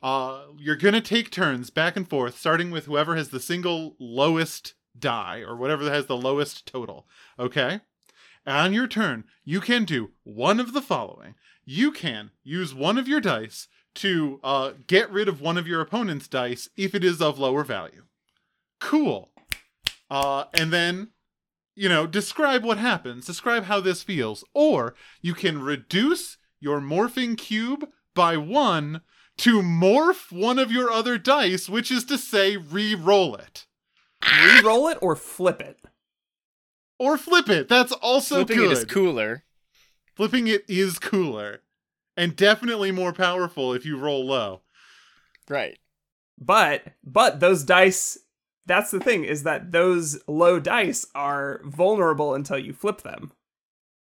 Uh 0.03 0.43
you're 0.59 0.77
going 0.77 0.95
to 0.95 1.01
take 1.01 1.31
turns 1.31 1.71
back 1.71 1.97
and 1.97 2.09
forth 2.09 2.39
starting 2.39 2.71
with 2.71 2.87
whoever 2.87 3.17
has 3.17 3.29
the 3.29 3.41
single 3.41 3.97
lowest 3.99 4.75
die 4.99 5.41
or 5.41 5.57
whatever 5.57 5.91
has 5.91 6.07
the 6.07 6.17
lowest 6.17 6.67
total, 6.67 7.07
okay? 7.39 7.81
On 8.47 8.73
your 8.73 8.89
turn, 8.89 9.25
you 9.45 9.61
can 9.61 9.85
do 9.85 10.11
one 10.25 10.59
of 10.59 10.73
the 10.73 10.83
following. 10.83 11.35
You 11.65 11.93
can 11.93 12.33
use 12.43 12.75
one 12.75 12.99
of 12.99 13.07
your 13.07 13.21
dice 13.21 13.69
to 13.97 14.41
uh, 14.43 14.73
get 14.87 15.11
rid 15.11 15.29
of 15.29 15.41
one 15.41 15.59
of 15.59 15.67
your 15.67 15.81
opponent's 15.81 16.29
dice 16.29 16.69
if 16.77 16.95
it 16.95 17.05
is 17.05 17.21
of 17.21 17.39
lower 17.39 17.65
value. 17.65 18.05
Cool. 18.81 19.31
Uh, 20.11 20.45
and 20.55 20.73
then, 20.73 21.09
you 21.75 21.89
know, 21.89 22.07
describe 22.07 22.65
what 22.65 22.79
happens. 22.79 23.27
Describe 23.27 23.65
how 23.65 23.81
this 23.81 24.03
feels. 24.03 24.45
Or 24.55 24.95
you 25.21 25.35
can 25.35 25.63
reduce 25.63 26.37
your 26.61 26.81
morphing 26.81 27.37
cube 27.37 27.89
by 28.15 28.37
one 28.37 29.01
to 29.39 29.63
morph 29.63 30.31
one 30.31 30.59
of 30.59 30.71
your 30.71 30.91
other 30.91 31.19
dice, 31.19 31.69
which 31.69 31.91
is 31.91 32.05
to 32.05 32.19
say, 32.19 32.57
re 32.57 32.95
roll 32.95 33.35
it. 33.37 33.67
Re 34.25 34.61
roll 34.63 34.89
it 34.89 34.99
or 35.01 35.17
flip 35.17 35.61
it. 35.61 35.79
Or 36.99 37.19
flip 37.19 37.49
it. 37.49 37.69
That's 37.69 37.93
also 37.93 38.37
Flipping 38.37 38.57
good. 38.59 38.71
it 38.71 38.79
is 38.79 38.85
cooler. 38.85 39.45
Flipping 40.15 40.47
it 40.47 40.65
is 40.69 40.99
cooler. 40.99 41.63
And 42.17 42.37
definitely 42.37 42.93
more 42.93 43.13
powerful 43.13 43.73
if 43.73 43.87
you 43.87 43.97
roll 43.97 44.27
low. 44.27 44.63
Right. 45.49 45.79
But 46.39 46.83
but 47.05 47.41
those 47.41 47.65
dice 47.65 48.19
that's 48.67 48.91
the 48.91 49.01
thing 49.01 49.25
is 49.25 49.43
that 49.43 49.73
those 49.73 50.21
low 50.29 50.61
dice 50.61 51.07
are 51.15 51.61
vulnerable 51.65 52.35
until 52.35 52.59
you 52.59 52.73
flip 52.73 53.03
them. 53.03 53.33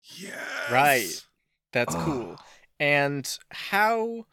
Yes. 0.03 0.71
Right. 0.71 1.25
That's 1.73 1.95
Oh. 1.95 2.01
cool. 2.05 2.41
And 2.79 3.39
how 3.51 4.27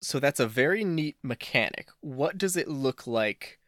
So 0.00 0.18
that's 0.18 0.40
a 0.40 0.48
very 0.48 0.84
neat 0.84 1.16
mechanic. 1.22 1.88
What 2.00 2.36
does 2.36 2.56
it 2.56 2.68
look 2.68 3.06
like 3.06 3.60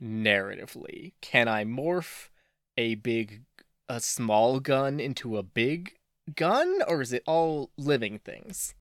narratively? 0.00 1.12
Can 1.20 1.48
I 1.48 1.64
morph 1.64 2.28
a 2.78 2.94
big 2.94 3.42
a 3.88 4.00
small 4.00 4.58
gun 4.60 4.98
into 5.00 5.36
a 5.36 5.42
big 5.42 5.98
gun 6.34 6.80
or 6.88 7.00
is 7.02 7.12
it 7.12 7.22
all 7.26 7.70
living 7.76 8.18
things? 8.18 8.74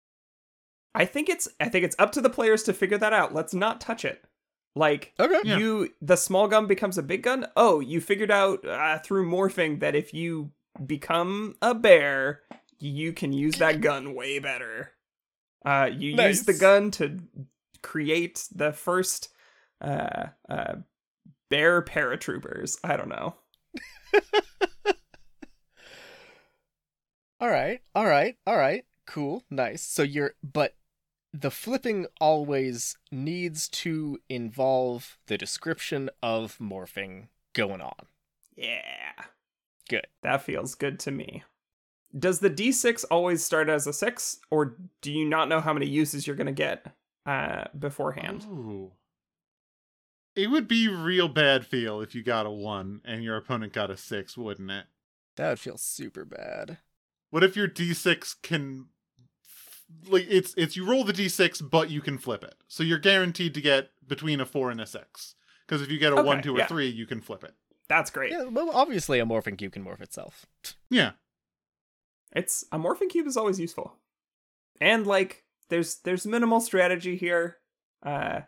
I 0.93 1.05
think 1.05 1.29
it's 1.29 1.47
I 1.59 1.69
think 1.69 1.85
it's 1.85 1.95
up 1.99 2.11
to 2.13 2.21
the 2.21 2.29
players 2.29 2.63
to 2.63 2.73
figure 2.73 2.97
that 2.97 3.13
out. 3.13 3.33
Let's 3.33 3.53
not 3.53 3.79
touch 3.81 4.03
it. 4.05 4.23
Like 4.75 5.13
Okay. 5.19 5.39
Yeah. 5.43 5.57
you 5.57 5.89
the 6.01 6.15
small 6.15 6.47
gun 6.47 6.67
becomes 6.67 6.97
a 6.97 7.03
big 7.03 7.23
gun. 7.23 7.45
Oh, 7.55 7.79
you 7.79 8.01
figured 8.01 8.31
out 8.31 8.65
uh, 8.65 8.99
through 8.99 9.29
morphing 9.29 9.79
that 9.79 9.95
if 9.95 10.13
you 10.13 10.51
become 10.85 11.55
a 11.61 11.73
bear, 11.73 12.41
you 12.79 13.13
can 13.13 13.31
use 13.33 13.55
that 13.57 13.81
gun 13.81 14.13
way 14.15 14.39
better. 14.39 14.91
Uh, 15.65 15.89
you 15.93 16.15
use 16.15 16.43
the 16.43 16.53
gun 16.53 16.91
to 16.91 17.19
create 17.83 18.47
the 18.53 18.71
first 18.73 19.29
uh, 19.81 20.27
uh, 20.49 20.75
bear 21.49 21.81
paratroopers. 21.81 22.77
I 22.83 22.97
don't 22.97 23.09
know. 23.09 23.35
All 27.41 27.49
right, 27.49 27.81
all 27.95 28.05
right, 28.05 28.37
all 28.45 28.55
right. 28.57 28.85
Cool, 29.07 29.43
nice. 29.49 29.81
So 29.81 30.03
you're, 30.03 30.35
but 30.43 30.75
the 31.33 31.49
flipping 31.49 32.05
always 32.19 32.95
needs 33.11 33.67
to 33.69 34.19
involve 34.29 35.17
the 35.25 35.39
description 35.39 36.11
of 36.21 36.59
morphing 36.59 37.29
going 37.53 37.81
on. 37.81 38.05
Yeah. 38.55 39.13
Good. 39.89 40.05
That 40.21 40.43
feels 40.43 40.75
good 40.75 40.99
to 40.99 41.11
me. 41.11 41.43
Does 42.17 42.41
the 42.41 42.49
D6 42.49 43.05
always 43.09 43.43
start 43.43 43.69
as 43.69 43.87
a 43.87 43.93
6 43.93 44.39
or 44.51 44.75
do 45.01 45.11
you 45.11 45.27
not 45.27 45.49
know 45.49 45.61
how 45.61 45.73
many 45.73 45.87
uses 45.87 46.27
you're 46.27 46.35
going 46.35 46.45
to 46.45 46.53
get 46.53 46.85
uh 47.25 47.65
beforehand? 47.77 48.45
Ooh. 48.47 48.91
It 50.35 50.51
would 50.51 50.67
be 50.67 50.87
real 50.87 51.27
bad 51.27 51.65
feel 51.65 52.01
if 52.01 52.13
you 52.13 52.21
got 52.21 52.45
a 52.45 52.51
one 52.51 53.01
and 53.03 53.23
your 53.23 53.35
opponent 53.35 53.73
got 53.73 53.89
a 53.89 53.97
six, 53.97 54.37
wouldn't 54.37 54.71
it? 54.71 54.85
That 55.35 55.49
would 55.49 55.59
feel 55.59 55.77
super 55.77 56.23
bad. 56.23 56.77
What 57.31 57.43
if 57.43 57.55
your 57.55 57.67
D6 57.67 58.35
can 58.43 58.85
like 60.07 60.25
it's 60.29 60.53
it's 60.55 60.75
you 60.75 60.85
roll 60.85 61.03
the 61.03 61.13
D6 61.13 61.69
but 61.69 61.89
you 61.89 62.01
can 62.01 62.17
flip 62.17 62.43
it. 62.43 62.55
So 62.67 62.83
you're 62.83 62.99
guaranteed 62.99 63.53
to 63.55 63.61
get 63.61 63.89
between 64.07 64.39
a 64.39 64.45
4 64.45 64.71
and 64.71 64.79
a 64.81 64.85
6. 64.85 65.35
Because 65.65 65.81
if 65.81 65.89
you 65.89 65.97
get 65.97 66.13
a 66.13 66.17
Okay, 66.17 66.27
1, 66.27 66.41
2 66.43 66.55
or 66.55 66.59
yeah. 66.59 66.67
3, 66.67 66.87
you 66.87 67.05
can 67.05 67.21
flip 67.21 67.43
it. 67.43 67.55
That's 67.87 68.11
great. 68.11 68.31
Yeah, 68.31 68.43
well, 68.43 68.69
obviously 68.73 69.19
a 69.19 69.25
morphing 69.25 69.57
cube 69.57 69.73
can 69.73 69.83
morph 69.83 70.01
itself. 70.01 70.45
Yeah. 70.89 71.11
It's 72.33 72.65
a 72.71 72.77
morphing 72.77 73.09
cube 73.09 73.27
is 73.27 73.37
always 73.37 73.59
useful. 73.59 73.95
And 74.79 75.05
like 75.07 75.43
there's 75.69 75.95
there's 76.03 76.25
minimal 76.25 76.61
strategy 76.61 77.15
here. 77.15 77.57
Uh 78.03 78.41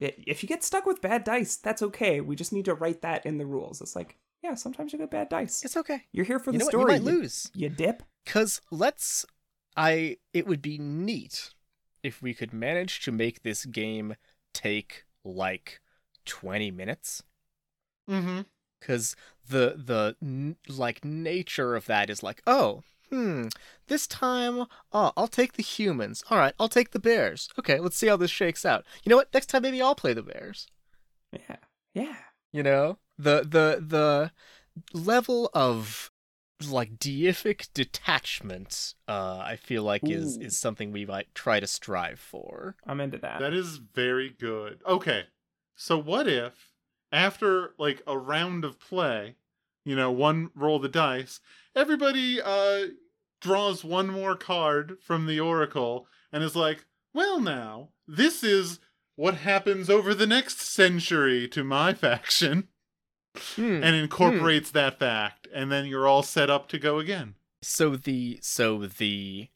if 0.00 0.42
you 0.42 0.48
get 0.48 0.64
stuck 0.64 0.84
with 0.84 1.00
bad 1.00 1.22
dice, 1.22 1.56
that's 1.56 1.80
okay. 1.82 2.20
We 2.20 2.34
just 2.34 2.52
need 2.52 2.64
to 2.64 2.74
write 2.74 3.02
that 3.02 3.24
in 3.24 3.38
the 3.38 3.46
rules. 3.46 3.80
It's 3.80 3.94
like, 3.94 4.18
yeah, 4.42 4.54
sometimes 4.54 4.92
you 4.92 4.98
get 4.98 5.12
bad 5.12 5.28
dice. 5.28 5.64
It's 5.64 5.76
okay. 5.76 6.02
You're 6.10 6.24
here 6.24 6.40
for 6.40 6.50
you 6.50 6.58
the 6.58 6.64
know 6.64 6.68
story. 6.70 6.84
what? 6.84 6.94
You 6.94 7.04
might 7.04 7.12
lose. 7.12 7.50
You 7.54 7.68
dip. 7.68 8.02
Cause 8.24 8.60
let's 8.70 9.24
I 9.76 10.18
it 10.32 10.46
would 10.46 10.62
be 10.62 10.78
neat 10.78 11.54
if 12.02 12.22
we 12.22 12.34
could 12.34 12.52
manage 12.52 13.00
to 13.04 13.12
make 13.12 13.42
this 13.42 13.64
game 13.64 14.14
take 14.54 15.04
like 15.24 15.80
20 16.24 16.70
minutes. 16.70 17.22
Mhm. 18.08 18.46
cuz 18.80 19.14
the 19.48 19.74
the 19.76 20.16
n- 20.22 20.56
like 20.68 21.04
nature 21.04 21.74
of 21.76 21.86
that 21.86 22.10
is 22.10 22.22
like 22.22 22.42
oh 22.46 22.82
hmm 23.10 23.46
this 23.88 24.06
time 24.06 24.66
oh 24.92 25.12
I'll 25.16 25.28
take 25.28 25.54
the 25.54 25.62
humans. 25.62 26.22
All 26.30 26.38
right 26.38 26.54
I'll 26.60 26.68
take 26.68 26.90
the 26.92 26.98
bears. 27.00 27.48
Okay 27.58 27.78
let's 27.80 27.96
see 27.96 28.08
how 28.08 28.16
this 28.16 28.30
shakes 28.30 28.64
out. 28.64 28.84
You 29.04 29.10
know 29.10 29.16
what? 29.16 29.32
Next 29.34 29.46
time 29.46 29.62
maybe 29.62 29.80
I'll 29.82 29.94
play 29.94 30.12
the 30.14 30.22
bears. 30.22 30.66
Yeah. 31.32 31.56
Yeah. 31.94 32.16
you 32.52 32.62
know? 32.62 32.98
The 33.18 33.40
the 33.40 33.82
the 33.84 34.32
level 34.92 35.50
of 35.54 36.10
like 36.70 36.98
deific 36.98 37.68
detachment 37.74 38.94
uh 39.08 39.42
i 39.44 39.56
feel 39.56 39.82
like 39.82 40.02
is 40.04 40.36
is 40.36 40.56
something 40.56 40.92
we 40.92 41.06
might 41.06 41.34
try 41.34 41.58
to 41.60 41.66
strive 41.66 42.20
for 42.20 42.76
I'm 42.86 43.00
into 43.00 43.18
that. 43.18 43.40
That 43.40 43.52
is 43.54 43.76
very 43.76 44.30
good. 44.30 44.80
Okay. 44.86 45.24
So 45.74 45.98
what 45.98 46.28
if 46.28 46.72
after 47.10 47.74
like 47.78 48.02
a 48.06 48.16
round 48.16 48.64
of 48.64 48.78
play, 48.80 49.36
you 49.84 49.96
know, 49.96 50.10
one 50.10 50.50
roll 50.54 50.78
the 50.78 50.88
dice, 50.88 51.40
everybody 51.74 52.40
uh 52.40 52.88
draws 53.40 53.84
one 53.84 54.08
more 54.08 54.36
card 54.36 54.98
from 55.00 55.26
the 55.26 55.40
oracle 55.40 56.06
and 56.32 56.42
is 56.44 56.56
like, 56.56 56.86
"Well 57.14 57.40
now, 57.40 57.90
this 58.06 58.42
is 58.44 58.78
what 59.16 59.34
happens 59.36 59.90
over 59.90 60.14
the 60.14 60.26
next 60.26 60.60
century 60.60 61.48
to 61.48 61.64
my 61.64 61.94
faction." 62.06 62.68
Hmm. 63.56 63.82
And 63.82 63.96
incorporates 63.96 64.70
that 64.70 64.98
fact, 64.98 65.48
and 65.52 65.70
then 65.70 65.86
you're 65.86 66.06
all 66.06 66.22
set 66.22 66.50
up 66.50 66.68
to 66.68 66.78
go 66.78 66.98
again. 66.98 67.34
so 67.60 67.96
the 67.96 68.38
so 68.42 68.86
the 68.86 69.48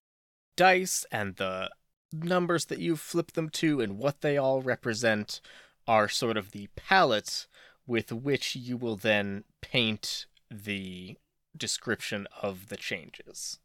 dice 0.56 1.04
and 1.10 1.36
the 1.36 1.70
numbers 2.12 2.66
that 2.66 2.78
you 2.78 2.96
flip 2.96 3.32
them 3.32 3.48
to 3.50 3.80
and 3.80 3.98
what 3.98 4.20
they 4.20 4.36
all 4.36 4.62
represent 4.62 5.40
are 5.86 6.08
sort 6.08 6.36
of 6.36 6.52
the 6.52 6.68
palette 6.76 7.46
with 7.86 8.12
which 8.12 8.56
you 8.56 8.76
will 8.76 8.96
then 8.96 9.44
paint 9.60 10.26
the 10.50 11.16
description 11.56 12.26
of 12.42 12.68
the 12.68 12.76
changes 12.76 13.58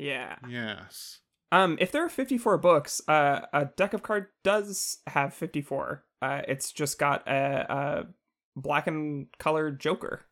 yeah. 0.00 0.36
Yes. 0.48 1.20
Um, 1.52 1.76
if 1.78 1.92
there 1.92 2.04
are 2.04 2.08
54 2.08 2.56
books, 2.58 3.02
uh, 3.06 3.42
a 3.52 3.66
deck 3.66 3.92
of 3.92 4.02
card 4.02 4.28
does 4.42 4.98
have 5.08 5.34
54. 5.34 6.04
Uh, 6.22 6.40
it's 6.48 6.72
just 6.72 6.98
got 6.98 7.26
a, 7.28 7.66
a 7.68 8.06
black 8.62 8.86
and 8.86 9.26
colored 9.38 9.80
Joker. 9.80 10.22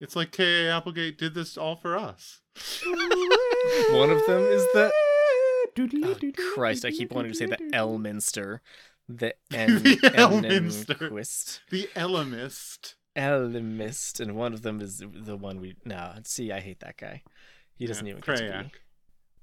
It's 0.00 0.16
like 0.16 0.32
K.A. 0.32 0.70
Applegate 0.70 1.18
did 1.18 1.34
this 1.34 1.56
all 1.56 1.76
for 1.76 1.96
us. 1.96 2.40
One 3.90 4.10
of 4.10 4.24
them 4.26 4.42
is 4.42 4.62
the- 4.74 4.92
Oh, 5.76 6.14
Christ, 6.54 6.84
I 6.84 6.92
keep 6.92 7.10
wanting 7.12 7.32
to 7.32 7.38
say 7.38 7.46
the 7.46 7.56
Elminster. 7.56 8.60
The 9.08 9.34
en- 9.52 9.82
The 9.82 9.96
Elminster. 9.96 10.96
Elminquist. 11.10 11.60
The 11.70 11.88
Ellimist. 11.96 12.94
Elmist, 13.16 14.20
and 14.20 14.36
one 14.36 14.52
of 14.52 14.62
them 14.62 14.80
is 14.80 15.02
the 15.12 15.36
one 15.36 15.60
we. 15.60 15.74
No, 15.84 16.12
see, 16.24 16.52
I 16.52 16.60
hate 16.60 16.78
that 16.80 16.96
guy. 16.96 17.22
He 17.76 17.86
doesn't 17.86 18.06
Yeah, 18.06 18.12
even 18.12 18.22
get 18.22 18.36
to 18.36 18.42
Crayak. 18.44 18.70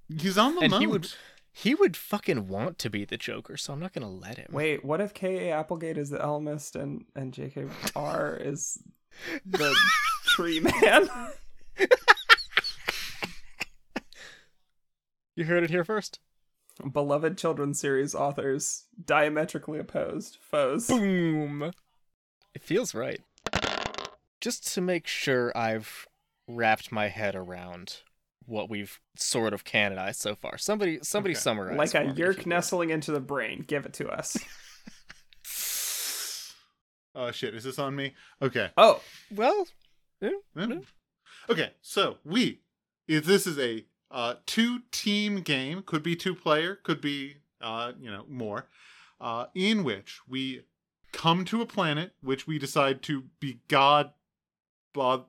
be. 0.10 0.18
He's 0.22 0.38
on 0.38 0.56
the 0.56 0.62
And 0.62 0.72
moat. 0.72 0.80
he 0.82 0.88
would- 0.88 1.14
He 1.52 1.76
would 1.76 1.97
fucking 1.97 2.47
want 2.47 2.80
to 2.80 2.89
be 2.89 3.04
the 3.06 3.18
Joker, 3.18 3.58
so 3.58 3.74
I'm 3.74 3.80
not 3.80 3.93
gonna 3.93 4.10
let 4.10 4.38
him. 4.38 4.47
Wait, 4.52 4.86
what 4.86 5.02
if 5.02 5.14
K.A. 5.14 5.52
Applegate 5.52 5.97
is 5.97 6.10
the 6.10 6.22
Elmist 6.22 6.76
and, 6.76 7.06
and 7.16 7.34
J.K.R. 7.34 8.38
is 8.41 8.82
the 9.45 9.76
Tree 10.26 10.60
Man? 10.62 11.10
You 15.36 15.45
heard 15.45 15.64
it 15.64 15.70
here 15.70 15.86
first. 15.86 16.20
Beloved 16.91 17.38
children's 17.38 17.80
series 17.80 18.14
authors, 18.14 18.86
diametrically 19.04 19.80
opposed 19.80 20.38
foes. 20.41 20.88
Boom. 20.88 21.72
It 22.54 22.62
feels 22.62 22.93
right. 22.93 23.22
Just 24.41 24.74
to 24.74 24.82
make 24.82 25.08
sure 25.08 25.56
I've 25.58 26.06
wrapped 26.47 26.91
my 26.91 27.08
head 27.08 27.36
around 27.36 28.02
what 28.52 28.70
we've 28.70 28.99
sort 29.16 29.54
of 29.54 29.64
canonized 29.64 30.20
so 30.20 30.36
far. 30.36 30.58
Somebody, 30.58 30.99
somebody 31.02 31.34
Okay. 31.34 31.39
summarize. 31.41 31.78
Like 31.78 31.93
a 31.95 32.04
me, 32.08 32.14
Yeerk 32.14 32.38
you 32.38 32.43
will. 32.43 32.49
nestling 32.49 32.89
into 32.91 33.12
the 33.12 33.20
brain. 33.20 33.64
Give 33.68 33.86
it 33.86 33.93
to 33.93 34.10
us. 34.10 34.38
Oh 37.14 37.32
shit, 37.32 37.54
is 37.54 37.66
this 37.66 37.78
on 37.78 37.93
me? 37.95 38.14
Okay. 38.41 38.70
Oh, 38.78 39.02
Well, 39.36 39.68
Hmm? 40.56 40.80
Okay, 41.49 41.72
so 41.82 42.18
we 42.24 42.62
if 43.08 43.26
this 43.26 43.45
is 43.47 43.58
a 43.60 43.86
uh 44.12 44.36
two 44.45 44.80
team 44.91 45.41
game, 45.41 45.82
could 45.86 46.04
be 46.04 46.16
two 46.16 46.36
player, 46.36 46.76
could 46.76 47.02
be 47.02 47.36
uh, 47.60 47.91
you 47.99 48.10
know, 48.10 48.24
more, 48.30 48.70
uh, 49.20 49.45
in 49.54 49.84
which 49.84 50.20
we 50.28 50.62
come 51.12 51.43
to 51.45 51.62
a 51.62 51.66
planet 51.66 52.14
which 52.22 52.47
we 52.47 52.58
decide 52.58 53.02
to 53.04 53.24
be 53.41 53.60
god 53.68 54.12
bod 54.93 55.26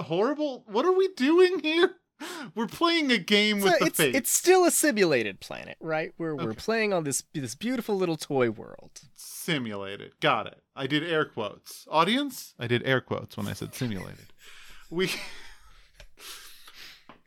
horrible 0.00 0.64
what 0.66 0.86
are 0.86 0.92
we 0.96 1.08
doing 1.16 1.58
here? 1.60 1.96
We're 2.54 2.66
playing 2.66 3.10
a 3.10 3.18
game 3.18 3.60
with 3.60 3.72
so 3.72 3.78
the 3.80 3.86
it's 3.86 3.96
fate. 3.98 4.14
it's 4.14 4.30
still 4.30 4.64
a 4.64 4.70
simulated 4.70 5.40
planet, 5.40 5.76
right? 5.80 6.12
We're 6.18 6.34
we're 6.34 6.54
playing 6.54 6.92
on 6.92 7.04
this 7.04 7.24
this 7.34 7.54
beautiful 7.54 7.96
little 7.96 8.16
toy 8.16 8.50
world. 8.50 9.00
simulated. 9.14 10.12
Got 10.20 10.46
it. 10.46 10.62
I 10.74 10.86
did 10.86 11.02
air 11.04 11.24
quotes. 11.24 11.86
Audience? 11.90 12.54
I 12.58 12.66
did 12.66 12.82
air 12.84 13.00
quotes 13.00 13.36
when 13.36 13.46
I 13.46 13.52
said 13.52 13.74
simulated. 13.74 14.26
we 14.90 15.10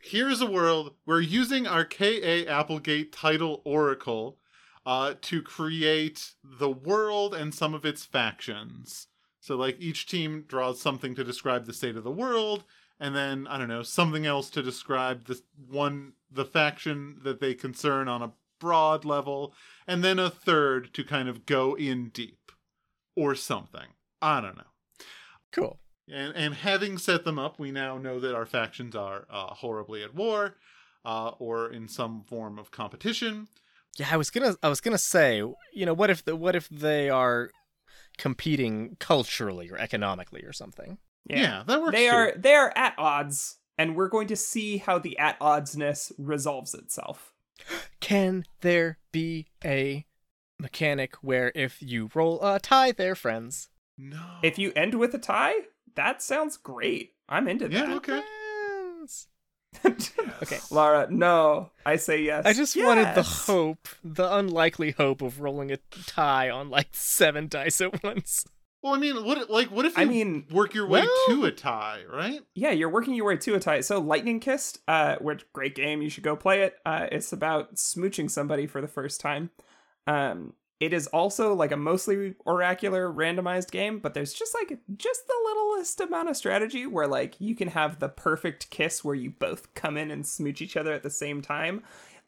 Here's 0.02 0.40
a 0.40 0.50
world 0.50 0.94
we're 1.06 1.20
using 1.20 1.66
our 1.66 1.84
KA 1.84 2.44
Applegate 2.48 3.12
title 3.12 3.62
Oracle 3.64 4.38
uh, 4.84 5.14
to 5.20 5.42
create 5.42 6.32
the 6.42 6.70
world 6.70 7.34
and 7.34 7.54
some 7.54 7.74
of 7.74 7.84
its 7.84 8.04
factions. 8.04 9.06
So 9.40 9.56
like 9.56 9.76
each 9.80 10.06
team 10.06 10.44
draws 10.48 10.80
something 10.80 11.14
to 11.14 11.24
describe 11.24 11.66
the 11.66 11.72
state 11.72 11.96
of 11.96 12.04
the 12.04 12.10
world 12.10 12.64
and 13.00 13.16
then 13.16 13.46
I 13.48 13.58
don't 13.58 13.68
know, 13.68 13.82
something 13.82 14.26
else 14.26 14.50
to 14.50 14.62
describe 14.62 15.24
the 15.26 15.40
one 15.68 16.12
the 16.30 16.44
faction 16.44 17.18
that 17.24 17.40
they 17.40 17.54
concern 17.54 18.06
on 18.06 18.22
a 18.22 18.32
broad 18.60 19.04
level 19.04 19.54
and 19.86 20.04
then 20.04 20.18
a 20.18 20.30
third 20.30 20.92
to 20.94 21.02
kind 21.02 21.28
of 21.28 21.46
go 21.46 21.74
in 21.74 22.10
deep 22.10 22.52
or 23.16 23.34
something. 23.34 23.88
I 24.22 24.40
don't 24.40 24.56
know. 24.56 24.62
Cool. 25.50 25.80
And 26.12 26.34
and 26.36 26.54
having 26.54 26.98
set 26.98 27.24
them 27.24 27.38
up, 27.38 27.58
we 27.58 27.70
now 27.70 27.96
know 27.96 28.20
that 28.20 28.34
our 28.34 28.46
factions 28.46 28.94
are 28.94 29.26
uh, 29.30 29.54
horribly 29.54 30.02
at 30.02 30.14
war, 30.14 30.56
uh, 31.04 31.32
or 31.38 31.72
in 31.72 31.88
some 31.88 32.22
form 32.22 32.58
of 32.58 32.70
competition. 32.70 33.48
Yeah, 33.98 34.08
I 34.10 34.16
was 34.16 34.30
gonna 34.30 34.56
I 34.62 34.68
was 34.68 34.80
gonna 34.80 34.98
say, 34.98 35.38
you 35.72 35.86
know, 35.86 35.94
what 35.94 36.10
if 36.10 36.24
the 36.24 36.36
what 36.36 36.56
if 36.56 36.68
they 36.68 37.08
are 37.10 37.50
competing 38.18 38.96
culturally 38.98 39.70
or 39.70 39.78
economically 39.78 40.42
or 40.42 40.52
something? 40.52 40.98
Yeah, 41.26 41.62
that 41.66 41.80
works. 41.80 41.92
they 41.92 42.06
too. 42.08 42.14
are 42.14 42.32
they 42.36 42.54
are 42.54 42.72
at 42.76 42.94
odds, 42.98 43.56
and 43.78 43.94
we're 43.96 44.08
going 44.08 44.28
to 44.28 44.36
see 44.36 44.78
how 44.78 44.98
the 44.98 45.18
at 45.18 45.38
oddsness 45.40 46.12
resolves 46.18 46.74
itself. 46.74 47.32
Can 48.00 48.44
there 48.62 48.98
be 49.12 49.46
a 49.64 50.06
mechanic 50.58 51.16
where 51.22 51.52
if 51.54 51.80
you 51.82 52.10
roll 52.14 52.40
a 52.42 52.58
tie, 52.58 52.92
they're 52.92 53.14
friends? 53.14 53.68
no. 53.98 54.22
If 54.42 54.58
you 54.58 54.72
end 54.74 54.94
with 54.94 55.14
a 55.14 55.18
tie, 55.18 55.54
that 55.94 56.22
sounds 56.22 56.56
great. 56.56 57.12
I'm 57.28 57.46
into 57.48 57.70
Yeah, 57.70 57.86
that. 57.86 57.96
okay. 57.98 58.22
Friends. 58.92 59.28
okay, 60.42 60.58
Laura, 60.70 61.06
no. 61.10 61.70
I 61.86 61.96
say 61.96 62.22
yes. 62.22 62.44
I 62.46 62.52
just 62.54 62.76
wanted 62.76 63.14
the 63.14 63.22
hope, 63.22 63.88
the 64.02 64.34
unlikely 64.36 64.92
hope 64.92 65.22
of 65.22 65.40
rolling 65.40 65.70
a 65.70 65.76
tie 66.06 66.50
on 66.50 66.70
like 66.70 66.88
seven 66.92 67.46
dice 67.46 67.80
at 67.80 68.02
once. 68.02 68.46
Well, 68.82 68.94
I 68.94 68.98
mean, 68.98 69.24
what 69.24 69.50
like 69.50 69.70
what 69.70 69.84
if 69.84 69.96
you 69.96 70.02
I 70.02 70.06
mean, 70.06 70.46
work 70.50 70.74
your 70.74 70.86
way 70.86 71.00
well- 71.02 71.36
to 71.36 71.44
a 71.44 71.50
tie, 71.52 72.02
right? 72.10 72.40
yeah, 72.54 72.70
you're 72.70 72.88
working 72.88 73.14
your 73.14 73.26
way 73.26 73.36
to 73.36 73.54
a 73.54 73.60
tie. 73.60 73.80
So, 73.82 73.98
Lightning 74.00 74.40
Kissed, 74.40 74.78
uh, 74.88 75.16
which 75.20 75.44
great 75.52 75.74
game, 75.74 76.00
you 76.02 76.08
should 76.08 76.24
go 76.24 76.34
play 76.36 76.62
it. 76.62 76.76
Uh, 76.86 77.06
it's 77.12 77.32
about 77.32 77.74
smooching 77.74 78.30
somebody 78.30 78.66
for 78.66 78.80
the 78.80 78.88
first 78.88 79.20
time. 79.20 79.50
Um, 80.06 80.54
it 80.80 80.94
is 80.94 81.08
also 81.08 81.52
like 81.52 81.72
a 81.72 81.76
mostly 81.76 82.34
oracular 82.46 83.12
randomized 83.12 83.70
game, 83.70 83.98
but 83.98 84.14
there's 84.14 84.32
just 84.32 84.54
like 84.54 84.78
just 84.96 85.26
the 85.26 85.34
littlest 85.44 86.00
amount 86.00 86.30
of 86.30 86.36
strategy 86.38 86.86
where 86.86 87.06
like 87.06 87.34
you 87.38 87.54
can 87.54 87.68
have 87.68 87.98
the 87.98 88.08
perfect 88.08 88.70
kiss 88.70 89.04
where 89.04 89.14
you 89.14 89.30
both 89.30 89.74
come 89.74 89.98
in 89.98 90.10
and 90.10 90.26
smooch 90.26 90.62
each 90.62 90.78
other 90.78 90.94
at 90.94 91.02
the 91.02 91.10
same 91.10 91.42
time, 91.42 91.82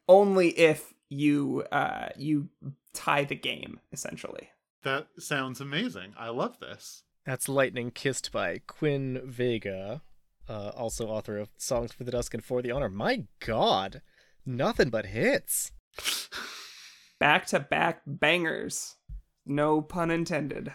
only 0.07 0.49
if 0.49 0.93
you 1.09 1.63
uh 1.71 2.09
you 2.15 2.49
tie 2.93 3.23
the 3.23 3.35
game 3.35 3.79
essentially. 3.91 4.49
That 4.83 5.07
sounds 5.17 5.61
amazing. 5.61 6.13
I 6.17 6.29
love 6.29 6.59
this. 6.59 7.03
That's 7.25 7.47
Lightning 7.47 7.91
Kissed 7.91 8.31
by 8.31 8.59
Quinn 8.67 9.21
Vega, 9.23 10.01
uh, 10.49 10.71
also 10.75 11.07
author 11.07 11.37
of 11.37 11.49
Songs 11.57 11.93
for 11.93 12.03
the 12.03 12.11
Dusk 12.11 12.33
and 12.33 12.43
For 12.43 12.61
the 12.61 12.71
Honor. 12.71 12.89
My 12.89 13.23
god, 13.39 14.01
nothing 14.45 14.89
but 14.89 15.07
hits. 15.07 15.71
Back 17.19 17.45
to 17.47 17.59
back 17.61 18.01
bangers. 18.05 18.97
No 19.45 19.81
pun 19.81 20.11
intended. 20.11 20.73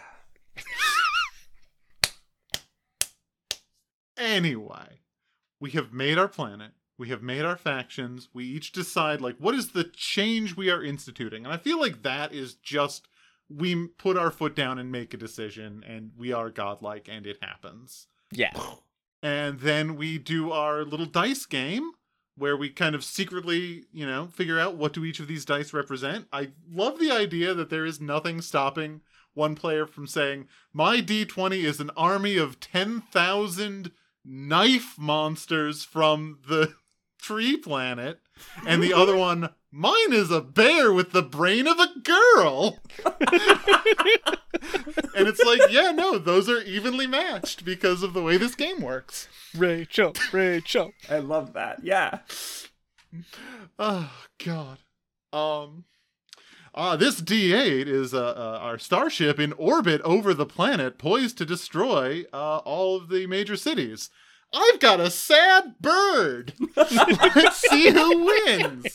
Anyway, 4.19 4.99
we 5.61 5.71
have 5.71 5.93
made 5.93 6.17
our 6.17 6.27
planet. 6.27 6.71
We 6.97 7.07
have 7.07 7.23
made 7.23 7.45
our 7.45 7.55
factions. 7.55 8.27
We 8.33 8.43
each 8.43 8.73
decide 8.73 9.21
like 9.21 9.37
what 9.37 9.55
is 9.55 9.71
the 9.71 9.85
change 9.85 10.57
we 10.57 10.69
are 10.69 10.83
instituting. 10.83 11.45
And 11.45 11.53
I 11.53 11.57
feel 11.57 11.79
like 11.79 12.03
that 12.03 12.33
is 12.33 12.55
just 12.55 13.07
we 13.49 13.87
put 13.87 14.17
our 14.17 14.31
foot 14.31 14.55
down 14.55 14.77
and 14.77 14.91
make 14.91 15.13
a 15.13 15.17
decision 15.17 15.83
and 15.87 16.11
we 16.17 16.31
are 16.31 16.49
godlike 16.49 17.07
and 17.09 17.25
it 17.25 17.37
happens. 17.41 18.07
Yeah. 18.31 18.53
And 19.21 19.59
then 19.59 19.95
we 19.95 20.17
do 20.17 20.51
our 20.51 20.83
little 20.83 21.05
dice 21.05 21.45
game 21.45 21.91
where 22.37 22.55
we 22.55 22.69
kind 22.69 22.95
of 22.95 23.03
secretly, 23.03 23.83
you 23.91 24.05
know, 24.05 24.27
figure 24.27 24.59
out 24.59 24.75
what 24.75 24.93
do 24.93 25.03
each 25.03 25.19
of 25.19 25.27
these 25.27 25.45
dice 25.45 25.73
represent. 25.73 26.27
I 26.31 26.51
love 26.71 26.99
the 26.99 27.11
idea 27.11 27.53
that 27.53 27.69
there 27.69 27.85
is 27.85 27.99
nothing 27.99 28.41
stopping 28.41 29.01
one 29.33 29.55
player 29.55 29.85
from 29.85 30.07
saying, 30.07 30.47
"My 30.73 31.01
D20 31.01 31.63
is 31.63 31.79
an 31.79 31.91
army 31.97 32.37
of 32.37 32.59
10,000 32.59 33.91
knife 34.23 34.97
monsters 34.97 35.83
from 35.83 36.39
the 36.47 36.75
tree 37.21 37.57
planet." 37.57 38.21
And 38.65 38.81
the 38.81 38.93
other 38.93 39.15
one, 39.27 39.49
"Mine 39.71 40.13
is 40.13 40.31
a 40.31 40.41
bear 40.41 40.91
with 40.91 41.11
the 41.11 41.21
brain 41.21 41.67
of 41.67 41.79
a 41.79 41.99
girl." 41.99 42.79
and 45.15 45.27
it's 45.27 45.43
like, 45.43 45.71
yeah, 45.71 45.91
no, 45.91 46.17
those 46.17 46.49
are 46.49 46.61
evenly 46.61 47.07
matched 47.07 47.65
because 47.65 48.03
of 48.03 48.13
the 48.13 48.21
way 48.21 48.37
this 48.37 48.55
game 48.55 48.81
works. 48.81 49.27
Rachel, 49.55 50.13
Rachel. 50.31 50.91
I 51.09 51.19
love 51.19 51.53
that. 51.53 51.83
Yeah. 51.83 52.19
Oh 53.77 54.11
God. 54.43 54.77
Um. 55.33 55.85
Uh, 56.73 56.95
this 56.95 57.19
D8 57.19 57.87
is 57.87 58.13
uh, 58.13 58.19
uh, 58.19 58.59
our 58.61 58.77
starship 58.77 59.39
in 59.39 59.53
orbit 59.53 60.01
over 60.01 60.35
the 60.35 60.45
planet, 60.45 60.99
poised 60.99 61.37
to 61.39 61.45
destroy 61.45 62.23
uh, 62.31 62.57
all 62.57 62.95
of 62.95 63.09
the 63.09 63.25
major 63.25 63.55
cities. 63.55 64.11
I've 64.53 64.79
got 64.79 64.99
a 64.99 65.11
sad 65.11 65.75
bird. 65.79 66.53
Let's 66.75 67.57
see 67.69 67.89
who 67.91 68.25
wins. 68.25 68.87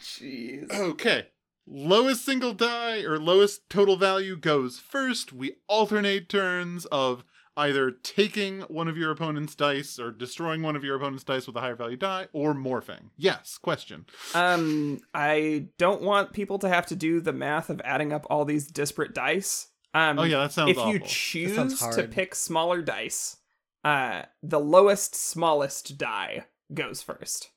Jeez. 0.00 0.72
Okay. 0.72 1.28
Lowest 1.66 2.24
single 2.24 2.54
die 2.54 3.02
or 3.02 3.18
lowest 3.18 3.68
total 3.70 3.96
value 3.96 4.36
goes 4.36 4.78
first. 4.78 5.32
We 5.32 5.56
alternate 5.68 6.28
turns 6.28 6.86
of 6.86 7.24
either 7.56 7.90
taking 7.90 8.60
one 8.62 8.88
of 8.88 8.96
your 8.96 9.10
opponent's 9.10 9.54
dice 9.54 9.98
or 9.98 10.10
destroying 10.10 10.62
one 10.62 10.74
of 10.74 10.84
your 10.84 10.96
opponent's 10.96 11.24
dice 11.24 11.46
with 11.46 11.56
a 11.56 11.60
higher 11.60 11.76
value 11.76 11.96
die 11.96 12.28
or 12.32 12.54
morphing. 12.54 13.10
Yes, 13.16 13.58
question. 13.58 14.06
Um, 14.34 15.00
I 15.14 15.68
don't 15.78 16.02
want 16.02 16.32
people 16.32 16.58
to 16.60 16.68
have 16.68 16.86
to 16.86 16.96
do 16.96 17.20
the 17.20 17.32
math 17.32 17.68
of 17.70 17.80
adding 17.84 18.12
up 18.12 18.26
all 18.30 18.44
these 18.44 18.66
disparate 18.66 19.14
dice. 19.14 19.68
Um, 19.94 20.18
Oh 20.18 20.22
yeah, 20.24 20.38
that 20.38 20.52
sounds 20.52 20.70
if 20.70 20.78
awful. 20.78 20.92
you 20.92 20.98
choose 21.00 21.78
to 21.80 22.04
pick 22.04 22.34
smaller 22.34 22.80
dice, 22.82 23.36
uh, 23.84 24.22
the 24.42 24.60
lowest 24.60 25.14
smallest 25.14 25.98
die 25.98 26.46
goes 26.72 27.02
first. 27.02 27.50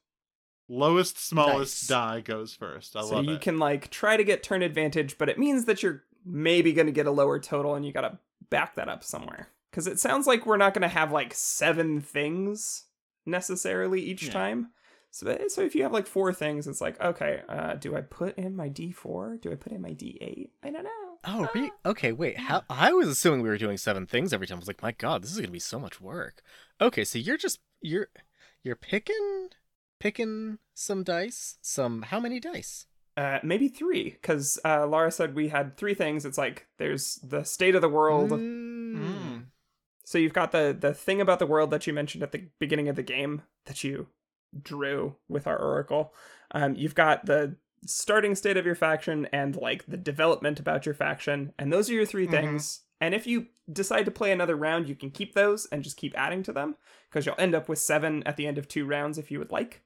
Lowest 0.67 1.17
smallest 1.23 1.83
Nice. 1.83 1.87
die 1.87 2.21
goes 2.21 2.53
first. 2.53 2.95
I 2.95 3.01
so 3.01 3.15
love 3.15 3.25
you 3.25 3.35
it. 3.35 3.41
can 3.41 3.57
like 3.59 3.89
try 3.91 4.17
to 4.17 4.23
get 4.23 4.41
turn 4.43 4.63
advantage, 4.63 5.17
but 5.17 5.29
it 5.29 5.37
means 5.37 5.65
that 5.65 5.83
you're 5.83 6.03
maybe 6.25 6.73
going 6.73 6.87
to 6.87 6.91
get 6.91 7.05
a 7.05 7.11
lower 7.11 7.39
total, 7.39 7.75
and 7.75 7.85
you 7.85 7.93
got 7.93 8.01
to 8.01 8.17
back 8.49 8.75
that 8.75 8.89
up 8.89 9.03
somewhere. 9.03 9.49
Because 9.69 9.85
it 9.87 9.99
sounds 9.99 10.25
like 10.25 10.45
we're 10.45 10.57
not 10.57 10.73
going 10.73 10.81
to 10.81 10.87
have 10.87 11.11
like 11.11 11.33
seven 11.33 12.01
things 12.01 12.85
necessarily 13.25 14.01
each 14.01 14.23
Yeah. 14.25 14.31
time. 14.33 14.71
So, 15.11 15.37
so 15.49 15.61
if 15.61 15.75
you 15.75 15.83
have 15.83 15.93
like 15.93 16.07
four 16.07 16.33
things, 16.33 16.67
it's 16.67 16.81
like 16.81 16.99
okay, 16.99 17.43
uh, 17.47 17.75
do 17.75 17.95
I 17.95 18.01
put 18.01 18.35
in 18.37 18.55
my 18.55 18.67
D 18.67 18.91
four? 18.91 19.37
Do 19.41 19.51
I 19.51 19.55
put 19.55 19.71
in 19.71 19.81
my 19.81 19.93
D 19.93 20.17
eight? 20.19 20.51
I 20.63 20.71
don't 20.71 20.83
know. 20.83 21.04
Oh, 21.27 21.49
re- 21.53 21.71
okay. 21.85 22.11
Wait, 22.11 22.37
how? 22.37 22.63
I 22.69 22.93
was 22.93 23.07
assuming 23.07 23.41
we 23.41 23.49
were 23.49 23.57
doing 23.57 23.77
seven 23.77 24.05
things 24.05 24.33
every 24.33 24.47
time. 24.47 24.57
I 24.57 24.59
was 24.59 24.67
like, 24.67 24.83
my 24.83 24.91
god, 24.91 25.23
this 25.23 25.31
is 25.31 25.37
gonna 25.37 25.51
be 25.51 25.59
so 25.59 25.79
much 25.79 25.99
work. 25.99 26.41
Okay, 26.79 27.03
so 27.03 27.17
you're 27.17 27.37
just 27.37 27.59
you're 27.81 28.07
you're 28.63 28.75
picking 28.75 29.49
picking 29.99 30.59
some 30.73 31.03
dice. 31.03 31.57
Some 31.61 32.03
how 32.03 32.19
many 32.19 32.39
dice? 32.39 32.85
Uh, 33.17 33.39
maybe 33.43 33.69
three, 33.69 34.09
because 34.09 34.59
uh, 34.65 34.85
Laura 34.85 35.09
said 35.09 35.35
we 35.35 35.47
had 35.47 35.77
three 35.77 35.93
things. 35.93 36.25
It's 36.25 36.37
like 36.37 36.67
there's 36.77 37.15
the 37.23 37.43
state 37.43 37.75
of 37.75 37.81
the 37.81 37.89
world. 37.89 38.31
Mm. 38.31 39.45
So 40.03 40.17
you've 40.17 40.33
got 40.33 40.51
the 40.51 40.75
the 40.77 40.93
thing 40.93 41.21
about 41.21 41.39
the 41.39 41.47
world 41.47 41.71
that 41.71 41.87
you 41.87 41.93
mentioned 41.93 42.23
at 42.23 42.31
the 42.33 42.49
beginning 42.59 42.89
of 42.89 42.95
the 42.95 43.03
game 43.03 43.43
that 43.65 43.83
you 43.83 44.07
drew 44.61 45.15
with 45.27 45.47
our 45.47 45.57
oracle. 45.57 46.13
Um, 46.51 46.75
you've 46.75 46.95
got 46.95 47.25
the 47.25 47.55
starting 47.85 48.35
state 48.35 48.57
of 48.57 48.65
your 48.65 48.75
faction 48.75 49.27
and 49.31 49.55
like 49.55 49.85
the 49.85 49.97
development 49.97 50.59
about 50.59 50.85
your 50.85 50.95
faction, 50.95 51.53
and 51.59 51.71
those 51.71 51.89
are 51.89 51.93
your 51.93 52.05
3 52.05 52.27
Mhm. 52.27 52.31
things. 52.31 52.81
And 53.01 53.13
if 53.13 53.27
you 53.27 53.47
decide 53.71 54.05
to 54.05 54.11
play 54.11 54.31
another 54.31 54.55
round, 54.55 54.87
you 54.87 54.95
can 54.95 55.11
keep 55.11 55.33
those 55.33 55.65
and 55.67 55.83
just 55.83 55.97
keep 55.97 56.17
adding 56.17 56.43
to 56.43 56.53
them 56.53 56.75
because 57.09 57.25
you'll 57.25 57.35
end 57.37 57.53
up 57.55 57.67
with 57.67 57.79
seven 57.79 58.23
at 58.23 58.37
the 58.37 58.47
end 58.47 58.57
of 58.57 58.67
two 58.67 58.85
rounds 58.85 59.17
if 59.17 59.29
you 59.31 59.39
would 59.39 59.51
like. 59.51 59.81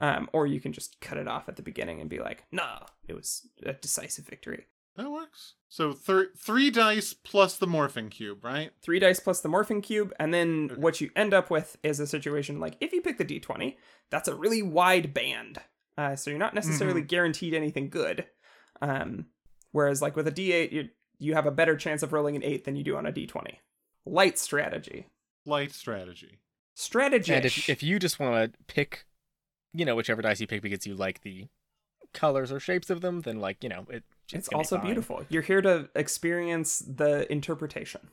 Um, 0.00 0.30
or 0.32 0.46
you 0.46 0.60
can 0.60 0.72
just 0.72 0.98
cut 1.00 1.18
it 1.18 1.28
off 1.28 1.48
at 1.48 1.56
the 1.56 1.62
beginning 1.62 2.00
and 2.00 2.08
be 2.08 2.18
like, 2.20 2.44
"Nah, 2.50 2.86
it 3.06 3.12
was 3.14 3.46
a 3.62 3.74
decisive 3.74 4.24
victory." 4.26 4.66
That 4.96 5.10
works. 5.10 5.54
So 5.68 5.92
thir- 5.92 6.32
three 6.36 6.70
dice 6.70 7.12
plus 7.12 7.56
the 7.58 7.66
morphing 7.66 8.10
cube, 8.10 8.42
right? 8.44 8.72
three 8.82 8.98
dice 8.98 9.20
plus 9.20 9.40
the 9.42 9.48
morphing 9.50 9.82
cube, 9.82 10.12
and 10.18 10.32
then 10.34 10.70
Okay. 10.72 10.80
what 10.80 11.00
you 11.02 11.10
end 11.14 11.32
up 11.34 11.50
with 11.50 11.76
is 11.82 12.00
a 12.00 12.06
situation 12.06 12.58
like 12.58 12.76
if 12.80 12.92
you 12.92 13.00
pick 13.02 13.18
the 13.18 13.24
d20, 13.24 13.76
that's 14.10 14.26
a 14.28 14.34
really 14.34 14.62
wide 14.62 15.12
band, 15.14 15.60
uh, 15.98 16.16
so 16.16 16.30
you're 16.30 16.38
not 16.38 16.54
necessarily 16.54 17.02
guaranteed 17.02 17.54
anything 17.54 17.88
good. 17.90 18.26
Um, 18.80 19.26
whereas 19.72 20.00
like 20.02 20.16
with 20.16 20.26
a 20.26 20.32
d8, 20.32 20.72
you 20.72 20.88
you 21.18 21.34
have 21.34 21.46
a 21.46 21.50
better 21.50 21.76
chance 21.76 22.02
of 22.02 22.12
rolling 22.12 22.36
an 22.36 22.42
eight 22.42 22.64
than 22.64 22.76
you 22.76 22.84
do 22.84 22.96
on 22.96 23.06
a 23.06 23.12
d20. 23.12 23.56
Light 24.06 24.38
strategy, 24.38 25.06
Light 25.44 25.72
strategy. 25.72 26.38
strategy. 26.74 27.34
And 27.34 27.44
if 27.44 27.68
if 27.68 27.82
you 27.82 27.98
just 27.98 28.18
want 28.18 28.52
to 28.52 28.58
pick, 28.66 29.04
you 29.74 29.84
know, 29.84 29.94
whichever 29.96 30.22
dice 30.22 30.40
you 30.40 30.46
pick 30.46 30.62
because 30.62 30.86
you 30.86 30.94
like 30.94 31.20
the 31.22 31.48
colors 32.14 32.50
or 32.50 32.58
shapes 32.58 32.88
of 32.90 33.02
them, 33.02 33.20
then 33.20 33.38
like 33.40 33.62
you 33.62 33.68
know 33.68 33.86
it. 33.90 34.02
it's 34.32 34.48
gonna 34.48 34.58
be 34.58 34.64
also 34.64 34.76
fine. 34.78 34.86
beautiful. 34.86 35.24
You're 35.28 35.42
here 35.42 35.60
to 35.60 35.90
experience 35.94 36.78
the 36.78 37.30
interpretation. 37.30 38.08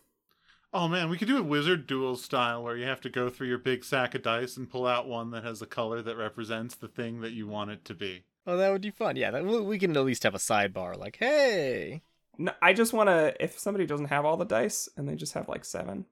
Oh 0.80 0.88
man, 0.88 1.10
we 1.10 1.18
could 1.18 1.28
do 1.28 1.40
a 1.40 1.44
wizard 1.44 1.88
duel 1.88 2.16
style 2.16 2.62
where 2.62 2.78
you 2.78 2.86
have 2.86 3.02
to 3.02 3.10
go 3.10 3.30
through 3.32 3.48
your 3.48 3.58
big 3.58 3.84
sack 3.84 4.14
of 4.14 4.22
dice 4.22 4.58
and 4.58 4.70
pull 4.70 4.86
out 4.86 5.08
one 5.08 5.32
that 5.32 5.44
has 5.44 5.60
a 5.60 5.66
color 5.66 6.04
that 6.04 6.16
represents 6.16 6.76
the 6.76 6.88
thing 6.88 7.22
that 7.22 7.32
you 7.32 7.48
want 7.48 7.72
it 7.72 7.84
to 7.86 7.96
be. 7.96 8.26
Oh, 8.46 8.58
that 8.58 8.70
would 8.72 8.84
be 8.84 8.92
fun. 8.92 9.16
Yeah, 9.16 9.32
that, 9.32 9.44
we 9.44 9.60
we 9.60 9.80
can 9.80 9.98
at 9.98 10.06
least 10.06 10.22
have 10.22 10.36
a 10.36 10.38
sidebar. 10.38 10.96
Like, 10.96 11.18
hey, 11.18 12.04
No, 12.38 12.52
I 12.62 12.74
just 12.74 12.94
want 12.94 13.10
to. 13.10 13.34
If 13.44 13.58
somebody 13.58 13.88
doesn't 13.88 14.06
have 14.06 14.24
all 14.24 14.38
the 14.38 14.46
dice 14.46 14.88
and 14.96 15.10
they 15.10 15.16
just 15.16 15.34
have 15.34 15.50
like 15.50 15.66
seven, 15.66 16.06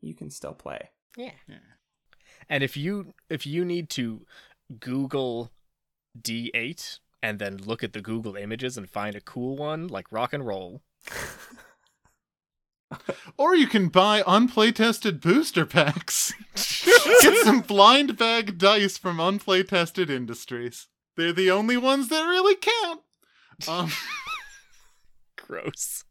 you 0.00 0.14
can 0.14 0.30
still 0.30 0.54
play. 0.54 0.88
yeah. 1.18 1.32
Yeah. 1.46 1.56
And 2.48 2.64
if 2.64 2.78
you 2.78 3.12
if 3.28 3.46
you 3.46 3.62
need 3.62 3.90
to 3.90 4.22
Google 4.80 5.50
D8 6.18 7.00
and 7.22 7.38
then 7.38 7.58
look 7.58 7.84
at 7.84 7.92
the 7.92 8.00
Google 8.00 8.36
images 8.36 8.78
and 8.78 8.88
find 8.88 9.14
a 9.14 9.20
cool 9.20 9.54
one, 9.54 9.86
like 9.86 10.10
rock 10.10 10.32
and 10.32 10.46
roll. 10.46 10.80
Or 13.36 13.54
you 13.54 13.66
can 13.66 13.88
buy 13.88 14.22
unplaytested 14.22 15.20
booster 15.20 15.66
packs. 15.66 16.32
Get 17.22 17.44
some 17.44 17.60
blind 17.60 18.16
bag 18.16 18.58
dice 18.58 18.96
from 18.96 19.18
unplaytested 19.18 20.08
industries. 20.10 20.86
They're 21.16 21.32
the 21.32 21.50
only 21.50 21.76
ones 21.76 22.08
that 22.08 22.22
really 22.22 22.56
count. 22.56 23.00
Um, 23.68 23.90
Gross. 25.36 26.04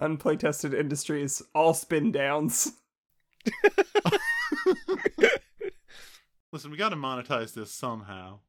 Unplaytested 0.00 0.74
industries, 0.74 1.42
all 1.54 1.74
spin 1.74 2.10
downs. 2.12 2.72
Listen, 6.52 6.70
we 6.70 6.76
got 6.76 6.90
to 6.90 6.96
monetize 6.96 7.54
this 7.54 7.72
somehow. 7.72 8.40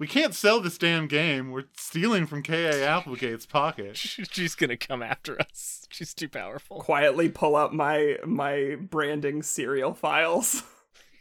We 0.00 0.06
can't 0.06 0.34
sell 0.34 0.60
this 0.60 0.78
damn 0.78 1.06
game. 1.08 1.50
We're 1.50 1.66
stealing 1.76 2.26
from 2.26 2.42
K.A. 2.42 2.84
Applegate's 2.84 3.44
pocket. 3.44 3.96
She's 3.98 4.54
gonna 4.54 4.78
come 4.78 5.02
after 5.02 5.38
us. 5.40 5.86
She's 5.90 6.14
too 6.14 6.28
powerful. 6.28 6.80
Quietly 6.80 7.28
pull 7.28 7.54
up 7.54 7.72
my 7.72 8.16
my 8.24 8.76
branding 8.80 9.42
serial 9.42 9.94
files. 9.94 10.64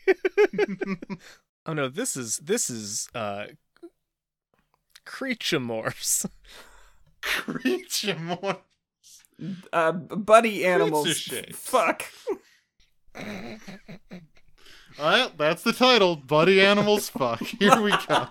Oh 1.65 1.73
no, 1.73 1.87
this 1.87 2.17
is 2.17 2.37
this 2.37 2.69
is 2.69 3.09
uh 3.13 3.47
creature 5.05 5.59
morphs. 5.59 6.25
Creature 7.21 8.17
more. 8.17 8.57
Uh, 9.71 9.91
buddy 9.91 10.65
animals. 10.65 11.15
shapes. 11.15 11.59
Fuck. 11.59 12.05
Well, 14.99 15.31
that's 15.37 15.63
the 15.63 15.73
title. 15.73 16.15
Buddy 16.15 16.61
Animals 16.61 17.09
Fuck. 17.17 17.41
Here 17.41 17.81
we 17.81 17.93
go. 18.07 18.27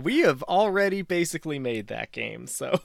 we 0.00 0.20
have 0.20 0.42
already 0.44 1.02
basically 1.02 1.58
made 1.58 1.88
that 1.88 2.12
game, 2.12 2.46
so 2.46 2.80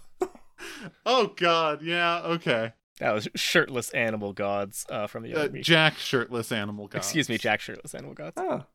Oh, 1.05 1.27
God. 1.35 1.81
Yeah, 1.81 2.19
okay. 2.21 2.73
that 2.99 3.13
was 3.13 3.27
shirtless 3.35 3.89
animal 3.91 4.33
gods 4.33 4.85
uh, 4.89 5.07
from 5.07 5.23
the 5.23 5.33
Uh, 5.33 5.39
other 5.39 5.51
week. 5.53 5.63
Jack 5.63 5.97
Shirtless 5.97 6.51
Animal 6.51 6.87
gods. 6.87 7.05
Excuse 7.05 7.29
me, 7.29 7.37
Jack 7.37 7.61
shirtless 7.61 7.95
animal 7.95 8.13
gods. 8.13 8.33
Oh. 8.37 8.65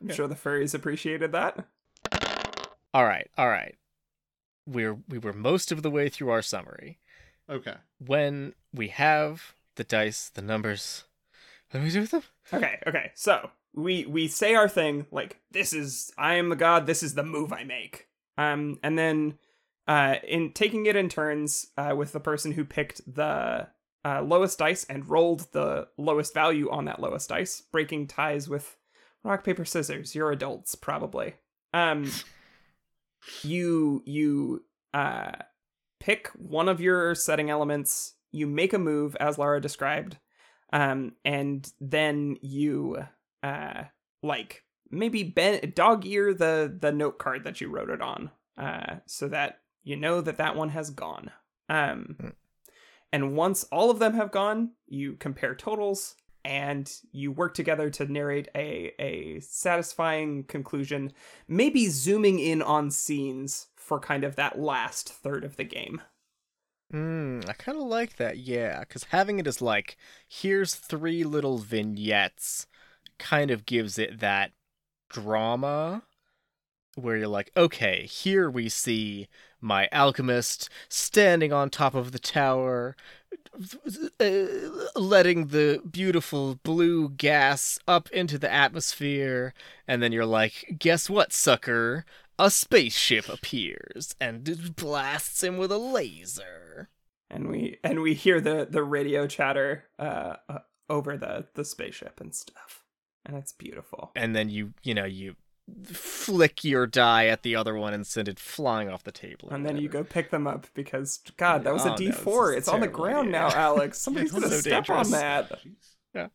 I'm 0.00 0.08
Yeah. 0.08 0.14
sure 0.14 0.28
the 0.28 0.34
furries 0.34 0.74
appreciated 0.74 1.32
that. 1.32 1.66
All 2.94 3.04
right, 3.04 3.28
all 3.36 3.48
right. 3.48 3.74
We're 4.66 4.96
we 5.08 5.18
were 5.18 5.32
most 5.32 5.72
of 5.72 5.82
the 5.82 5.90
way 5.90 6.08
through 6.08 6.30
our 6.30 6.42
summary. 6.42 6.98
Okay. 7.50 7.74
When 7.98 8.54
we 8.72 8.88
have 8.88 9.54
the 9.74 9.84
dice, 9.84 10.30
the 10.32 10.40
numbers, 10.42 11.04
what 11.70 11.80
do 11.80 11.84
we 11.84 11.90
do 11.90 12.00
with 12.00 12.12
them? 12.12 12.22
Okay, 12.52 12.78
okay. 12.86 13.10
So 13.14 13.50
we 13.74 14.06
we 14.06 14.28
say 14.28 14.54
our 14.54 14.68
thing 14.68 15.06
like 15.10 15.40
this 15.50 15.72
is 15.72 16.12
I 16.16 16.34
am 16.34 16.48
the 16.48 16.56
god. 16.56 16.86
This 16.86 17.02
is 17.02 17.14
the 17.14 17.22
move 17.22 17.52
I 17.52 17.64
make. 17.64 18.08
Um, 18.38 18.78
and 18.82 18.98
then 18.98 19.38
uh, 19.86 20.16
in 20.26 20.52
taking 20.52 20.86
it 20.86 20.96
in 20.96 21.08
turns 21.08 21.68
uh, 21.76 21.94
with 21.96 22.12
the 22.12 22.20
person 22.20 22.52
who 22.52 22.64
picked 22.64 23.00
the 23.12 23.68
uh, 24.04 24.22
lowest 24.22 24.58
dice 24.58 24.84
and 24.84 25.08
rolled 25.08 25.52
the 25.52 25.88
lowest 25.96 26.34
value 26.34 26.70
on 26.70 26.84
that 26.86 27.00
lowest 27.00 27.28
dice, 27.28 27.60
breaking 27.60 28.06
ties 28.06 28.48
with 28.48 28.76
rock 29.22 29.44
paper 29.44 29.64
scissors. 29.64 30.14
You're 30.14 30.32
adults 30.32 30.74
probably. 30.74 31.34
Um, 31.72 32.10
you 33.42 34.02
you 34.04 34.64
uh 34.92 35.32
pick 35.98 36.28
one 36.36 36.68
of 36.68 36.80
your 36.80 37.14
setting 37.14 37.50
elements. 37.50 38.14
You 38.30 38.46
make 38.46 38.72
a 38.72 38.78
move 38.78 39.16
as 39.16 39.38
Lara 39.38 39.60
described 39.60 40.18
um 40.72 41.12
and 41.24 41.70
then 41.80 42.36
you 42.42 43.04
uh 43.44 43.84
like 44.22 44.62
maybe 44.90 45.22
ben 45.22 45.72
dog 45.74 46.06
ear 46.06 46.32
the 46.32 46.74
the 46.80 46.92
note 46.92 47.18
card 47.18 47.44
that 47.44 47.60
you 47.60 47.68
wrote 47.68 47.90
it 47.90 48.00
on 48.00 48.30
uh 48.56 48.96
so 49.06 49.28
that 49.28 49.60
you 49.82 49.96
know 49.96 50.20
that 50.20 50.38
that 50.38 50.56
one 50.56 50.70
has 50.70 50.90
gone 50.90 51.30
um 51.68 52.16
Hmm. 52.20 52.28
and 53.12 53.36
once 53.36 53.64
all 53.64 53.90
of 53.90 53.98
them 53.98 54.14
have 54.14 54.30
gone 54.30 54.70
you 54.86 55.14
compare 55.14 55.54
totals 55.54 56.16
and 56.44 56.92
you 57.10 57.32
work 57.32 57.54
together 57.54 57.90
to 57.90 58.06
narrate 58.06 58.48
a 58.54 58.92
a 58.98 59.40
satisfying 59.40 60.44
conclusion 60.44 61.12
maybe 61.48 61.88
zooming 61.88 62.38
in 62.38 62.62
on 62.62 62.90
scenes 62.90 63.68
for 63.76 63.98
kind 64.00 64.24
of 64.24 64.36
that 64.36 64.58
last 64.58 65.08
third 65.08 65.44
of 65.44 65.56
the 65.56 65.64
game 65.64 66.00
Mm, 66.92 67.48
I 67.48 67.54
kind 67.54 67.76
of 67.78 67.84
like 67.84 68.16
that, 68.16 68.38
yeah, 68.38 68.80
because 68.80 69.04
having 69.04 69.38
it 69.40 69.46
as 69.48 69.60
like, 69.60 69.96
here's 70.28 70.74
three 70.76 71.24
little 71.24 71.58
vignettes 71.58 72.66
kind 73.18 73.50
of 73.50 73.66
gives 73.66 73.98
it 73.98 74.20
that 74.20 74.52
drama 75.08 76.02
where 76.96 77.16
you're 77.16 77.28
like, 77.28 77.50
okay, 77.56 78.06
here 78.06 78.50
we 78.50 78.68
see 78.68 79.28
my 79.60 79.88
alchemist 79.92 80.68
standing 80.88 81.52
on 81.52 81.70
top 81.70 81.94
of 81.94 82.12
the 82.12 82.18
tower, 82.18 82.96
uh, 84.20 84.46
letting 84.94 85.48
the 85.48 85.80
beautiful 85.90 86.56
blue 86.62 87.08
gas 87.08 87.78
up 87.88 88.10
into 88.10 88.38
the 88.38 88.52
atmosphere, 88.52 89.54
and 89.88 90.02
then 90.02 90.12
you're 90.12 90.26
like, 90.26 90.76
guess 90.78 91.08
what, 91.08 91.32
sucker? 91.32 92.04
A 92.38 92.50
spaceship 92.50 93.28
appears 93.28 94.14
and 94.20 94.74
blasts 94.76 95.42
him 95.42 95.56
with 95.56 95.70
a 95.70 95.78
laser. 95.78 96.88
and 97.30 97.48
we 97.48 97.78
and 97.82 98.00
we 98.00 98.14
hear 98.14 98.40
the 98.40 98.66
the 98.68 98.82
radio 98.82 99.26
chatter 99.26 99.84
uh, 99.98 100.36
uh 100.48 100.58
over 100.90 101.16
the 101.16 101.46
the 101.54 101.64
spaceship 101.64 102.20
and 102.20 102.34
stuff 102.34 102.83
and 103.26 103.36
it's 103.36 103.52
beautiful 103.52 104.10
and 104.16 104.34
then 104.36 104.48
you 104.50 104.72
you 104.82 104.94
know 104.94 105.04
you 105.04 105.34
flick 105.92 106.62
your 106.62 106.86
die 106.86 107.26
at 107.26 107.42
the 107.42 107.56
other 107.56 107.74
one 107.74 107.94
and 107.94 108.06
send 108.06 108.28
it 108.28 108.38
flying 108.38 108.90
off 108.90 109.02
the 109.02 109.10
table 109.12 109.48
and 109.50 109.64
then 109.64 109.78
you 109.78 109.88
go 109.88 110.04
pick 110.04 110.30
them 110.30 110.46
up 110.46 110.66
because 110.74 111.20
god 111.38 111.64
that 111.64 111.72
was 111.72 111.82
Oh, 111.86 111.86
a 111.86 111.90
no, 111.92 111.96
this 111.96 112.16
d4 112.16 112.48
is 112.50 112.54
a 112.54 112.58
it's 112.58 112.68
on 112.68 112.80
the 112.80 112.88
ground 112.88 113.28
idea. 113.28 113.32
now 113.40 113.48
alex 113.54 113.98
somebody's 114.02 114.30
gonna 114.32 114.50
so 114.50 114.60
step 114.60 114.90
on 114.90 115.10
that 115.12 115.50
Jeez. 116.14 116.28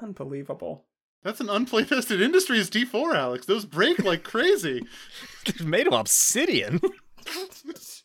unbelievable 0.00 0.84
That's 1.24 1.40
an 1.40 1.48
unplaytested 1.48 2.20
Industries 2.22 2.70
D4, 2.70 3.16
Alex. 3.16 3.46
Those 3.46 3.64
break 3.66 3.98
like 4.04 4.22
crazy. 4.22 4.86
They've 5.44 5.66
made 5.66 5.88
of 5.88 5.92
obsidian. 5.92 6.80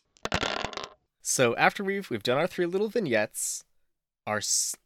so 1.22 1.56
after 1.56 1.82
we've 1.84 2.10
we've 2.10 2.22
done 2.22 2.38
our 2.38 2.46
three 2.46 2.66
little 2.66 2.88
vignettes, 2.88 3.64
our 4.26 4.38
s- 4.38 4.76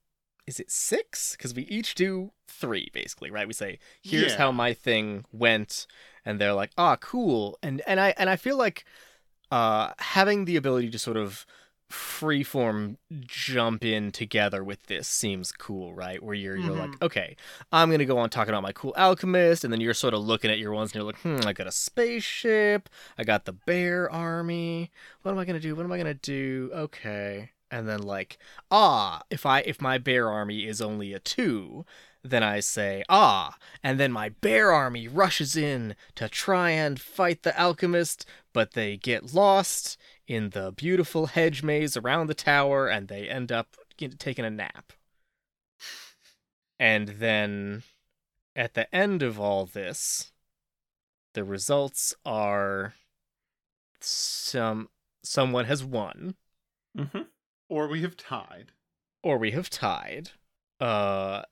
is 0.48 0.58
it 0.58 0.70
six? 0.70 1.32
Because 1.36 1.54
we 1.54 1.62
each 1.64 1.94
do 1.94 2.32
three 2.48 2.88
basically, 2.92 3.30
right? 3.30 3.46
We 3.46 3.52
say, 3.54 3.78
"Here's 4.02 4.32
Yeah. 4.32 4.38
how 4.38 4.52
my 4.52 4.72
thing 4.74 5.24
went," 5.32 5.86
and 6.24 6.40
they're 6.40 6.54
like, 6.54 6.72
"Ah, 6.76 6.96
cool." 6.96 7.58
And 7.62 7.82
and 7.86 8.00
I 8.00 8.14
and 8.18 8.28
I 8.30 8.36
feel 8.36 8.56
like 8.56 8.84
uh 9.50 9.92
having 9.98 10.44
the 10.44 10.56
ability 10.56 10.90
to 10.90 10.98
sort 10.98 11.16
of 11.16 11.46
freeform 11.90 12.96
jump 13.20 13.82
in 13.82 14.10
together 14.12 14.62
with 14.62 14.82
this 14.86 15.08
seems 15.08 15.52
cool, 15.52 15.94
right? 15.94 16.22
Where 16.22 16.34
you're 16.34 16.56
you're 16.56 16.74
like, 16.76 17.00
okay, 17.02 17.36
I'm 17.72 17.90
gonna 17.90 18.04
go 18.04 18.18
on 18.18 18.28
talking 18.30 18.52
about 18.52 18.62
my 18.62 18.72
cool 18.72 18.94
alchemist, 18.96 19.64
and 19.64 19.72
then 19.72 19.80
you're 19.80 19.94
sort 19.94 20.14
of 20.14 20.20
looking 20.20 20.50
at 20.50 20.58
your 20.58 20.72
ones 20.72 20.90
and 20.90 20.96
you're 20.96 21.04
like, 21.04 21.20
hmm, 21.20 21.40
I 21.46 21.52
got 21.52 21.66
a 21.66 21.72
spaceship, 21.72 22.88
I 23.16 23.24
got 23.24 23.44
the 23.46 23.52
bear 23.52 24.10
army. 24.10 24.90
What 25.22 25.32
am 25.32 25.38
I 25.38 25.44
gonna 25.46 25.60
do? 25.60 25.74
What 25.74 25.84
am 25.84 25.92
I 25.92 25.98
gonna 25.98 26.14
do? 26.14 26.70
Okay. 26.74 27.50
And 27.70 27.88
then 27.88 28.02
like, 28.02 28.38
ah, 28.70 29.22
if 29.30 29.44
I 29.44 29.60
if 29.60 29.80
my 29.80 29.98
bear 29.98 30.30
army 30.30 30.66
is 30.66 30.80
only 30.80 31.12
a 31.12 31.18
two, 31.18 31.84
then 32.22 32.42
I 32.42 32.60
say, 32.60 33.04
ah, 33.08 33.56
and 33.82 34.00
then 34.00 34.12
my 34.12 34.30
bear 34.30 34.72
army 34.72 35.06
rushes 35.06 35.56
in 35.56 35.94
to 36.16 36.28
try 36.28 36.70
and 36.70 37.00
fight 37.00 37.42
the 37.42 37.58
alchemist, 37.60 38.26
but 38.52 38.72
they 38.72 38.96
get 38.96 39.34
lost 39.34 39.98
in 40.26 40.50
the 40.50 40.72
beautiful 40.72 41.26
hedge 41.26 41.62
maze 41.62 41.96
around 41.96 42.26
the 42.26 42.34
tower 42.34 42.88
and 42.88 43.08
they 43.08 43.28
end 43.28 43.52
up 43.52 43.76
taking 44.18 44.44
a 44.44 44.50
nap. 44.50 44.92
And 46.78 47.08
then 47.08 47.82
at 48.54 48.74
the 48.74 48.92
end 48.94 49.22
of 49.22 49.40
all 49.40 49.66
this, 49.66 50.32
the 51.34 51.44
results 51.44 52.14
are 52.24 52.94
some 54.00 54.88
someone 55.22 55.64
has 55.64 55.84
won 55.84 56.34
mm-hmm. 56.96 57.22
Or 57.68 57.86
we 57.88 58.02
have 58.02 58.16
tied. 58.16 58.72
or 59.22 59.38
we 59.38 59.50
have 59.52 59.68
tied. 59.70 60.30
Uh 60.80 61.42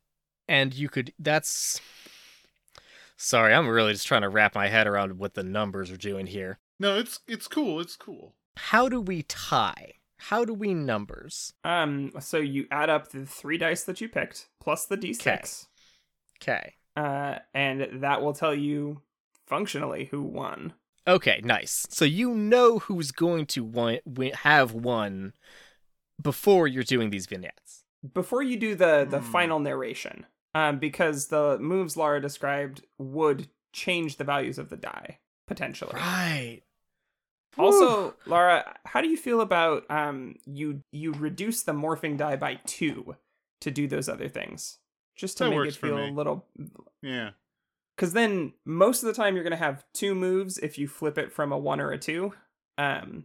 and 0.48 0.74
you 0.74 0.88
could 0.88 1.12
that's 1.18 1.80
Sorry, 3.18 3.54
I'm 3.54 3.66
really 3.68 3.92
just 3.92 4.06
trying 4.06 4.22
to 4.22 4.28
wrap 4.28 4.54
my 4.54 4.68
head 4.68 4.86
around 4.86 5.18
what 5.18 5.34
the 5.34 5.42
numbers 5.42 5.90
are 5.90 5.96
doing 5.96 6.26
here. 6.26 6.58
No, 6.78 6.98
it's 6.98 7.20
it's 7.26 7.48
cool. 7.48 7.80
It's 7.80 7.96
cool. 7.96 8.34
How 8.56 8.88
do 8.88 9.00
we 9.00 9.22
tie? 9.22 9.94
How 10.18 10.44
do 10.44 10.54
we 10.54 10.74
numbers? 10.74 11.52
um 11.64 12.12
so 12.20 12.38
you 12.38 12.66
add 12.70 12.90
up 12.90 13.08
the 13.10 13.26
three 13.26 13.58
dice 13.58 13.84
that 13.84 14.00
you 14.00 14.08
picked 14.08 14.48
plus 14.60 14.86
the 14.86 14.96
d6 14.96 15.66
Okay. 16.42 16.74
uh 16.96 17.36
and 17.54 18.02
that 18.02 18.22
will 18.22 18.32
tell 18.34 18.54
you 18.54 19.02
functionally 19.46 20.06
who 20.10 20.22
won 20.22 20.72
Okay, 21.08 21.40
nice. 21.44 21.86
So 21.88 22.04
you 22.04 22.34
know 22.34 22.80
who's 22.80 23.12
going 23.12 23.46
to 23.46 23.62
win, 23.62 24.00
win, 24.04 24.32
have 24.32 24.72
won 24.72 25.34
before 26.20 26.66
you're 26.66 26.82
doing 26.84 27.10
these 27.10 27.26
vignettes. 27.26 27.84
before 28.14 28.42
you 28.42 28.56
do 28.56 28.74
the 28.74 29.06
the 29.08 29.20
Hmm. 29.20 29.32
final 29.32 29.58
narration 29.60 30.26
um 30.54 30.78
because 30.78 31.26
the 31.28 31.58
moves 31.58 31.96
Lara 31.96 32.20
described 32.20 32.84
would 32.98 33.48
change 33.72 34.16
the 34.16 34.24
values 34.24 34.58
of 34.58 34.68
the 34.70 34.76
die 34.76 35.18
potentially 35.46 35.94
Right. 35.94 36.62
also 37.58 38.14
Lara 38.26 38.76
how 38.84 39.00
do 39.00 39.08
you 39.08 39.16
feel 39.16 39.40
about 39.40 39.90
um 39.90 40.36
you 40.46 40.82
you 40.92 41.12
reduce 41.12 41.62
the 41.62 41.72
morphing 41.72 42.16
die 42.16 42.36
by 42.36 42.56
2 42.66 43.16
to 43.62 43.70
do 43.70 43.86
those 43.88 44.08
other 44.08 44.28
things 44.28 44.78
just 45.16 45.38
to 45.38 45.44
That 45.44 45.50
make 45.50 45.66
it 45.68 45.74
feel 45.74 45.96
a 45.96 46.10
little 46.10 46.46
Yeah. 47.02 47.30
because 47.96 48.12
then 48.12 48.52
most 48.64 49.02
of 49.02 49.06
the 49.08 49.14
time 49.14 49.34
you're 49.34 49.44
going 49.44 49.50
to 49.52 49.56
have 49.56 49.84
two 49.94 50.14
moves 50.14 50.58
if 50.58 50.78
you 50.78 50.86
flip 50.88 51.16
it 51.18 51.32
from 51.32 51.50
a 51.52 51.58
one 51.58 51.80
or 51.80 51.90
a 51.92 51.98
two 51.98 52.34
um 52.78 53.24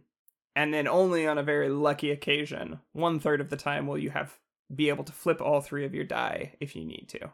and 0.54 0.72
then 0.74 0.86
only 0.86 1.26
on 1.26 1.38
a 1.38 1.42
very 1.42 1.68
lucky 1.68 2.10
occasion 2.10 2.80
one 2.92 3.18
third 3.20 3.40
of 3.40 3.50
the 3.50 3.56
time 3.56 3.86
will 3.86 3.98
you 3.98 4.10
have 4.10 4.38
be 4.74 4.88
able 4.88 5.04
to 5.04 5.12
flip 5.12 5.40
all 5.40 5.60
three 5.60 5.84
of 5.84 5.94
your 5.94 6.04
die 6.04 6.54
if 6.60 6.74
you 6.76 6.84
need 6.84 7.06
to 7.08 7.30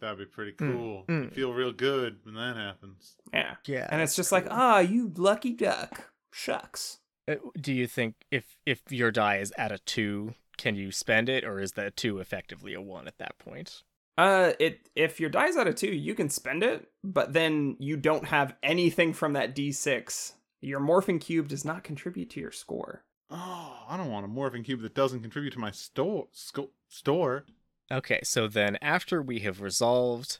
That'd 0.00 0.18
be 0.18 0.24
pretty 0.24 0.50
Mm, 0.52 0.72
cool. 0.76 1.04
mm. 1.08 1.24
You 1.26 1.30
feel 1.30 1.52
real 1.52 1.70
good 1.72 2.16
when 2.24 2.34
that 2.34 2.56
happens. 2.56 3.14
Yeah. 3.32 3.54
Yeah. 3.68 3.86
And 3.88 4.02
it's 4.02 4.16
just 4.16 4.32
like, 4.32 4.48
ah, 4.50 4.80
you 4.80 5.12
lucky 5.16 5.52
duck. 5.52 6.10
Shucks. 6.32 6.98
Uh, 7.28 7.36
Do 7.60 7.72
you 7.72 7.86
think 7.86 8.16
if 8.32 8.56
if 8.66 8.80
your 8.90 9.12
die 9.12 9.36
is 9.36 9.52
at 9.56 9.70
a 9.70 9.78
two, 9.78 10.34
can 10.58 10.74
you 10.74 10.90
spend 10.90 11.28
it, 11.28 11.44
or 11.44 11.60
is 11.60 11.72
that 11.74 11.96
two 11.96 12.18
effectively 12.18 12.74
a 12.74 12.80
one 12.80 13.06
at 13.06 13.18
that 13.18 13.38
point? 13.38 13.84
Uh, 14.18 14.54
it 14.58 14.88
if 14.96 15.20
your 15.20 15.30
die's 15.30 15.56
out 15.56 15.68
of 15.68 15.76
two, 15.76 15.94
you 15.94 16.16
can 16.16 16.28
spend 16.28 16.64
it, 16.64 16.88
but 17.04 17.32
then 17.32 17.76
you 17.78 17.96
don't 17.96 18.24
have 18.26 18.56
anything 18.60 19.12
from 19.12 19.34
that 19.34 19.54
d6. 19.54 20.32
Your 20.62 20.80
morphing 20.80 21.20
cube 21.20 21.48
does 21.48 21.64
not 21.64 21.82
contribute 21.82 22.30
to 22.30 22.40
your 22.40 22.52
score. 22.52 23.02
Oh, 23.28 23.84
I 23.88 23.96
don't 23.96 24.10
want 24.10 24.24
a 24.24 24.28
morphing 24.28 24.64
cube 24.64 24.80
that 24.82 24.94
doesn't 24.94 25.20
contribute 25.20 25.52
to 25.54 25.58
my 25.58 25.72
store. 25.72 26.28
Sco- 26.30 26.70
store. 26.88 27.44
Okay, 27.90 28.20
so 28.22 28.46
then 28.46 28.78
after 28.80 29.20
we 29.20 29.40
have 29.40 29.60
resolved 29.60 30.38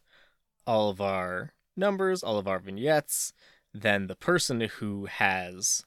all 0.65 0.91
of 0.91 1.01
our 1.01 1.53
numbers, 1.77 2.23
all 2.23 2.39
of 2.39 2.47
our 2.47 2.61
vignettes, 2.61 3.33
then 3.75 4.07
the 4.07 4.15
person 4.15 4.61
who 4.61 5.07
has 5.07 5.83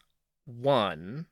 won, 0.46 1.28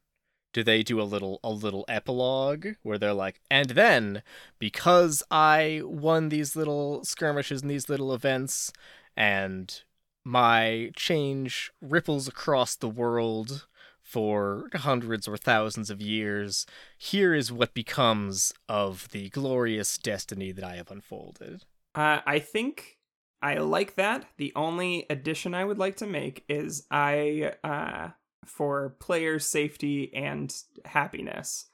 do 0.53 0.63
they 0.63 0.81
do 0.81 1.01
a 1.01 1.03
little 1.03 1.41
a 1.43 1.49
little 1.49 1.83
epilogue 1.89 2.67
where 2.83 2.97
they're 2.97 3.13
like, 3.13 3.41
and 3.51 3.71
then 3.71 4.23
because 4.59 5.23
I 5.29 5.81
won 5.83 6.29
these 6.29 6.55
little 6.55 7.03
skirmishes 7.03 7.61
and 7.61 7.69
these 7.69 7.89
little 7.89 8.13
events, 8.13 8.71
and 9.17 9.83
my 10.23 10.91
change 10.95 11.71
ripples 11.81 12.27
across 12.27 12.75
the 12.75 12.89
world 12.89 13.67
for 14.01 14.69
hundreds 14.73 15.27
or 15.27 15.37
thousands 15.37 15.89
of 15.89 16.01
years, 16.01 16.65
here 16.97 17.33
is 17.33 17.51
what 17.51 17.73
becomes 17.73 18.53
of 18.67 19.09
the 19.11 19.29
glorious 19.29 19.97
destiny 19.97 20.51
that 20.51 20.63
I 20.63 20.75
have 20.75 20.91
unfolded. 20.91 21.63
Uh, 21.95 22.19
I 22.25 22.39
think 22.39 22.97
I 23.41 23.55
like 23.55 23.95
that. 23.95 24.25
The 24.37 24.51
only 24.55 25.05
addition 25.09 25.53
I 25.53 25.65
would 25.65 25.77
like 25.77 25.97
to 25.97 26.07
make 26.07 26.43
is 26.47 26.85
I, 26.91 27.53
uh, 27.63 28.09
for 28.45 28.95
player 28.99 29.39
safety 29.39 30.13
and 30.13 30.53
happiness, 30.85 31.67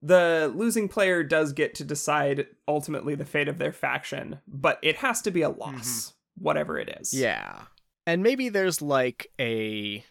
the 0.00 0.52
losing 0.54 0.88
player 0.88 1.22
does 1.22 1.52
get 1.52 1.74
to 1.76 1.84
decide 1.84 2.46
ultimately 2.66 3.14
the 3.14 3.24
fate 3.24 3.48
of 3.48 3.58
their 3.58 3.72
faction, 3.72 4.38
but 4.46 4.78
it 4.82 4.96
has 4.96 5.20
to 5.22 5.30
be 5.30 5.42
a 5.42 5.50
loss, 5.50 6.14
whatever 6.36 6.78
it 6.78 6.98
is. 7.00 7.12
Yeah. 7.12 7.62
And 8.08 8.22
maybe 8.22 8.48
there's 8.48 8.80
like 8.80 9.30
a 9.38 10.02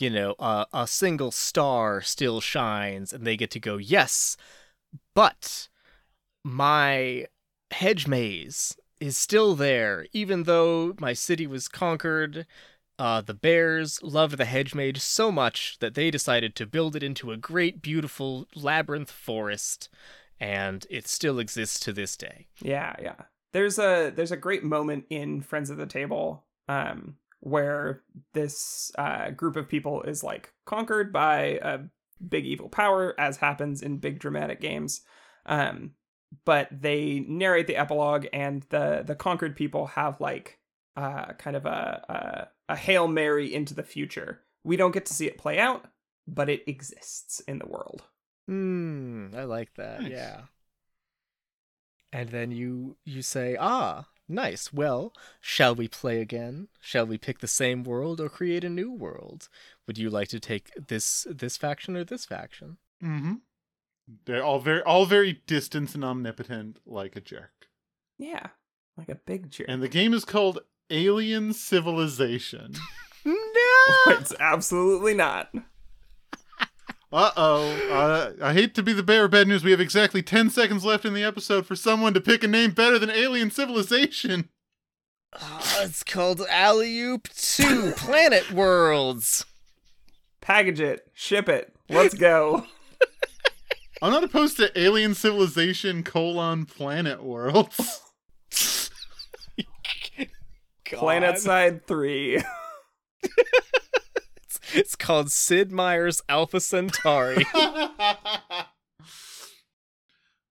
you 0.00 0.10
know, 0.10 0.34
a, 0.40 0.66
a 0.72 0.86
single 0.88 1.30
star 1.30 2.00
still 2.00 2.40
shines 2.40 3.12
and 3.12 3.24
they 3.24 3.36
get 3.36 3.52
to 3.52 3.60
go, 3.60 3.76
"Yes, 3.76 4.36
but 5.14 5.68
my 6.42 7.28
hedge 7.70 8.08
maze 8.08 8.76
is 8.98 9.16
still 9.16 9.54
there 9.54 10.06
even 10.12 10.42
though 10.42 10.94
my 10.98 11.12
city 11.12 11.46
was 11.46 11.68
conquered." 11.68 12.44
Uh, 12.98 13.20
the 13.20 13.34
bears 13.34 14.02
loved 14.02 14.36
the 14.36 14.44
hedge 14.44 14.74
maze 14.74 15.04
so 15.04 15.30
much 15.30 15.78
that 15.78 15.94
they 15.94 16.10
decided 16.10 16.56
to 16.56 16.66
build 16.66 16.96
it 16.96 17.04
into 17.04 17.30
a 17.30 17.36
great, 17.36 17.80
beautiful 17.80 18.48
labyrinth 18.56 19.12
forest, 19.12 19.88
and 20.40 20.88
it 20.90 21.06
still 21.06 21.38
exists 21.38 21.78
to 21.78 21.92
this 21.92 22.16
day. 22.16 22.48
Yeah, 22.60 22.96
yeah. 23.00 23.26
There's 23.52 23.78
a 23.78 24.10
there's 24.10 24.32
a 24.32 24.36
great 24.36 24.64
moment 24.64 25.04
in 25.08 25.40
Friends 25.40 25.70
of 25.70 25.76
the 25.76 25.86
Table 25.86 26.42
um 26.72 27.16
where 27.40 28.02
this 28.34 28.92
uh 28.98 29.30
group 29.30 29.56
of 29.56 29.68
people 29.68 30.02
is 30.02 30.22
like 30.22 30.52
conquered 30.64 31.12
by 31.12 31.58
a 31.62 31.80
big 32.28 32.44
evil 32.46 32.68
power 32.68 33.18
as 33.18 33.36
happens 33.36 33.82
in 33.82 33.98
big 33.98 34.18
dramatic 34.18 34.60
games. 34.60 35.02
Um 35.46 35.92
but 36.44 36.68
they 36.70 37.24
narrate 37.28 37.66
the 37.66 37.76
epilogue 37.76 38.26
and 38.32 38.64
the 38.70 39.02
the 39.04 39.14
conquered 39.14 39.56
people 39.56 39.86
have 39.88 40.20
like 40.20 40.58
uh 40.96 41.32
kind 41.34 41.56
of 41.56 41.66
a 41.66 42.48
a, 42.68 42.72
a 42.72 42.76
Hail 42.76 43.08
Mary 43.08 43.52
into 43.52 43.74
the 43.74 43.82
future. 43.82 44.42
We 44.64 44.76
don't 44.76 44.94
get 44.94 45.06
to 45.06 45.14
see 45.14 45.26
it 45.26 45.38
play 45.38 45.58
out, 45.58 45.86
but 46.26 46.48
it 46.48 46.62
exists 46.66 47.40
in 47.40 47.58
the 47.58 47.66
world. 47.66 48.04
Hmm, 48.46 49.28
I 49.36 49.44
like 49.44 49.74
that. 49.74 50.02
Nice. 50.02 50.12
Yeah. 50.12 50.42
And 52.12 52.28
then 52.28 52.50
you 52.52 52.96
you 53.04 53.22
say, 53.22 53.56
"Ah, 53.58 54.06
nice. 54.28 54.72
Well, 54.72 55.12
shall 55.40 55.74
we 55.74 55.88
play 55.88 56.20
again? 56.20 56.68
Shall 56.80 57.06
we 57.06 57.18
pick 57.18 57.40
the 57.40 57.46
same 57.48 57.84
world 57.84 58.20
or 58.20 58.28
create 58.28 58.64
a 58.64 58.68
new 58.70 58.90
world? 58.92 59.48
Would 59.86 59.98
you 59.98 60.10
like 60.10 60.28
to 60.28 60.40
take 60.40 60.70
this 60.88 61.26
this 61.30 61.56
faction 61.56 61.96
or 61.96 62.04
this 62.04 62.24
faction?" 62.24 62.78
Mm-hmm. 63.02 63.34
They're 64.24 64.44
all 64.44 64.58
very, 64.58 64.82
all 64.82 65.06
very 65.06 65.42
distant 65.46 65.94
and 65.94 66.04
omnipotent, 66.04 66.78
like 66.84 67.16
a 67.16 67.20
jerk. 67.20 67.68
Yeah. 68.18 68.48
Like 68.96 69.08
a 69.08 69.14
big 69.14 69.50
jerk. 69.50 69.66
And 69.68 69.82
the 69.82 69.88
game 69.88 70.12
is 70.12 70.24
called 70.24 70.60
Alien 70.90 71.52
Civilization. 71.52 72.74
No. 73.24 74.12
it's 74.14 74.34
absolutely 74.40 75.14
not. 75.14 75.52
Uh-oh. 77.12 77.90
Uh 77.90 78.32
I 78.42 78.52
hate 78.54 78.74
to 78.74 78.82
be 78.82 78.92
the 78.92 79.02
bearer 79.02 79.26
of 79.26 79.32
bad 79.32 79.46
news. 79.46 79.62
We 79.62 79.70
have 79.70 79.80
exactly 79.80 80.22
10 80.22 80.50
seconds 80.50 80.84
left 80.84 81.04
in 81.04 81.12
the 81.14 81.22
episode 81.24 81.66
for 81.66 81.76
someone 81.76 82.14
to 82.14 82.20
pick 82.20 82.42
a 82.42 82.48
name 82.48 82.70
better 82.70 82.98
than 82.98 83.10
Alien 83.10 83.50
Civilization. 83.50 84.48
Ah, 85.34 85.82
it's 85.82 86.02
called 86.02 86.42
Alley 86.48 86.98
Oop 87.00 87.28
2 87.28 87.92
Planet 87.96 88.52
Worlds. 88.52 89.44
Package 90.40 90.80
it, 90.80 91.08
ship 91.14 91.48
it, 91.48 91.74
let's 91.88 92.14
go. 92.14 92.66
I'm 94.02 94.10
not 94.10 94.24
opposed 94.24 94.56
to 94.56 94.76
Alien 94.78 95.14
Civilization 95.14 96.02
colon 96.02 96.66
Planet 96.66 97.22
Worlds. 97.22 98.00
Planet 100.84 101.38
Side 101.38 101.86
3. 101.86 102.42
It's, 104.72 104.74
it's 104.74 104.96
called 104.96 105.30
Sid 105.30 105.70
Meier's 105.70 106.22
Alpha 106.28 106.60
Centauri. 106.60 107.46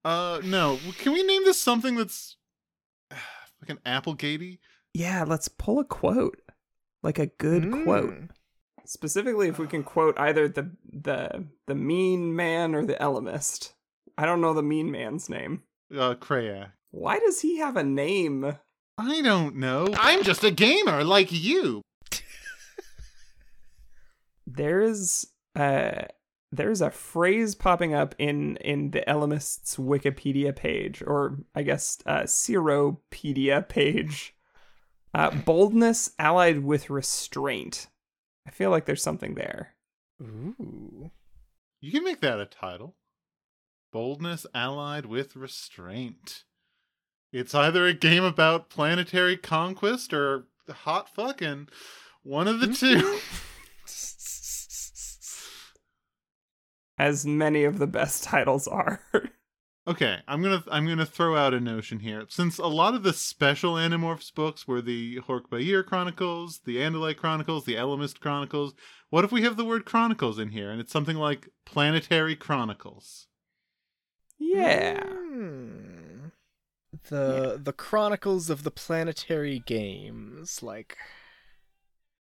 uh, 0.04 0.40
no. 0.44 0.78
Can 0.98 1.12
we 1.12 1.22
name 1.22 1.44
this 1.44 1.60
something 1.60 1.96
that's 1.96 2.36
like 3.10 3.68
an 3.68 3.78
Applegatey? 3.84 4.58
yeah, 4.94 5.24
let's 5.26 5.48
pull 5.48 5.78
a 5.78 5.84
quote. 5.84 6.40
Like 7.02 7.18
a 7.18 7.26
good 7.26 7.70
quote. 7.84 8.10
Mm. 8.10 8.28
Specifically 8.84 9.48
if 9.48 9.58
we 9.58 9.66
can 9.66 9.82
quote 9.82 10.18
either 10.18 10.48
the 10.48 10.70
the 10.92 11.46
the 11.66 11.74
mean 11.74 12.36
man 12.36 12.74
or 12.74 12.84
the 12.84 12.94
Ellimist. 12.94 13.72
I 14.18 14.26
don't 14.26 14.40
know 14.40 14.54
the 14.54 14.62
mean 14.62 14.90
man's 14.90 15.28
name. 15.28 15.62
Uh, 15.92 16.14
Crayak. 16.14 16.72
Why 16.90 17.18
does 17.18 17.40
he 17.40 17.58
have 17.58 17.76
a 17.76 17.82
name? 17.82 18.56
I 18.98 19.22
don't 19.22 19.56
know. 19.56 19.88
I'm 19.98 20.22
just 20.22 20.44
a 20.44 20.50
gamer 20.50 21.02
like 21.02 21.32
you. 21.32 21.82
There's 24.46 25.26
uh 25.54 26.02
there's 26.50 26.80
a 26.82 26.90
phrase 26.90 27.54
popping 27.54 27.94
up 27.94 28.14
in 28.18 28.56
in 28.58 28.90
the 28.90 29.08
Ellimist's 29.08 29.76
Wikipedia 29.76 30.54
page, 30.54 31.02
or 31.02 31.38
I 31.54 31.62
guess 31.62 31.98
uh 32.06 32.22
Seropedia 32.22 33.68
page. 33.68 34.34
Uh, 35.14 35.30
boldness 35.30 36.12
allied 36.18 36.64
with 36.64 36.88
restraint. 36.88 37.88
I 38.46 38.50
feel 38.50 38.70
like 38.70 38.86
there's 38.86 39.02
something 39.02 39.34
there. 39.34 39.74
Ooh. 40.22 41.10
You 41.82 41.92
can 41.92 42.02
make 42.02 42.20
that 42.20 42.40
a 42.40 42.46
title. 42.46 42.96
Boldness 43.92 44.46
allied 44.54 45.04
with 45.04 45.36
restraint. 45.36 46.44
It's 47.32 47.54
either 47.54 47.86
a 47.86 47.92
game 47.92 48.24
about 48.24 48.70
planetary 48.70 49.36
conquest 49.36 50.14
or 50.14 50.44
hot 50.70 51.14
fucking. 51.14 51.68
One 52.22 52.48
of 52.48 52.60
the 52.60 52.68
two. 52.68 53.18
As 57.02 57.26
many 57.26 57.64
of 57.64 57.78
the 57.78 57.88
best 57.88 58.22
titles 58.32 58.68
are. 58.68 59.00
Okay, 59.88 60.18
I'm 60.28 60.40
gonna 60.40 60.62
I'm 60.70 60.86
gonna 60.86 61.04
throw 61.04 61.36
out 61.36 61.52
a 61.52 61.58
notion 61.58 61.98
here. 61.98 62.24
Since 62.28 62.58
a 62.58 62.68
lot 62.68 62.94
of 62.94 63.02
the 63.02 63.12
special 63.12 63.74
Animorphs 63.74 64.32
books 64.32 64.68
were 64.68 64.80
the 64.80 65.16
Hork-Bajir 65.26 65.84
Chronicles, 65.84 66.60
the 66.64 66.76
Andalite 66.76 67.16
Chronicles, 67.16 67.64
the 67.64 67.74
Ellimist 67.74 68.20
Chronicles, 68.20 68.74
what 69.10 69.24
if 69.24 69.32
we 69.32 69.42
have 69.42 69.56
the 69.56 69.64
word 69.64 69.84
Chronicles 69.84 70.38
in 70.38 70.50
here 70.50 70.70
and 70.70 70.80
it's 70.80 70.92
something 70.92 71.16
like 71.16 71.48
Planetary 71.66 72.36
Chronicles? 72.36 73.26
yeah. 74.38 75.02
Hmm. 75.04 76.28
The 77.08 77.58
the 77.60 77.72
Chronicles 77.72 78.48
of 78.50 78.62
the 78.62 78.70
Planetary 78.70 79.58
Games, 79.66 80.62
like 80.62 80.96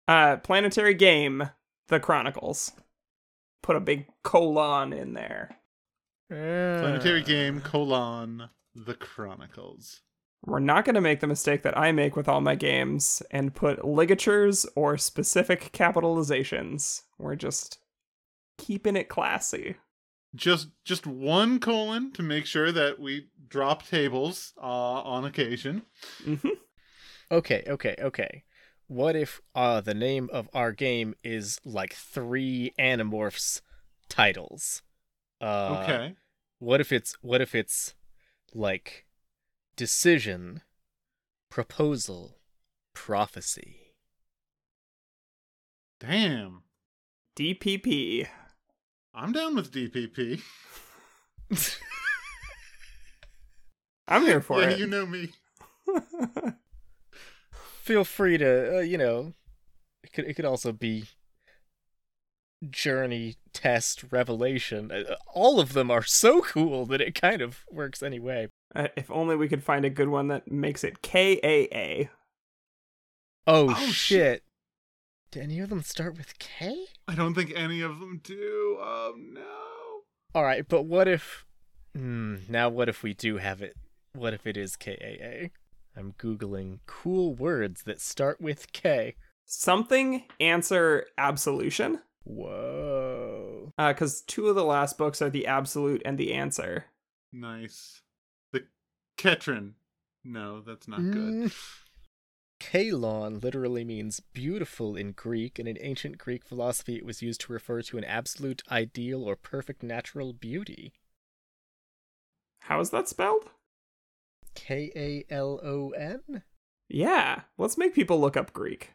Uh 0.07 0.37
Planetary 0.37 0.95
Game, 0.95 1.51
The 1.89 1.99
Chronicles. 1.99 2.71
Put 3.63 3.77
a 3.77 3.81
big 3.81 4.07
colon 4.23 4.93
in 4.93 5.15
there. 5.15 5.57
Planetary 6.29 7.21
Ah. 7.23 7.27
Game 7.27 7.61
colon 7.61 8.49
the 8.75 8.95
Chronicles. 8.95 10.01
We're 10.43 10.61
not 10.61 10.85
going 10.87 10.95
to 10.95 11.01
make 11.03 11.21
the 11.21 11.27
mistake 11.27 11.63
that 11.65 11.77
I 11.77 11.93
make 11.93 12.17
with 12.17 12.27
all 12.29 12.41
my 12.41 12.55
games 12.55 13.23
and 13.31 13.55
put 13.55 13.85
ligatures 13.85 14.65
or 14.75 14.97
specific 14.97 15.71
capitalizations. 15.73 17.03
We're 17.19 17.37
just 17.37 17.79
keeping 18.57 18.97
it 18.97 19.09
classy. 19.11 19.77
Just 20.35 20.69
just 20.85 21.07
one 21.07 21.59
colon 21.59 22.13
to 22.13 22.23
make 22.23 22.47
sure 22.47 22.71
that 22.73 23.01
we 23.01 23.27
drop 23.49 23.87
tables 23.87 24.53
uh, 24.57 24.63
on 25.03 25.25
occasion. 25.25 25.83
hmm 26.25 26.37
Okay, 27.33 27.63
okay, 27.69 27.95
okay. 28.01 28.45
What 28.91 29.15
if 29.15 29.41
uh 29.55 29.81
the 29.81 29.95
name 29.95 30.29
of 30.33 30.51
our 30.53 30.73
game 30.73 31.15
is 31.23 31.61
like 31.65 31.95
three 31.95 32.75
Animorphs 32.77 33.61
titles? 34.09 34.83
Uh 35.41 35.85
okay. 35.85 36.15
What 36.59 36.81
if 36.81 36.91
it's 36.91 37.15
what 37.23 37.41
if 37.41 37.55
it's 37.55 37.95
like 38.53 39.07
decision, 39.77 40.63
proposal, 41.51 42.39
prophecy? 42.93 43.95
Damn. 46.01 46.65
DPP. 47.37 48.27
I'm 49.15 49.31
down 49.31 49.55
with 49.55 49.71
DPP. 49.71 50.43
I'm 54.09 54.23
here 54.23 54.41
for 54.41 54.61
yeah, 54.61 54.71
it. 54.71 54.81
you 54.81 54.89
know 54.89 55.07
me. 55.07 55.31
Feel 57.91 58.05
free 58.05 58.39
to, 58.39 58.77
uh, 58.77 58.81
you 58.83 58.97
know, 58.97 59.33
it 60.05 60.13
could 60.13 60.25
it 60.27 60.35
could 60.35 60.45
also 60.45 60.71
be 60.71 61.07
journey, 62.69 63.35
test, 63.53 64.05
revelation. 64.13 64.93
Uh, 64.93 65.17
all 65.35 65.59
of 65.59 65.73
them 65.73 65.91
are 65.91 66.05
so 66.05 66.41
cool 66.41 66.87
that 66.87 67.01
it 67.01 67.21
kind 67.21 67.43
of 67.43 67.65
works 67.69 68.01
anyway. 68.01 68.47
Uh, 68.77 68.87
if 68.97 69.11
only 69.11 69.35
we 69.35 69.49
could 69.49 69.65
find 69.65 69.85
a 69.85 69.91
good 69.91 70.09
one 70.09 70.29
that 70.29 70.49
makes 70.53 70.85
it 70.85 71.03
KAA. 71.03 72.11
Oh, 73.49 73.71
Oh, 73.71 73.75
shit. 73.87 73.95
shit. 73.95 74.43
Do 75.33 75.41
any 75.41 75.59
of 75.59 75.69
them 75.71 75.83
start 75.83 76.17
with 76.17 76.39
K? 76.39 76.85
I 77.09 77.17
don't 77.17 77.35
think 77.35 77.53
any 77.57 77.81
of 77.81 77.99
them 77.99 78.21
do. 78.23 78.77
Oh 78.79 79.15
no. 79.19 80.03
All 80.33 80.45
right, 80.45 80.65
but 80.69 80.83
what 80.83 81.09
if? 81.09 81.45
Hmm. 81.97 82.37
Now, 82.49 82.69
what 82.69 82.89
if 82.89 83.03
we 83.03 83.15
do 83.15 83.39
have 83.39 83.61
it? 83.63 83.77
What 84.13 84.33
if 84.33 84.47
it 84.47 84.57
is 84.57 84.77
KAA? 84.77 85.49
I'm 86.01 86.15
googling 86.15 86.79
cool 86.87 87.35
words 87.35 87.83
that 87.83 88.01
start 88.01 88.41
with 88.41 88.73
K. 88.73 89.17
Something 89.45 90.25
answer 90.41 91.07
absolution. 91.19 92.01
Whoa. 92.25 93.73
Because 93.77 94.23
two 94.23 94.49
of 94.49 94.55
the 94.55 94.65
last 94.65 94.97
books 94.97 95.21
are 95.21 95.29
the 95.29 95.47
absolute 95.47 96.01
and 96.05 96.17
the 96.17 96.33
answer. 96.33 96.87
Nice. 97.33 98.01
The 98.53 98.65
Ketron. 99.19 99.73
No, 100.25 100.63
that's 100.63 100.89
not 100.89 101.01
good. 101.01 101.51
Mm. 101.51 101.77
Kalon 102.61 103.41
literally 103.41 103.85
means 103.85 104.21
beautiful 104.21 104.97
in 104.97 105.13
Greek, 105.13 105.59
and 105.59 105.69
in 105.69 105.79
ancient 105.81 106.19
Greek 106.19 106.45
philosophy, 106.45 106.97
it 106.97 107.05
was 107.05 107.23
used 107.23 107.41
to 107.43 107.53
refer 107.53 107.83
to 107.83 107.99
an 107.99 108.05
absolute 108.05 108.63
ideal 108.71 109.25
or 109.25 109.37
perfect 109.37 109.83
natural 109.83 110.33
beauty. 110.33 110.93
How 112.61 112.81
is 112.81 112.91
that 112.91 113.09
spelled? 113.09 113.51
K 114.55 114.91
A 114.95 115.33
L 115.33 115.61
O 115.63 115.91
N? 115.91 116.43
Yeah. 116.89 117.43
Let's 117.59 117.79
make 117.79 117.95
people 117.95 118.21
look 118.21 118.37
up 118.37 118.53
Greek. 118.53 118.93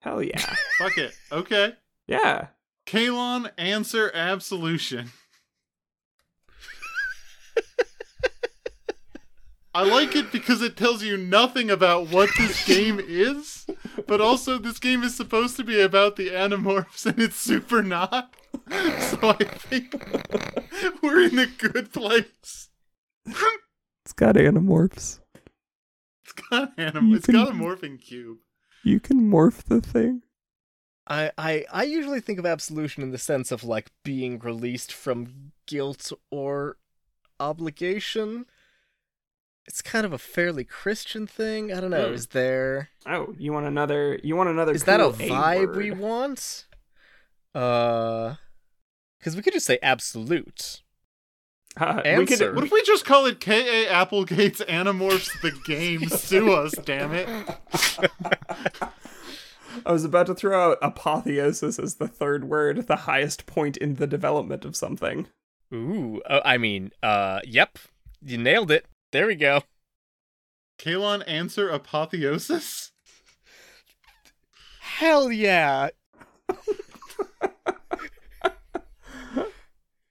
Hell 0.00 0.22
yeah. 0.22 0.38
Fuck 0.78 0.98
it. 0.98 1.12
Okay. 1.30 1.74
yeah. 2.06 2.48
Kalon 2.86 3.50
answer 3.56 4.10
absolution. 4.14 5.10
I 9.72 9.84
like 9.84 10.16
it 10.16 10.32
because 10.32 10.62
it 10.62 10.76
tells 10.76 11.04
you 11.04 11.16
nothing 11.16 11.70
about 11.70 12.08
what 12.08 12.28
this 12.36 12.66
game 12.66 13.00
is, 13.00 13.66
but 14.08 14.20
also 14.20 14.58
this 14.58 14.80
game 14.80 15.04
is 15.04 15.14
supposed 15.16 15.56
to 15.58 15.64
be 15.64 15.80
about 15.80 16.16
the 16.16 16.28
Animorphs 16.28 17.06
and 17.06 17.20
it's 17.20 17.36
super 17.36 17.80
not. 17.80 18.34
So 18.68 19.18
I 19.22 19.44
think 19.44 19.94
we're 21.02 21.22
in 21.22 21.38
a 21.38 21.46
good 21.46 21.92
place. 21.92 22.68
It's 24.10 24.18
got 24.18 24.34
animorphs. 24.34 25.20
It's 26.24 26.32
got 26.50 26.72
anim- 26.76 27.10
You 27.10 27.16
it's 27.16 27.26
got 27.28 27.48
a 27.50 27.52
morphing 27.52 28.00
cube. 28.00 28.38
You 28.82 28.98
can 28.98 29.20
morph 29.30 29.62
the 29.62 29.80
thing. 29.80 30.22
I, 31.06 31.30
I 31.38 31.64
I 31.72 31.82
usually 31.84 32.20
think 32.20 32.38
of 32.40 32.44
absolution 32.46 33.04
in 33.04 33.10
the 33.12 33.18
sense 33.18 33.52
of 33.52 33.62
like 33.62 33.90
being 34.04 34.40
released 34.40 34.92
from 34.92 35.52
guilt 35.66 36.12
or 36.30 36.76
obligation. 37.38 38.46
It's 39.66 39.80
kind 39.80 40.04
of 40.04 40.12
a 40.12 40.18
fairly 40.18 40.64
Christian 40.64 41.26
thing. 41.28 41.72
I 41.72 41.80
don't 41.80 41.90
know. 41.90 42.08
Hmm. 42.08 42.14
Is 42.14 42.26
there 42.28 42.88
Oh, 43.06 43.32
you 43.38 43.52
want 43.52 43.66
another? 43.66 44.18
You 44.24 44.34
want 44.34 44.48
another? 44.50 44.72
is 44.72 44.84
that 44.84 45.00
a 45.00 45.04
cool 45.04 45.12
vibe 45.12 45.76
we 45.76 45.90
word. 45.92 46.00
want? 46.00 46.66
Uh, 47.54 48.34
because 49.18 49.36
we 49.36 49.42
could 49.42 49.52
just 49.52 49.66
say 49.66 49.78
absolute. 49.82 50.82
Uh, 51.76 52.00
we 52.04 52.10
Answer. 52.10 52.48
could. 52.48 52.54
What 52.56 52.64
if 52.64 52.72
we 52.72 52.82
just 52.82 53.04
call 53.04 53.26
it 53.26 53.40
K.A. 53.40 53.88
Applegate's 53.88 54.60
Animorphs 54.62 55.30
the 55.40 55.52
Game? 55.64 56.08
Sue 56.08 56.52
us, 56.52 56.72
damn 56.84 57.12
it. 57.12 57.28
I 59.86 59.92
was 59.92 60.04
about 60.04 60.26
to 60.26 60.34
throw 60.34 60.72
out 60.72 60.78
apotheosis 60.82 61.78
as 61.78 61.94
the 61.94 62.08
third 62.08 62.44
word, 62.44 62.86
the 62.88 62.96
highest 62.96 63.46
point 63.46 63.76
in 63.76 63.94
the 63.94 64.06
development 64.06 64.64
of 64.64 64.74
something. 64.74 65.28
Ooh, 65.72 66.20
uh, 66.26 66.40
I 66.44 66.58
mean, 66.58 66.90
uh, 67.02 67.40
yep, 67.44 67.78
you 68.20 68.36
nailed 68.36 68.72
it. 68.72 68.86
There 69.12 69.28
we 69.28 69.36
go. 69.36 69.62
Kalon 70.76 71.22
answer 71.22 71.68
apotheosis? 71.68 72.90
Hell 74.80 75.30
yeah! 75.30 75.90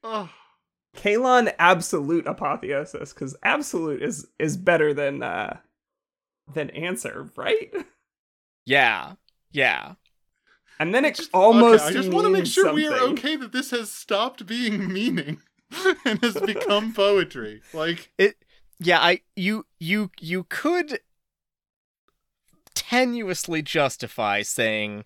Oh, 0.04 0.30
Kalon 1.00 1.50
absolute 1.60 2.28
apotheosis, 2.28 3.14
because 3.14 3.36
absolute 3.44 4.02
is 4.02 4.28
is 4.38 4.58
better 4.58 4.94
than 4.94 5.24
uh 5.24 5.58
than 6.54 6.70
answer, 6.72 7.30
right? 7.38 7.74
Yeah, 8.66 9.14
yeah. 9.52 9.94
And 10.78 10.94
then 10.94 11.06
it 11.06 11.16
just- 11.16 11.30
almost. 11.34 11.86
okay, 11.86 11.92
I 11.92 11.94
just 11.94 12.12
want 12.12 12.26
to 12.26 12.30
make 12.30 12.40
means 12.44 12.52
sure 12.52 12.74
we 12.74 12.88
are 12.88 13.00
okay 13.12 13.38
that 13.38 13.54
this 13.54 13.72
has 13.72 13.90
stopped 13.92 14.46
being 14.46 14.92
meaning 14.92 15.40
and 16.06 16.22
has 16.22 16.36
become 16.42 16.94
poetry. 17.06 17.62
Like, 17.74 18.12
it. 18.18 18.36
Yeah, 18.80 19.00
I 19.00 19.22
you 19.38 19.66
you 19.80 20.12
you 20.20 20.46
could 20.50 21.00
tenuously 22.76 23.64
justify 23.64 24.42
saying 24.42 25.06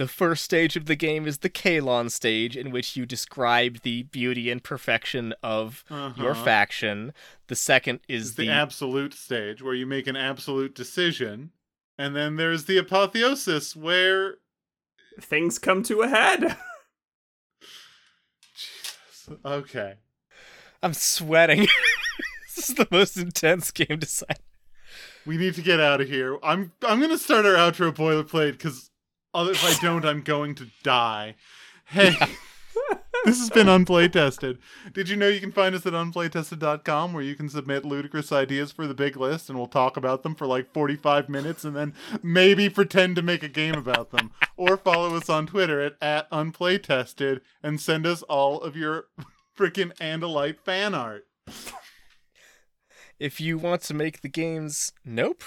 the 0.00 0.08
first 0.08 0.42
stage 0.42 0.76
of 0.76 0.86
the 0.86 0.96
game 0.96 1.26
is 1.26 1.38
the 1.38 1.50
Kalon 1.50 2.08
stage 2.08 2.56
in 2.56 2.70
which 2.70 2.96
you 2.96 3.04
describe 3.04 3.82
the 3.82 4.04
beauty 4.04 4.50
and 4.50 4.64
perfection 4.64 5.34
of 5.42 5.84
your 5.90 6.30
uh-huh. 6.30 6.42
faction. 6.42 7.12
The 7.48 7.54
second 7.54 8.00
is 8.08 8.28
is 8.28 8.34
the, 8.36 8.46
the, 8.46 8.52
absolute 8.52 9.12
stage 9.12 9.60
where 9.60 9.74
you 9.74 9.84
make 9.84 10.06
an 10.06 10.16
absolute 10.16 10.74
decision. 10.74 11.50
And 11.98 12.16
then 12.16 12.36
there's 12.36 12.64
the 12.64 12.78
apotheosis 12.78 13.76
where 13.76 14.36
things 15.20 15.58
come 15.58 15.82
to 15.82 16.00
a 16.00 16.08
head. 16.08 16.40
Jesus. 18.54 19.28
Okay. 19.44 19.96
I'm 20.82 20.94
sweating. 20.94 21.66
this 22.56 22.70
is 22.70 22.74
the 22.74 22.88
most 22.90 23.18
intense 23.18 23.70
game 23.70 23.98
design. 23.98 24.38
We 25.26 25.36
need 25.36 25.56
to 25.56 25.62
get 25.62 25.78
out 25.78 26.00
of 26.00 26.08
here. 26.08 26.38
I'm 26.42 26.72
I'm 26.82 27.02
gonna 27.02 27.18
start 27.18 27.44
our 27.44 27.52
outro 27.52 27.94
boilerplate 27.94 28.52
because 28.52 28.89
if 29.34 29.64
I 29.64 29.80
don't, 29.80 30.04
I'm 30.04 30.22
going 30.22 30.54
to 30.56 30.68
die. 30.82 31.36
Hey, 31.92 32.14
this 33.24 33.40
has 33.40 33.50
been 33.50 33.66
Unplaytested. 33.66 34.58
Did 34.92 35.08
you 35.08 35.16
know 35.16 35.26
you 35.26 35.40
can 35.40 35.50
find 35.50 35.74
us 35.74 35.84
at 35.86 35.92
unplaytested.com 35.92 37.12
where 37.12 37.22
you 37.24 37.34
can 37.34 37.48
submit 37.48 37.84
ludicrous 37.84 38.30
ideas 38.30 38.70
for 38.70 38.86
the 38.86 38.94
big 38.94 39.16
list 39.16 39.48
and 39.48 39.58
we'll 39.58 39.66
talk 39.66 39.96
about 39.96 40.22
them 40.22 40.36
for 40.36 40.46
like 40.46 40.72
45 40.72 41.28
minutes 41.28 41.64
and 41.64 41.74
then 41.74 41.94
maybe 42.22 42.68
pretend 42.68 43.16
to 43.16 43.22
make 43.22 43.42
a 43.42 43.48
game 43.48 43.74
about 43.74 44.12
them. 44.12 44.30
or 44.56 44.76
follow 44.76 45.16
us 45.16 45.28
on 45.28 45.48
Twitter 45.48 45.80
at, 45.80 45.94
at 46.00 46.30
unplaytested 46.30 47.40
and 47.60 47.80
send 47.80 48.06
us 48.06 48.22
all 48.22 48.60
of 48.60 48.76
your 48.76 49.06
freaking 49.58 49.92
Andalite 49.96 50.60
fan 50.60 50.94
art. 50.94 51.26
If 53.18 53.40
you 53.40 53.58
want 53.58 53.82
to 53.82 53.94
make 53.94 54.20
the 54.20 54.28
games, 54.28 54.92
nope. 55.04 55.42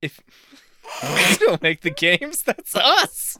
if 0.00 0.20
we 1.02 1.36
don't 1.38 1.62
make 1.62 1.82
the 1.82 1.90
games, 1.90 2.42
that's 2.42 2.74
us. 2.74 3.38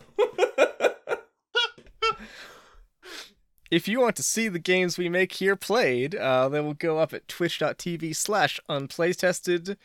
if 3.70 3.88
you 3.88 4.00
want 4.00 4.16
to 4.16 4.22
see 4.22 4.48
the 4.48 4.58
games 4.58 4.98
we 4.98 5.08
make 5.08 5.32
here 5.34 5.56
played, 5.56 6.14
uh, 6.14 6.48
they 6.48 6.60
will 6.60 6.74
go 6.74 6.98
up 6.98 7.12
at 7.12 7.28
twitch.tv 7.28 8.14
slash 8.14 8.60
unplaytested. 8.68 9.76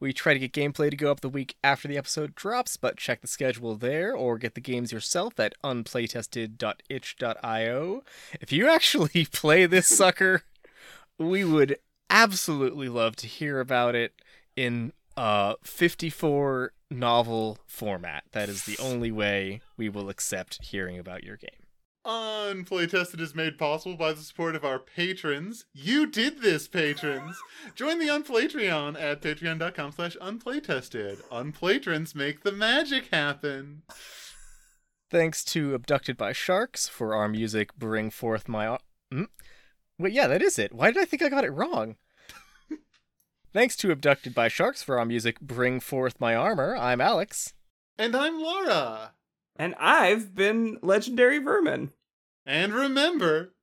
We 0.00 0.12
try 0.12 0.32
to 0.32 0.38
get 0.38 0.52
gameplay 0.52 0.90
to 0.90 0.96
go 0.96 1.10
up 1.10 1.22
the 1.22 1.28
week 1.28 1.56
after 1.64 1.88
the 1.88 1.98
episode 1.98 2.36
drops, 2.36 2.76
but 2.76 2.96
check 2.96 3.20
the 3.20 3.26
schedule 3.26 3.74
there 3.74 4.14
or 4.14 4.38
get 4.38 4.54
the 4.54 4.60
games 4.60 4.92
yourself 4.92 5.40
at 5.40 5.54
unplaytested.itch.io. 5.64 8.04
If 8.40 8.52
you 8.52 8.68
actually 8.68 9.26
play 9.32 9.66
this 9.66 9.88
sucker, 9.88 10.44
we 11.18 11.44
would 11.44 11.78
absolutely 12.08 12.88
love 12.88 13.16
to 13.16 13.26
hear 13.26 13.58
about 13.58 13.96
it 13.96 14.14
in 14.54 14.92
uh 15.18 15.54
54 15.64 16.72
novel 16.90 17.58
format. 17.66 18.24
That 18.32 18.48
is 18.48 18.64
the 18.64 18.78
only 18.78 19.10
way 19.10 19.60
we 19.76 19.88
will 19.88 20.08
accept 20.08 20.64
hearing 20.64 20.98
about 20.98 21.24
your 21.24 21.36
game. 21.36 21.50
Unplaytested 22.06 23.20
is 23.20 23.34
made 23.34 23.58
possible 23.58 23.96
by 23.96 24.12
the 24.12 24.22
support 24.22 24.54
of 24.54 24.64
our 24.64 24.78
patrons. 24.78 25.66
You 25.74 26.06
did 26.06 26.40
this, 26.40 26.66
patrons! 26.66 27.36
Join 27.74 27.98
the 27.98 28.06
Unplaytreon 28.06 28.98
at 28.98 29.20
patreon.com 29.20 29.92
slash 29.92 30.16
unplaytested. 30.16 31.20
Unplaytrons 31.30 32.14
make 32.14 32.44
the 32.44 32.52
magic 32.52 33.08
happen. 33.12 33.82
Thanks 35.10 35.44
to 35.46 35.74
Abducted 35.74 36.16
by 36.16 36.32
Sharks 36.32 36.88
for 36.88 37.14
our 37.14 37.28
music 37.28 37.76
Bring 37.76 38.10
Forth 38.10 38.48
My... 38.48 38.78
Hmm? 39.12 39.24
Wait, 39.98 40.12
yeah, 40.12 40.28
that 40.28 40.42
is 40.42 40.58
it. 40.58 40.72
Why 40.72 40.90
did 40.90 41.02
I 41.02 41.04
think 41.04 41.22
I 41.22 41.28
got 41.28 41.44
it 41.44 41.50
wrong? 41.50 41.96
Thanks 43.50 43.76
to 43.76 43.90
Abducted 43.90 44.34
by 44.34 44.48
Sharks 44.48 44.82
for 44.82 44.98
our 44.98 45.06
music 45.06 45.40
Bring 45.40 45.80
Forth 45.80 46.20
My 46.20 46.34
Armor. 46.34 46.76
I'm 46.76 47.00
Alex. 47.00 47.54
And 47.96 48.14
I'm 48.14 48.38
Laura. 48.38 49.12
And 49.56 49.74
I've 49.80 50.34
been 50.34 50.76
Legendary 50.82 51.38
Vermin. 51.38 51.92
And 52.44 52.74
remember, 52.74 53.54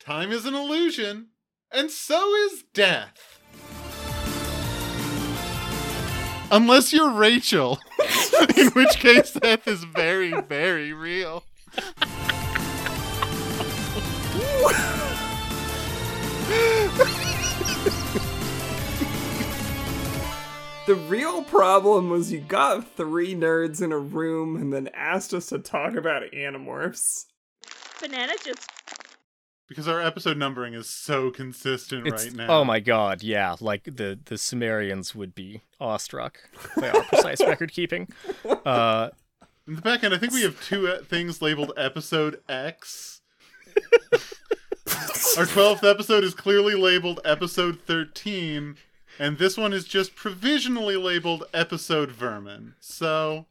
time 0.00 0.32
is 0.32 0.44
an 0.44 0.54
illusion, 0.54 1.28
and 1.70 1.88
so 1.88 2.34
is 2.34 2.64
death. 2.74 3.40
Unless 6.50 6.92
you're 6.92 7.12
Rachel, 7.12 7.78
in 8.56 8.70
which 8.70 8.98
case 8.98 9.30
death 9.34 9.68
is 9.68 9.84
very, 9.84 10.32
very 10.42 10.92
real. 10.92 11.44
The 20.88 20.94
real 20.94 21.42
problem 21.42 22.08
was 22.08 22.32
you 22.32 22.40
got 22.40 22.96
three 22.96 23.34
nerds 23.34 23.82
in 23.82 23.92
a 23.92 23.98
room 23.98 24.56
and 24.56 24.72
then 24.72 24.88
asked 24.94 25.34
us 25.34 25.48
to 25.48 25.58
talk 25.58 25.92
about 25.92 26.22
Animorphs. 26.32 27.26
Banana 28.00 28.32
just 28.42 28.70
Because 29.68 29.86
our 29.86 30.00
episode 30.00 30.38
numbering 30.38 30.72
is 30.72 30.88
so 30.88 31.30
consistent 31.30 32.06
It's, 32.06 32.24
right 32.24 32.34
now. 32.34 32.46
Oh 32.48 32.64
my 32.64 32.80
god, 32.80 33.22
yeah. 33.22 33.56
Like 33.60 33.84
the, 33.84 34.18
the 34.24 34.38
Sumerians 34.38 35.14
would 35.14 35.34
be 35.34 35.60
awestruck 35.78 36.38
by 36.74 36.88
our 36.88 37.02
precise 37.02 37.40
record 37.46 37.70
keeping. 37.70 38.08
Uh, 38.64 39.10
In 39.66 39.74
the 39.74 39.82
back 39.82 40.04
end, 40.04 40.14
I 40.14 40.16
think 40.16 40.32
we 40.32 40.40
have 40.40 40.58
two 40.64 40.88
uh, 40.88 41.02
things 41.02 41.42
labeled 41.42 41.74
episode 41.76 42.40
X. 42.48 43.20
Our 45.36 45.44
12th 45.44 45.88
episode 45.88 46.24
is 46.24 46.32
clearly 46.32 46.74
labeled 46.74 47.20
episode 47.26 47.78
13, 47.82 48.76
and 49.18 49.38
this 49.38 49.56
one 49.56 49.72
is 49.72 49.84
just 49.84 50.14
provisionally 50.14 50.96
labeled 50.96 51.44
episode 51.52 52.10
Vermin. 52.10 52.74
So, 52.80 53.46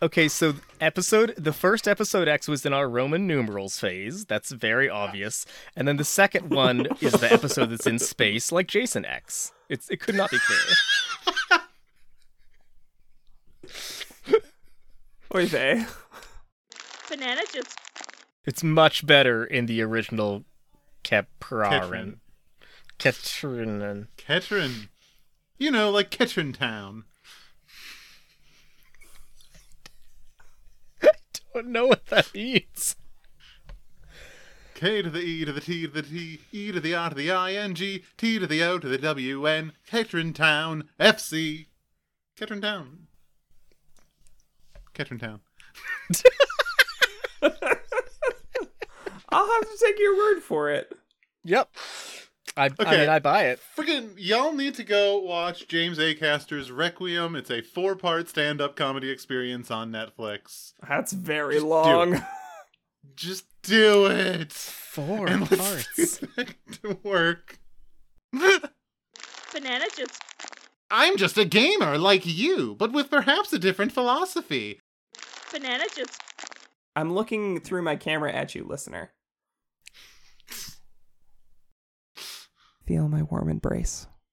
Okay, 0.00 0.28
so 0.28 0.54
episode 0.80 1.34
the 1.36 1.52
first 1.52 1.88
episode 1.88 2.28
X 2.28 2.46
was 2.46 2.64
in 2.64 2.72
our 2.72 2.88
Roman 2.88 3.26
numerals 3.26 3.80
phase. 3.80 4.24
That's 4.26 4.52
very 4.52 4.88
obvious. 4.88 5.44
And 5.74 5.88
then 5.88 5.96
the 5.96 6.04
second 6.04 6.50
one 6.50 6.86
is 7.00 7.14
the 7.14 7.32
episode 7.32 7.70
that's 7.70 7.86
in 7.86 7.98
space, 7.98 8.52
like 8.52 8.68
Jason 8.68 9.04
X. 9.04 9.52
It's 9.68 9.90
it 9.90 9.98
could 9.98 10.14
not 10.14 10.30
be 10.30 10.38
clearer. 10.38 11.62
Oy 15.34 15.46
vey. 15.46 15.84
banana 17.08 17.42
just 17.52 17.76
It's 18.44 18.62
much 18.62 19.04
better 19.04 19.44
in 19.44 19.66
the 19.66 19.82
original 19.82 20.44
Keprarin. 21.02 22.18
Ketrarin. 23.00 24.06
Ketrin. 24.16 24.88
You 25.58 25.72
know, 25.72 25.90
like 25.90 26.10
Kettering 26.10 26.52
Town. 26.52 27.04
I 31.02 31.08
don't 31.52 31.68
know 31.68 31.88
what 31.88 32.06
that 32.06 32.32
means. 32.32 32.94
K 34.74 35.02
to 35.02 35.10
the 35.10 35.18
E 35.18 35.44
to 35.44 35.52
the 35.52 35.60
T 35.60 35.82
to 35.88 35.92
the 35.92 36.02
T, 36.02 36.40
E 36.52 36.70
to 36.70 36.78
the 36.78 36.94
R 36.94 37.08
to 37.08 37.16
the 37.16 37.32
I 37.32 37.54
N 37.54 37.74
G, 37.74 38.04
T 38.16 38.38
to 38.38 38.46
the 38.46 38.62
O 38.62 38.78
to 38.78 38.86
the 38.86 38.98
W 38.98 39.46
N, 39.46 39.72
Kettering 39.88 40.32
Town, 40.32 40.88
FC. 41.00 41.66
Kettering 42.36 42.60
Town. 42.60 43.08
Kettering 44.94 45.18
Town. 45.18 45.40
I'll 49.30 49.50
have 49.50 49.62
to 49.62 49.78
take 49.84 49.98
your 49.98 50.16
word 50.16 50.40
for 50.40 50.70
it. 50.70 50.92
Yep. 51.42 51.70
I, 52.58 52.64
I 52.64 52.68
Okay. 52.80 52.98
mean, 53.00 53.08
I 53.08 53.18
buy 53.20 53.44
it. 53.44 53.60
Friggin' 53.76 54.14
y'all 54.16 54.52
need 54.52 54.74
to 54.74 54.84
go 54.84 55.18
watch 55.20 55.68
James 55.68 55.98
Acaster's 55.98 56.70
Requiem. 56.72 57.36
It's 57.36 57.50
a 57.50 57.62
four 57.62 57.94
part 57.96 58.28
stand 58.28 58.60
up 58.60 58.74
comedy 58.76 59.10
experience 59.10 59.70
on 59.70 59.90
Netflix. 59.92 60.72
That's 60.86 61.12
very 61.12 61.54
Just 61.54 61.64
do 61.64 61.68
long. 61.70 62.22
Just 63.16 63.44
do 63.62 64.06
it! 64.06 64.52
Four 64.52 65.28
And 65.28 65.50
let's 65.50 65.56
parts. 65.56 66.18
do 66.18 66.26
that 66.36 66.54
to 66.82 66.98
work. 67.02 67.58
banana 68.32 69.86
just 69.96 70.20
I'm 70.90 71.16
just 71.16 71.38
a 71.38 71.44
gamer 71.44 71.96
like 71.98 72.26
you, 72.26 72.74
but 72.78 72.92
with 72.92 73.10
perhaps 73.10 73.52
a 73.52 73.58
different 73.58 73.92
philosophy. 73.92 74.80
banana 75.52 75.84
just 75.94 76.20
I'm 76.96 77.12
looking 77.14 77.60
through 77.60 77.82
my 77.82 77.96
camera 77.96 78.32
at 78.32 78.54
you, 78.54 78.64
listener. 78.64 79.12
Feel 82.88 83.06
my 83.06 83.22
warm 83.22 83.50
embrace. 83.50 84.06